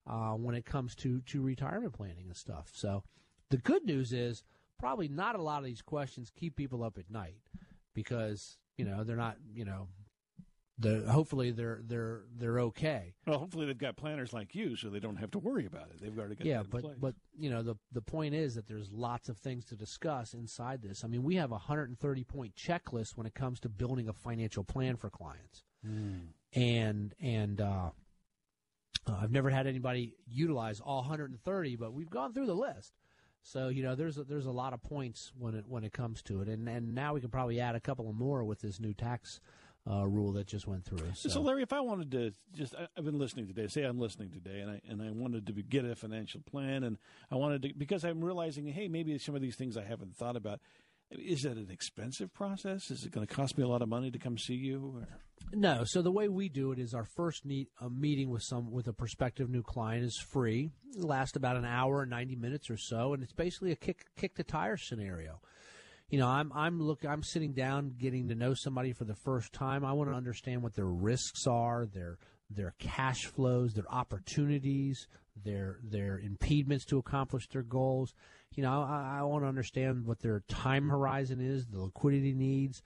uh, 0.06 0.34
when 0.34 0.54
it 0.54 0.66
comes 0.66 0.94
to, 0.98 1.22
to 1.22 1.42
retirement 1.42 1.94
planning 1.94 2.28
and 2.28 2.38
stuff. 2.38 2.70
So 2.74 3.02
the 3.50 3.58
good 3.58 3.86
news 3.86 4.14
is 4.14 4.44
probably 4.78 5.08
not 5.08 5.34
a 5.34 5.42
lot 5.42 5.58
of 5.58 5.66
these 5.66 5.82
questions 5.82 6.30
keep 6.30 6.56
people 6.56 6.84
up 6.84 7.00
at 7.00 7.10
night 7.10 7.42
because, 7.96 8.60
you 8.78 8.86
know, 8.86 9.04
they're 9.04 9.16
not, 9.16 9.38
you 9.52 9.66
know, 9.66 9.88
the 10.78 11.06
hopefully 11.10 11.52
they're 11.52 11.80
they're 11.88 12.24
they're 12.38 12.60
okay. 12.60 13.14
Well, 13.26 13.40
hopefully 13.40 13.66
they've 13.66 13.78
got 13.78 13.96
planners 13.96 14.34
like 14.34 14.54
you, 14.54 14.76
so 14.76 14.90
they 14.90 15.00
don't 15.00 15.16
have 15.16 15.32
to 15.32 15.40
worry 15.40 15.66
about 15.66 15.90
it. 15.90 16.02
They've 16.02 16.18
already 16.18 16.36
got 16.36 16.46
yeah, 16.46 16.64
but 16.70 16.82
place. 16.82 16.98
but 17.00 17.16
you 17.38 17.50
know 17.50 17.64
the 17.64 17.76
the 17.94 18.02
point 18.02 18.36
is 18.36 18.56
that 18.56 18.68
there's 18.68 18.92
lots 18.92 19.30
of 19.30 19.38
things 19.38 19.66
to 19.66 19.76
discuss 19.76 20.34
inside 20.34 20.82
this. 20.82 21.04
I 21.04 21.08
mean, 21.08 21.24
we 21.24 21.36
have 21.36 21.52
a 21.52 21.54
130 21.54 22.24
point 22.26 22.56
checklist 22.56 23.16
when 23.16 23.26
it 23.26 23.34
comes 23.34 23.60
to 23.62 23.70
building 23.70 24.10
a 24.10 24.14
financial 24.14 24.64
plan 24.64 24.98
for 24.98 25.10
clients, 25.10 25.64
and 26.54 27.16
and 27.22 27.62
uh, 27.62 27.90
uh, 29.08 29.18
I've 29.22 29.32
never 29.32 29.50
had 29.50 29.68
anybody 29.68 30.16
utilize 30.28 30.82
all 30.82 30.98
130, 30.98 31.76
but 31.78 31.94
we've 31.94 32.10
gone 32.10 32.34
through 32.34 32.48
the 32.48 32.56
list. 32.56 32.94
So 33.42 33.70
you 33.70 33.84
know, 33.84 33.96
there's 33.96 34.18
a, 34.18 34.24
there's 34.24 34.48
a 34.48 34.52
lot 34.52 34.74
of 34.74 34.82
points 34.82 35.32
when 35.38 35.56
it 35.56 35.66
when 35.68 35.84
it 35.84 35.94
comes 35.94 36.22
to 36.24 36.42
it, 36.42 36.50
and 36.50 36.68
and 36.68 36.94
now 36.96 37.14
we 37.14 37.22
can 37.22 37.30
probably 37.30 37.62
add 37.62 37.76
a 37.76 37.80
couple 37.80 38.10
of 38.10 38.16
more 38.16 38.44
with 38.44 38.60
this 38.60 38.80
new 38.80 38.94
tax 38.94 39.40
uh, 39.90 40.06
rule 40.08 40.32
that 40.34 40.48
just 40.48 40.68
went 40.68 40.84
through. 40.86 41.12
So, 41.14 41.30
So, 41.30 41.42
Larry, 41.42 41.62
if 41.62 41.74
I 41.74 41.80
wanted 41.82 42.12
to 42.12 42.32
just, 42.54 42.76
I, 42.76 42.88
I've 42.98 43.06
been 43.06 43.20
listening 43.20 43.48
today. 43.48 43.68
Say 43.68 43.84
I'm 43.84 44.00
listening 44.00 44.32
today, 44.32 44.60
and 44.60 44.72
I 44.72 44.82
and 44.90 45.02
I 45.02 45.12
wanted 45.12 45.46
to 45.48 45.54
be, 45.54 45.64
get 45.64 45.86
a 45.86 45.96
financial 45.96 46.42
plan, 46.42 46.84
and 46.84 46.98
I 47.32 47.36
wanted 47.36 47.62
to 47.64 47.74
because 47.78 48.04
I'm 48.04 48.24
realizing, 48.24 48.66
hey, 48.68 48.88
maybe 48.88 49.18
some 49.18 49.36
of 49.36 49.42
these 49.42 49.56
things 49.56 49.78
I 49.78 49.84
haven't 49.84 50.16
thought 50.16 50.36
about. 50.36 50.60
Is 51.12 51.44
that 51.44 51.56
an 51.56 51.70
expensive 51.70 52.34
process? 52.34 52.90
Is 52.90 53.06
it 53.06 53.12
going 53.12 53.26
to 53.28 53.32
cost 53.32 53.60
me 53.60 53.64
a 53.64 53.68
lot 53.68 53.84
of 53.84 53.88
money 53.88 54.10
to 54.10 54.18
come 54.18 54.40
see 54.40 54.56
you? 54.56 54.96
Or? 54.96 55.08
No. 55.54 55.84
So 55.84 56.02
the 56.02 56.12
way 56.12 56.28
we 56.30 56.50
do 56.50 56.72
it 56.72 56.80
is 56.80 56.96
our 56.96 57.06
first 57.06 57.46
meet, 57.46 57.70
a 57.80 57.92
meeting 57.92 58.32
with 58.32 58.42
some 58.42 58.72
with 58.72 58.88
a 58.88 58.94
prospective 58.94 59.48
new 59.48 59.62
client 59.62 60.04
is 60.04 60.18
free. 60.18 60.72
It 60.98 61.04
lasts 61.04 61.38
about 61.38 61.58
an 61.58 61.66
hour, 61.66 62.08
ninety 62.08 62.36
minutes 62.36 62.72
or 62.72 62.78
so, 62.78 63.14
and 63.14 63.22
it's 63.22 63.34
basically 63.34 63.72
a 63.72 63.76
kick 63.76 64.06
kick 64.18 64.36
the 64.36 64.44
tire 64.44 64.78
scenario. 64.78 65.42
You 66.10 66.20
know, 66.20 66.28
I'm 66.28 66.52
I'm 66.54 66.82
look 66.82 67.04
I'm 67.04 67.24
sitting 67.24 67.54
down, 67.54 67.96
getting 67.98 68.28
to 68.30 68.36
know 68.36 68.54
somebody 68.54 68.94
for 68.94 69.06
the 69.06 69.16
first 69.16 69.54
time. 69.54 69.84
I 69.84 69.94
want 69.94 70.10
to 70.10 70.16
understand 70.16 70.62
what 70.62 70.76
their 70.76 70.86
risks 70.86 71.48
are, 71.48 71.86
their 71.86 72.18
their 72.50 72.76
cash 72.78 73.26
flows, 73.26 73.74
their 73.74 73.92
opportunities, 73.92 75.08
their 75.44 75.80
their 75.84 76.20
impediments 76.20 76.86
to 76.86 77.00
accomplish 77.00 77.48
their 77.48 77.64
goals. 77.64 78.14
You 78.54 78.64
know, 78.64 78.84
I, 78.84 79.18
I 79.20 79.24
want 79.24 79.44
to 79.44 79.50
understand 79.50 80.06
what 80.06 80.20
their 80.20 80.44
time 80.48 80.90
horizon 80.90 81.42
is, 81.42 81.66
the 81.66 81.82
liquidity 81.82 82.34
needs, 82.34 82.84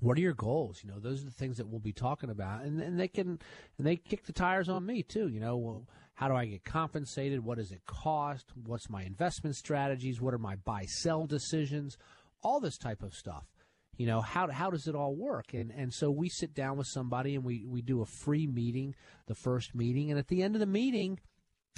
what 0.00 0.18
are 0.18 0.20
your 0.20 0.34
goals? 0.34 0.80
You 0.82 0.90
know, 0.90 1.00
those 1.00 1.22
are 1.22 1.26
the 1.26 1.30
things 1.30 1.56
that 1.56 1.68
we'll 1.68 1.80
be 1.80 1.92
talking 1.92 2.30
about, 2.30 2.62
and 2.62 2.80
and 2.80 2.98
they 2.98 3.08
can 3.08 3.38
and 3.78 3.86
they 3.86 3.96
kick 3.96 4.24
the 4.26 4.32
tires 4.32 4.68
on 4.68 4.84
me 4.84 5.02
too. 5.02 5.28
You 5.28 5.40
know, 5.40 5.56
well, 5.56 5.88
how 6.14 6.28
do 6.28 6.34
I 6.34 6.46
get 6.46 6.64
compensated? 6.64 7.44
What 7.44 7.58
does 7.58 7.72
it 7.72 7.84
cost? 7.86 8.46
What's 8.66 8.88
my 8.88 9.02
investment 9.02 9.56
strategies? 9.56 10.20
What 10.20 10.34
are 10.34 10.38
my 10.38 10.56
buy 10.56 10.84
sell 10.84 11.26
decisions? 11.26 11.96
All 12.42 12.60
this 12.60 12.78
type 12.78 13.02
of 13.02 13.14
stuff. 13.14 13.46
You 13.96 14.06
know, 14.06 14.20
how 14.20 14.50
how 14.50 14.70
does 14.70 14.86
it 14.86 14.94
all 14.94 15.14
work? 15.14 15.54
And 15.54 15.70
and 15.70 15.92
so 15.92 16.10
we 16.10 16.28
sit 16.28 16.54
down 16.54 16.76
with 16.76 16.86
somebody 16.88 17.34
and 17.34 17.44
we 17.44 17.64
we 17.64 17.82
do 17.82 18.02
a 18.02 18.06
free 18.06 18.46
meeting, 18.46 18.94
the 19.26 19.34
first 19.34 19.74
meeting, 19.74 20.10
and 20.10 20.18
at 20.18 20.28
the 20.28 20.42
end 20.42 20.56
of 20.56 20.60
the 20.60 20.66
meeting 20.66 21.18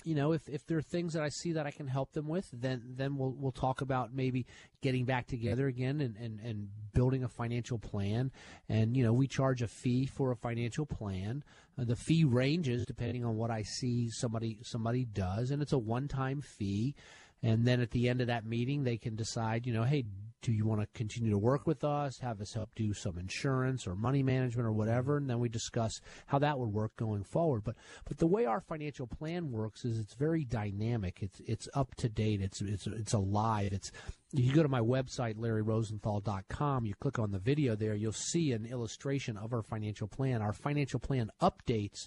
you 0.04 0.14
know, 0.14 0.32
if, 0.32 0.48
if 0.48 0.66
there 0.66 0.78
are 0.78 0.82
things 0.82 1.14
that 1.14 1.22
I 1.22 1.28
see 1.28 1.52
that 1.52 1.66
I 1.66 1.70
can 1.70 1.86
help 1.88 2.12
them 2.12 2.28
with, 2.28 2.48
then 2.52 2.82
then 2.96 3.16
we'll 3.16 3.34
we'll 3.36 3.52
talk 3.52 3.80
about 3.80 4.14
maybe 4.14 4.46
getting 4.80 5.04
back 5.04 5.26
together 5.26 5.66
again 5.66 6.00
and, 6.00 6.16
and, 6.16 6.40
and 6.40 6.68
building 6.94 7.24
a 7.24 7.28
financial 7.28 7.78
plan. 7.78 8.30
And 8.68 8.96
you 8.96 9.02
know, 9.02 9.12
we 9.12 9.26
charge 9.26 9.62
a 9.62 9.68
fee 9.68 10.06
for 10.06 10.30
a 10.30 10.36
financial 10.36 10.86
plan. 10.86 11.42
Uh, 11.78 11.84
the 11.84 11.96
fee 11.96 12.24
ranges 12.24 12.84
depending 12.86 13.24
on 13.24 13.36
what 13.36 13.50
I 13.50 13.62
see 13.62 14.10
somebody 14.10 14.58
somebody 14.62 15.04
does, 15.04 15.50
and 15.50 15.60
it's 15.62 15.72
a 15.72 15.78
one 15.78 16.08
time 16.08 16.40
fee. 16.40 16.94
And 17.42 17.66
then 17.66 17.80
at 17.80 17.90
the 17.90 18.08
end 18.08 18.20
of 18.20 18.28
that 18.28 18.46
meeting, 18.46 18.84
they 18.84 18.96
can 18.96 19.14
decide, 19.14 19.66
you 19.66 19.72
know, 19.72 19.84
hey, 19.84 20.04
do 20.46 20.52
you 20.52 20.64
want 20.64 20.80
to 20.80 20.86
continue 20.94 21.32
to 21.32 21.38
work 21.38 21.66
with 21.66 21.82
us, 21.82 22.20
have 22.20 22.40
us 22.40 22.52
help 22.52 22.70
do 22.76 22.94
some 22.94 23.18
insurance 23.18 23.84
or 23.84 23.96
money 23.96 24.22
management 24.22 24.64
or 24.64 24.72
whatever, 24.72 25.16
and 25.16 25.28
then 25.28 25.40
we 25.40 25.48
discuss 25.48 26.00
how 26.26 26.38
that 26.38 26.56
would 26.56 26.68
work 26.68 26.94
going 26.94 27.24
forward. 27.24 27.64
But 27.64 27.74
but 28.04 28.18
the 28.18 28.28
way 28.28 28.46
our 28.46 28.60
financial 28.60 29.08
plan 29.08 29.50
works 29.50 29.84
is 29.84 29.98
it's 29.98 30.14
very 30.14 30.44
dynamic. 30.44 31.18
It's 31.20 31.40
it's 31.44 31.68
up 31.74 31.96
to 31.96 32.08
date. 32.08 32.40
It's 32.40 32.60
it's 32.60 32.86
it's 32.86 33.12
alive. 33.12 33.72
It's 33.72 33.90
you 34.30 34.54
go 34.54 34.62
to 34.62 34.68
my 34.68 34.80
website 34.80 35.34
larryrosenthal.com, 35.34 36.86
you 36.86 36.94
click 36.94 37.18
on 37.18 37.32
the 37.32 37.40
video 37.40 37.74
there, 37.74 37.94
you'll 37.94 38.12
see 38.12 38.52
an 38.52 38.66
illustration 38.66 39.36
of 39.36 39.52
our 39.52 39.62
financial 39.62 40.06
plan. 40.06 40.42
Our 40.42 40.52
financial 40.52 41.00
plan 41.00 41.30
updates 41.42 42.06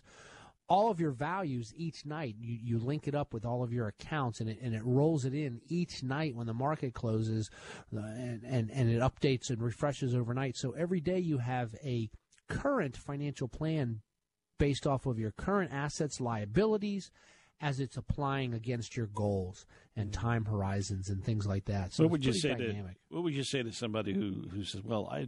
all 0.70 0.92
of 0.92 1.00
your 1.00 1.12
values 1.12 1.74
each 1.76 2.06
night. 2.06 2.36
You, 2.40 2.58
you 2.62 2.80
link 2.80 3.08
it 3.08 3.16
up 3.16 3.34
with 3.34 3.44
all 3.44 3.64
of 3.64 3.74
your 3.74 3.88
accounts, 3.88 4.40
and 4.40 4.50
it, 4.50 4.60
and 4.62 4.76
it 4.76 4.84
rolls 4.86 5.26
it 5.26 5.34
in 5.34 5.62
each 5.68 6.04
night 6.04 6.36
when 6.36 6.48
the 6.48 6.54
market 6.54 6.94
closes, 6.94 7.50
uh, 7.96 8.00
and, 8.00 8.44
and, 8.44 8.72
and 8.72 8.90
it 8.90 9.02
updates 9.02 9.50
and 9.50 9.62
refreshes 9.62 10.16
overnight. 10.16 10.56
So 10.56 10.72
every 10.72 11.02
day 11.02 11.20
you 11.20 11.40
have 11.40 11.76
a 11.84 12.10
current 12.48 12.96
financial 12.96 13.48
plan 13.48 14.02
based 14.58 14.86
off 14.86 15.06
of 15.06 15.18
your 15.18 15.32
current 15.32 15.74
assets, 15.74 16.22
liabilities, 16.22 17.12
as 17.62 17.80
it's 17.80 17.98
applying 17.98 18.54
against 18.54 18.96
your 18.96 19.08
goals 19.08 19.66
and 19.96 20.14
time 20.14 20.46
horizons 20.46 21.10
and 21.10 21.24
things 21.24 21.46
like 21.46 21.66
that. 21.66 21.94
So 21.94 22.04
what 22.04 22.12
would 22.12 22.26
you 22.26 22.34
say 22.34 22.56
pretty 22.56 22.74
to 22.74 22.84
what 23.10 23.24
would 23.24 23.34
you 23.34 23.44
say 23.44 23.64
to 23.64 23.72
somebody 23.72 24.14
who, 24.14 24.48
who 24.50 24.64
says, 24.64 24.82
"Well, 24.84 25.10
I, 25.12 25.28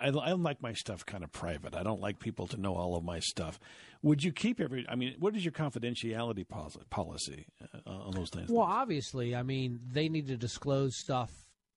I 0.00 0.08
I 0.08 0.32
like 0.32 0.60
my 0.60 0.72
stuff 0.72 1.06
kind 1.06 1.22
of 1.22 1.30
private. 1.30 1.74
I 1.74 1.82
don't 1.82 2.00
like 2.00 2.18
people 2.18 2.46
to 2.48 2.60
know 2.60 2.74
all 2.74 2.96
of 2.96 3.04
my 3.04 3.20
stuff." 3.20 3.60
Would 4.02 4.22
you 4.22 4.32
keep 4.32 4.60
every? 4.60 4.86
I 4.88 4.94
mean, 4.94 5.14
what 5.18 5.36
is 5.36 5.44
your 5.44 5.52
confidentiality 5.52 6.46
policy 6.90 7.46
uh, 7.86 7.90
on 7.90 8.12
those 8.12 8.30
things? 8.30 8.50
Well, 8.50 8.66
obviously, 8.66 9.34
I 9.34 9.42
mean, 9.42 9.80
they 9.90 10.08
need 10.08 10.26
to 10.28 10.36
disclose 10.36 10.98
stuff 10.98 11.30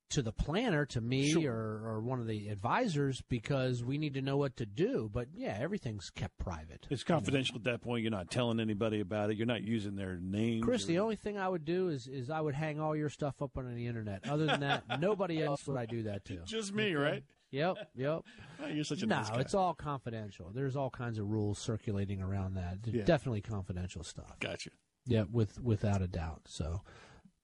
to 0.10 0.22
the 0.22 0.32
planner, 0.32 0.86
to 0.88 1.02
me, 1.02 1.32
Sure. 1.32 1.54
or, 1.54 1.82
or 1.96 2.02
one 2.02 2.20
of 2.20 2.28
the 2.28 2.50
advisors, 2.50 3.22
because 3.30 3.84
we 3.84 3.98
need 3.98 4.14
to 4.16 4.22
know 4.22 4.38
what 4.38 4.58
to 4.58 4.66
do. 4.66 5.10
But 5.12 5.28
yeah, 5.36 5.58
everything's 5.60 6.10
kept 6.10 6.38
private. 6.38 6.88
It's 6.90 7.04
confidential 7.04 7.56
at 7.58 7.64
that 7.66 7.82
point. 7.82 8.02
You're 8.04 8.12
not 8.12 8.32
telling 8.32 8.60
anybody 8.60 9.00
about 9.00 9.30
it. 9.30 9.38
You're 9.38 9.48
not 9.48 9.64
using 9.64 9.96
their 9.96 10.18
names. 10.18 10.64
Chris, 10.64 10.84
or- 10.84 10.88
the 10.88 11.00
only 11.00 11.16
thing 11.16 11.38
I 11.38 11.48
would 11.48 11.66
do 11.66 11.90
is 11.90 12.08
is 12.08 12.30
I 12.30 12.42
would 12.42 12.56
hang 12.56 12.80
all 12.80 12.96
your 12.96 13.10
stuff 13.10 13.42
up 13.42 13.58
on 13.58 13.74
the 13.76 13.88
internet. 13.88 14.28
Other 14.28 14.46
than 14.46 14.62
that, 14.62 14.84
nobody 15.00 15.44
else 15.44 15.68
would 15.68 15.78
I 15.78 15.86
do 15.86 16.04
that 16.04 16.26
to. 16.26 16.40
Just 16.46 16.74
me, 16.74 16.94
right? 16.94 17.24
Yep, 17.52 17.78
yep. 17.96 18.22
Oh, 18.62 18.68
you're 18.72 18.84
such 18.84 19.02
a 19.02 19.08
no, 19.08 19.16
nice 19.18 19.30
it's 19.38 19.54
all 19.56 19.74
confidential. 19.74 20.52
There's 20.54 20.76
all 20.76 20.90
kinds 20.92 21.18
of 21.18 21.28
rules 21.30 21.58
circulating 21.58 22.22
around 22.22 22.56
that. 22.56 22.78
Yeah. 22.86 23.04
Definitely 23.04 23.42
confidential 23.42 24.04
stuff. 24.04 24.40
Gotcha. 24.40 24.70
Yeah, 25.08 25.24
with 25.32 25.60
without 25.60 26.02
a 26.04 26.08
doubt. 26.08 26.42
So 26.46 26.82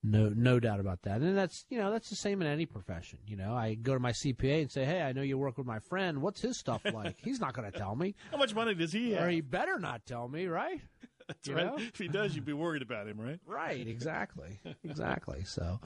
no 0.06 0.30
no 0.30 0.60
doubt 0.60 0.80
about 0.80 1.02
that. 1.04 1.22
And 1.22 1.38
that's 1.38 1.66
you 1.70 1.78
know, 1.78 1.92
that's 1.92 2.10
the 2.10 2.16
same 2.16 2.42
in 2.42 2.48
any 2.48 2.66
profession. 2.66 3.20
You 3.28 3.38
know, 3.38 3.54
I 3.56 3.76
go 3.76 3.94
to 3.94 4.00
my 4.00 4.12
CPA 4.12 4.62
and 4.62 4.72
say, 4.72 4.86
Hey, 4.86 5.02
I 5.02 5.12
know 5.14 5.22
you 5.22 5.38
work 5.38 5.58
with 5.58 5.68
my 5.68 5.80
friend, 5.80 6.22
what's 6.22 6.42
his 6.42 6.58
stuff 6.58 6.82
like? 6.94 7.18
He's 7.24 7.40
not 7.40 7.54
gonna 7.54 7.72
tell 7.72 7.96
me. 7.96 8.16
How 8.32 8.38
much 8.38 8.54
money 8.56 8.74
does 8.76 8.94
he 8.94 9.12
have? 9.12 9.24
Or 9.24 9.30
he 9.30 9.42
better 9.42 9.80
not 9.80 10.06
tell 10.06 10.28
me, 10.28 10.48
right? 10.48 10.80
That's 11.28 11.48
you 11.48 11.56
right. 11.56 11.66
know? 11.66 11.78
If 11.80 11.98
he 11.98 12.08
does, 12.08 12.36
you'd 12.36 12.46
be 12.46 12.54
worried 12.54 12.84
about 12.84 13.08
him, 13.08 13.20
right? 13.20 13.40
Right, 13.48 13.88
exactly. 13.88 14.60
exactly. 14.84 15.44
So 15.44 15.80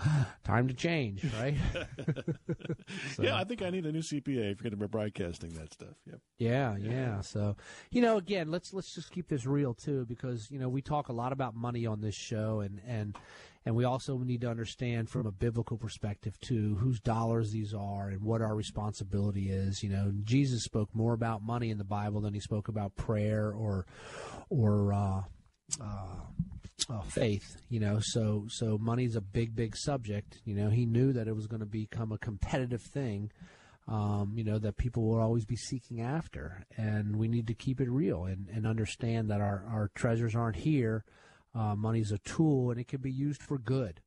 time 0.43 0.67
to 0.67 0.73
change, 0.73 1.25
right? 1.39 1.55
So- 3.15 3.23
Yeah, 3.23 3.37
I 3.37 3.45
think 3.45 3.61
I 3.61 3.69
need 3.69 3.85
a 3.85 3.91
new 3.93 4.01
CPA 4.01 4.19
if 4.27 4.35
you're 4.35 4.55
going 4.55 4.71
to 4.71 4.75
be 4.77 4.87
broadcasting 4.87 5.53
that 5.53 5.71
stuff. 5.71 5.95
Yep. 6.07 6.19
Yeah, 6.39 6.75
yeah. 6.77 7.21
So, 7.21 7.55
you 7.89 8.01
know, 8.01 8.17
again, 8.17 8.51
let's 8.51 8.73
let's 8.73 8.93
just 8.93 9.11
keep 9.11 9.29
this 9.29 9.45
real 9.45 9.73
too, 9.73 10.05
because 10.09 10.51
you 10.51 10.59
know 10.59 10.67
we 10.67 10.81
talk 10.81 11.07
a 11.07 11.13
lot 11.13 11.31
about 11.31 11.55
money 11.55 11.85
on 11.85 12.01
this 12.01 12.15
show, 12.15 12.59
and 12.59 12.81
and 12.85 13.15
and 13.65 13.75
we 13.75 13.83
also 13.83 14.17
need 14.17 14.41
to 14.41 14.49
understand 14.49 15.09
from 15.09 15.25
a 15.25 15.31
biblical 15.31 15.77
perspective 15.77 16.39
too 16.39 16.75
whose 16.75 16.99
dollars 16.99 17.51
these 17.51 17.73
are 17.73 18.09
and 18.09 18.21
what 18.21 18.41
our 18.41 18.55
responsibility 18.55 19.49
is. 19.49 19.83
You 19.83 19.89
know, 19.89 20.11
Jesus 20.23 20.63
spoke 20.63 20.89
more 20.93 21.13
about 21.13 21.43
money 21.43 21.69
in 21.69 21.77
the 21.77 21.83
Bible 21.83 22.21
than 22.21 22.33
he 22.33 22.39
spoke 22.39 22.67
about 22.67 22.95
prayer 22.95 23.51
or 23.51 23.85
or 24.49 24.93
uh, 24.93 25.21
uh, 25.81 26.15
uh, 26.89 27.01
faith. 27.01 27.61
You 27.69 27.79
know, 27.79 27.99
so 28.01 28.45
so 28.49 28.77
money's 28.77 29.15
a 29.15 29.21
big 29.21 29.55
big 29.55 29.75
subject. 29.75 30.39
You 30.45 30.55
know, 30.55 30.69
he 30.69 30.85
knew 30.85 31.13
that 31.13 31.27
it 31.27 31.35
was 31.35 31.47
going 31.47 31.61
to 31.61 31.65
become 31.65 32.11
a 32.11 32.17
competitive 32.17 32.81
thing 32.81 33.31
um, 33.89 34.33
you 34.35 34.43
know, 34.43 34.59
that 34.59 34.77
people 34.77 35.03
will 35.03 35.19
always 35.19 35.45
be 35.45 35.55
seeking 35.55 35.99
after. 35.99 36.63
And 36.77 37.15
we 37.15 37.27
need 37.27 37.47
to 37.47 37.55
keep 37.55 37.81
it 37.81 37.89
real 37.89 38.25
and, 38.25 38.47
and 38.49 38.67
understand 38.67 39.31
that 39.31 39.41
our, 39.41 39.65
our 39.67 39.89
treasures 39.95 40.35
aren't 40.35 40.57
here. 40.57 41.03
Uh, 41.55 41.75
money's 41.75 42.11
a 42.11 42.19
tool 42.19 42.71
and 42.71 42.79
it 42.79 42.87
can 42.87 43.01
be 43.01 43.11
used 43.11 43.41
for 43.41 43.57
good. 43.57 44.01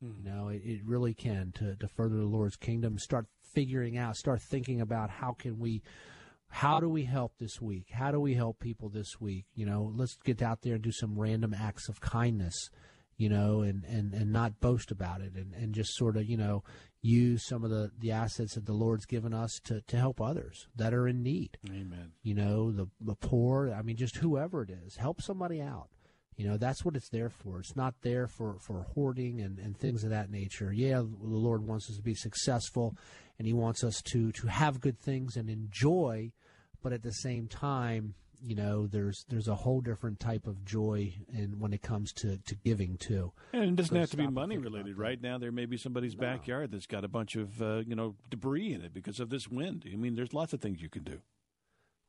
You 0.00 0.22
know, 0.22 0.48
it, 0.48 0.62
it 0.64 0.80
really 0.84 1.12
can 1.12 1.52
to, 1.56 1.74
to 1.74 1.88
further 1.88 2.16
the 2.16 2.26
Lord's 2.26 2.56
kingdom. 2.56 2.98
Start 2.98 3.26
figuring 3.52 3.98
out, 3.98 4.16
start 4.16 4.40
thinking 4.40 4.80
about 4.80 5.10
how 5.10 5.32
can 5.32 5.58
we, 5.58 5.82
how 6.48 6.78
do 6.78 6.88
we 6.88 7.04
help 7.04 7.32
this 7.38 7.60
week? 7.60 7.88
How 7.92 8.12
do 8.12 8.20
we 8.20 8.34
help 8.34 8.60
people 8.60 8.88
this 8.88 9.20
week? 9.20 9.46
You 9.54 9.66
know, 9.66 9.92
let's 9.94 10.16
get 10.24 10.40
out 10.40 10.62
there 10.62 10.74
and 10.74 10.82
do 10.82 10.92
some 10.92 11.18
random 11.18 11.52
acts 11.52 11.88
of 11.88 12.00
kindness, 12.00 12.70
you 13.16 13.28
know, 13.28 13.62
and, 13.62 13.84
and, 13.84 14.14
and 14.14 14.32
not 14.32 14.60
boast 14.60 14.92
about 14.92 15.20
it 15.20 15.34
and, 15.34 15.52
and 15.52 15.74
just 15.74 15.96
sort 15.96 16.16
of, 16.16 16.26
you 16.26 16.36
know, 16.36 16.62
use 17.02 17.44
some 17.44 17.64
of 17.64 17.70
the, 17.70 17.90
the 17.98 18.12
assets 18.12 18.54
that 18.54 18.66
the 18.66 18.72
Lord's 18.72 19.06
given 19.06 19.34
us 19.34 19.60
to, 19.64 19.80
to 19.88 19.96
help 19.96 20.20
others 20.20 20.68
that 20.76 20.94
are 20.94 21.08
in 21.08 21.24
need. 21.24 21.58
Amen. 21.68 22.12
You 22.22 22.34
know, 22.34 22.70
the, 22.70 22.86
the 23.00 23.16
poor, 23.16 23.74
I 23.76 23.82
mean, 23.82 23.96
just 23.96 24.18
whoever 24.18 24.62
it 24.62 24.70
is, 24.70 24.96
help 24.96 25.20
somebody 25.20 25.60
out. 25.60 25.88
You 26.38 26.48
know, 26.48 26.56
that's 26.56 26.84
what 26.84 26.96
it's 26.96 27.10
there 27.10 27.28
for. 27.28 27.58
It's 27.58 27.76
not 27.76 27.94
there 28.00 28.26
for, 28.26 28.56
for 28.60 28.86
hoarding 28.94 29.42
and, 29.42 29.58
and 29.58 29.76
things 29.76 30.04
of 30.04 30.10
that 30.10 30.30
nature. 30.30 30.72
Yeah, 30.72 30.98
the 31.00 31.06
Lord 31.20 31.66
wants 31.66 31.90
us 31.90 31.96
to 31.96 32.02
be 32.02 32.14
successful 32.14 32.96
and 33.38 33.46
He 33.46 33.52
wants 33.52 33.84
us 33.84 34.00
to, 34.12 34.32
to 34.32 34.46
have 34.46 34.80
good 34.80 34.98
things 34.98 35.36
and 35.36 35.50
enjoy 35.50 36.32
but 36.82 36.92
at 36.92 37.02
the 37.02 37.12
same 37.12 37.48
time, 37.48 38.14
you 38.40 38.54
know, 38.54 38.86
there's 38.86 39.24
there's 39.28 39.48
a 39.48 39.54
whole 39.54 39.80
different 39.80 40.20
type 40.20 40.46
of 40.46 40.64
joy 40.64 41.12
in 41.32 41.58
when 41.58 41.72
it 41.72 41.82
comes 41.82 42.12
to, 42.14 42.38
to 42.38 42.54
giving 42.54 42.96
too. 42.96 43.32
And 43.52 43.64
it 43.64 43.76
doesn't 43.76 43.94
So 43.94 44.00
have 44.00 44.10
to 44.10 44.16
be 44.16 44.28
money 44.28 44.58
related. 44.58 44.96
Right 44.96 45.20
now, 45.20 45.38
there 45.38 45.50
may 45.50 45.66
be 45.66 45.76
somebody's 45.76 46.14
backyard 46.14 46.70
that's 46.70 46.86
got 46.86 47.04
a 47.04 47.08
bunch 47.08 47.34
of 47.34 47.60
uh, 47.60 47.78
you 47.78 47.96
know 47.96 48.14
debris 48.30 48.72
in 48.72 48.82
it 48.82 48.94
because 48.94 49.18
of 49.18 49.30
this 49.30 49.48
wind. 49.48 49.84
I 49.92 49.96
mean, 49.96 50.14
there's 50.14 50.32
lots 50.32 50.52
of 50.52 50.60
things 50.60 50.80
you 50.80 50.88
can 50.88 51.02
do. 51.02 51.20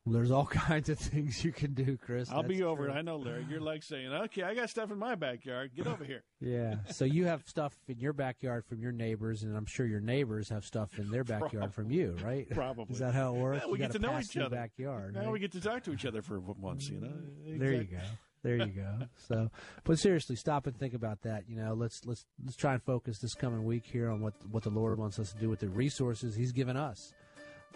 Well, 0.04 0.14
there's 0.14 0.30
all 0.30 0.46
kinds 0.46 0.88
of 0.88 0.98
things 0.98 1.44
you 1.44 1.52
can 1.52 1.74
do, 1.74 1.98
Chris. 1.98 2.30
I'll 2.30 2.42
be 2.42 2.62
over 2.62 2.86
true. 2.86 2.94
it. 2.94 2.96
I 2.96 3.02
know, 3.02 3.16
Larry. 3.16 3.46
You're 3.50 3.60
like 3.60 3.82
saying, 3.82 4.12
"Okay, 4.12 4.42
I 4.42 4.54
got 4.54 4.70
stuff 4.70 4.90
in 4.90 4.98
my 4.98 5.14
backyard. 5.14 5.72
Get 5.76 5.86
over 5.86 6.04
here." 6.04 6.22
Yeah. 6.42 6.76
So 6.90 7.04
you 7.04 7.26
have 7.26 7.42
stuff 7.46 7.76
in 7.86 7.98
your 7.98 8.14
backyard 8.14 8.64
from 8.64 8.80
your 8.80 8.92
neighbors, 8.92 9.42
and 9.42 9.54
I'm 9.54 9.66
sure 9.66 9.84
your 9.84 10.00
neighbors 10.00 10.48
have 10.48 10.64
stuff 10.64 10.98
in 10.98 11.10
their 11.10 11.22
backyard 11.22 11.74
from 11.74 11.90
you, 11.90 12.16
right? 12.24 12.48
Probably. 12.48 12.94
Is 12.94 13.00
that 13.00 13.12
how 13.12 13.34
it 13.34 13.38
works? 13.38 13.60
Well, 13.60 13.72
we 13.72 13.78
You 13.78 13.84
get 13.84 13.92
to 13.92 13.98
know 13.98 14.18
each 14.18 14.34
other. 14.38 14.56
Backyard. 14.56 15.14
Now 15.14 15.24
right? 15.24 15.32
we 15.32 15.38
get 15.38 15.52
to 15.52 15.60
talk 15.60 15.82
to 15.84 15.92
each 15.92 16.06
other 16.06 16.22
for 16.22 16.40
once. 16.40 16.88
You 16.88 17.00
know. 17.00 17.12
There 17.58 17.74
you 17.74 17.84
go. 17.84 17.98
There 18.42 18.56
you 18.56 18.66
go. 18.68 19.00
So, 19.28 19.50
but 19.84 19.98
seriously, 19.98 20.34
stop 20.34 20.66
and 20.66 20.74
think 20.74 20.94
about 20.94 21.20
that. 21.22 21.44
You 21.46 21.56
know, 21.56 21.74
let's 21.74 22.06
let's 22.06 22.24
let's 22.42 22.56
try 22.56 22.72
and 22.72 22.82
focus 22.82 23.18
this 23.18 23.34
coming 23.34 23.64
week 23.64 23.84
here 23.84 24.08
on 24.08 24.22
what 24.22 24.32
what 24.50 24.62
the 24.62 24.70
Lord 24.70 24.98
wants 24.98 25.18
us 25.18 25.30
to 25.32 25.38
do 25.38 25.50
with 25.50 25.60
the 25.60 25.68
resources 25.68 26.34
He's 26.36 26.52
given 26.52 26.76
us 26.76 27.12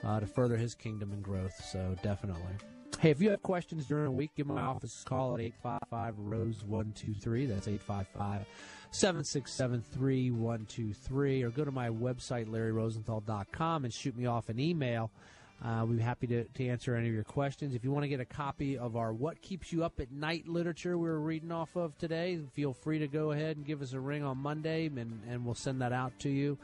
uh, 0.05 0.21
to 0.21 0.27
further 0.27 0.57
His 0.57 0.75
kingdom 0.75 1.13
and 1.13 1.23
growth. 1.23 1.65
So, 1.65 1.97
definitely. 2.03 2.53
Hey, 3.01 3.11
if 3.11 3.21
you 3.21 3.31
have 3.31 3.43
questions 3.43 3.87
during 3.87 4.05
the 4.05 4.11
week, 4.11 4.31
give 4.37 4.47
my 4.47 4.61
office 4.61 5.03
a 5.03 5.09
call 5.09 5.35
at 5.35 5.41
855 5.41 6.19
Rose 6.19 6.65
123. 6.65 7.47
That's 7.47 7.69
855 7.69 8.47
767 8.93 9.85
3123. 9.93 11.43
Or 11.43 11.51
go 11.51 11.65
to 11.65 11.71
my 11.71 11.89
website, 11.91 12.47
larryrosenthal.com, 12.47 13.85
and 13.85 13.93
shoot 13.93 14.17
me 14.17 14.27
off 14.27 14.49
an 14.49 14.59
email. 14.59 15.11
Uh, 15.63 15.85
we'd 15.87 15.99
be 15.99 16.03
happy 16.03 16.27
to, 16.27 16.45
to 16.45 16.67
answer 16.67 16.95
any 16.95 17.09
of 17.09 17.15
your 17.15 17.25
questions. 17.25 17.75
If 17.75 17.85
you 17.85 17.91
want 17.91 18.05
to 18.05 18.09
get 18.09 18.21
a 18.21 18.25
copy 18.25 18.77
of 18.77 18.97
our 18.97 19.13
What 19.13 19.41
Keeps 19.41 19.73
You 19.73 19.85
Up 19.85 19.99
at 20.01 20.11
Night 20.11 20.47
literature 20.47 20.99
we 20.99 21.09
were 21.09 21.21
reading 21.21 21.53
off 21.53 21.77
of 21.77 21.97
today, 21.99 22.39
feel 22.53 22.73
free 22.73 22.99
to 22.99 23.09
go 23.09 23.33
ahead 23.33 23.57
and 23.57 23.67
give 23.67 23.81
us 23.81 23.93
a 23.93 24.01
ring 24.01 24.23
on 24.23 24.39
Monday, 24.39 24.87
and, 24.87 25.23
and 25.29 25.45
we'll 25.45 25.55
send 25.55 25.81
that 25.81 25.93
out 25.93 26.19
to 26.21 26.29
you. 26.29 26.59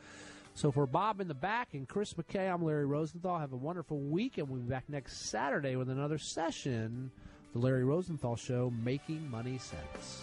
So 0.60 0.70
for 0.70 0.86
Bob 0.86 1.22
in 1.22 1.28
the 1.28 1.32
back 1.32 1.72
and 1.72 1.88
Chris 1.88 2.12
McKay, 2.12 2.52
I'm 2.52 2.62
Larry 2.62 2.84
Rosenthal. 2.84 3.38
Have 3.38 3.54
a 3.54 3.56
wonderful 3.56 3.98
week, 3.98 4.36
and 4.36 4.46
we'll 4.46 4.60
be 4.60 4.68
back 4.68 4.84
next 4.90 5.30
Saturday 5.30 5.74
with 5.74 5.88
another 5.88 6.18
session, 6.18 7.10
the 7.54 7.58
Larry 7.58 7.82
Rosenthal 7.82 8.36
Show, 8.36 8.70
Making 8.84 9.30
Money 9.30 9.56
Sense. 9.56 10.22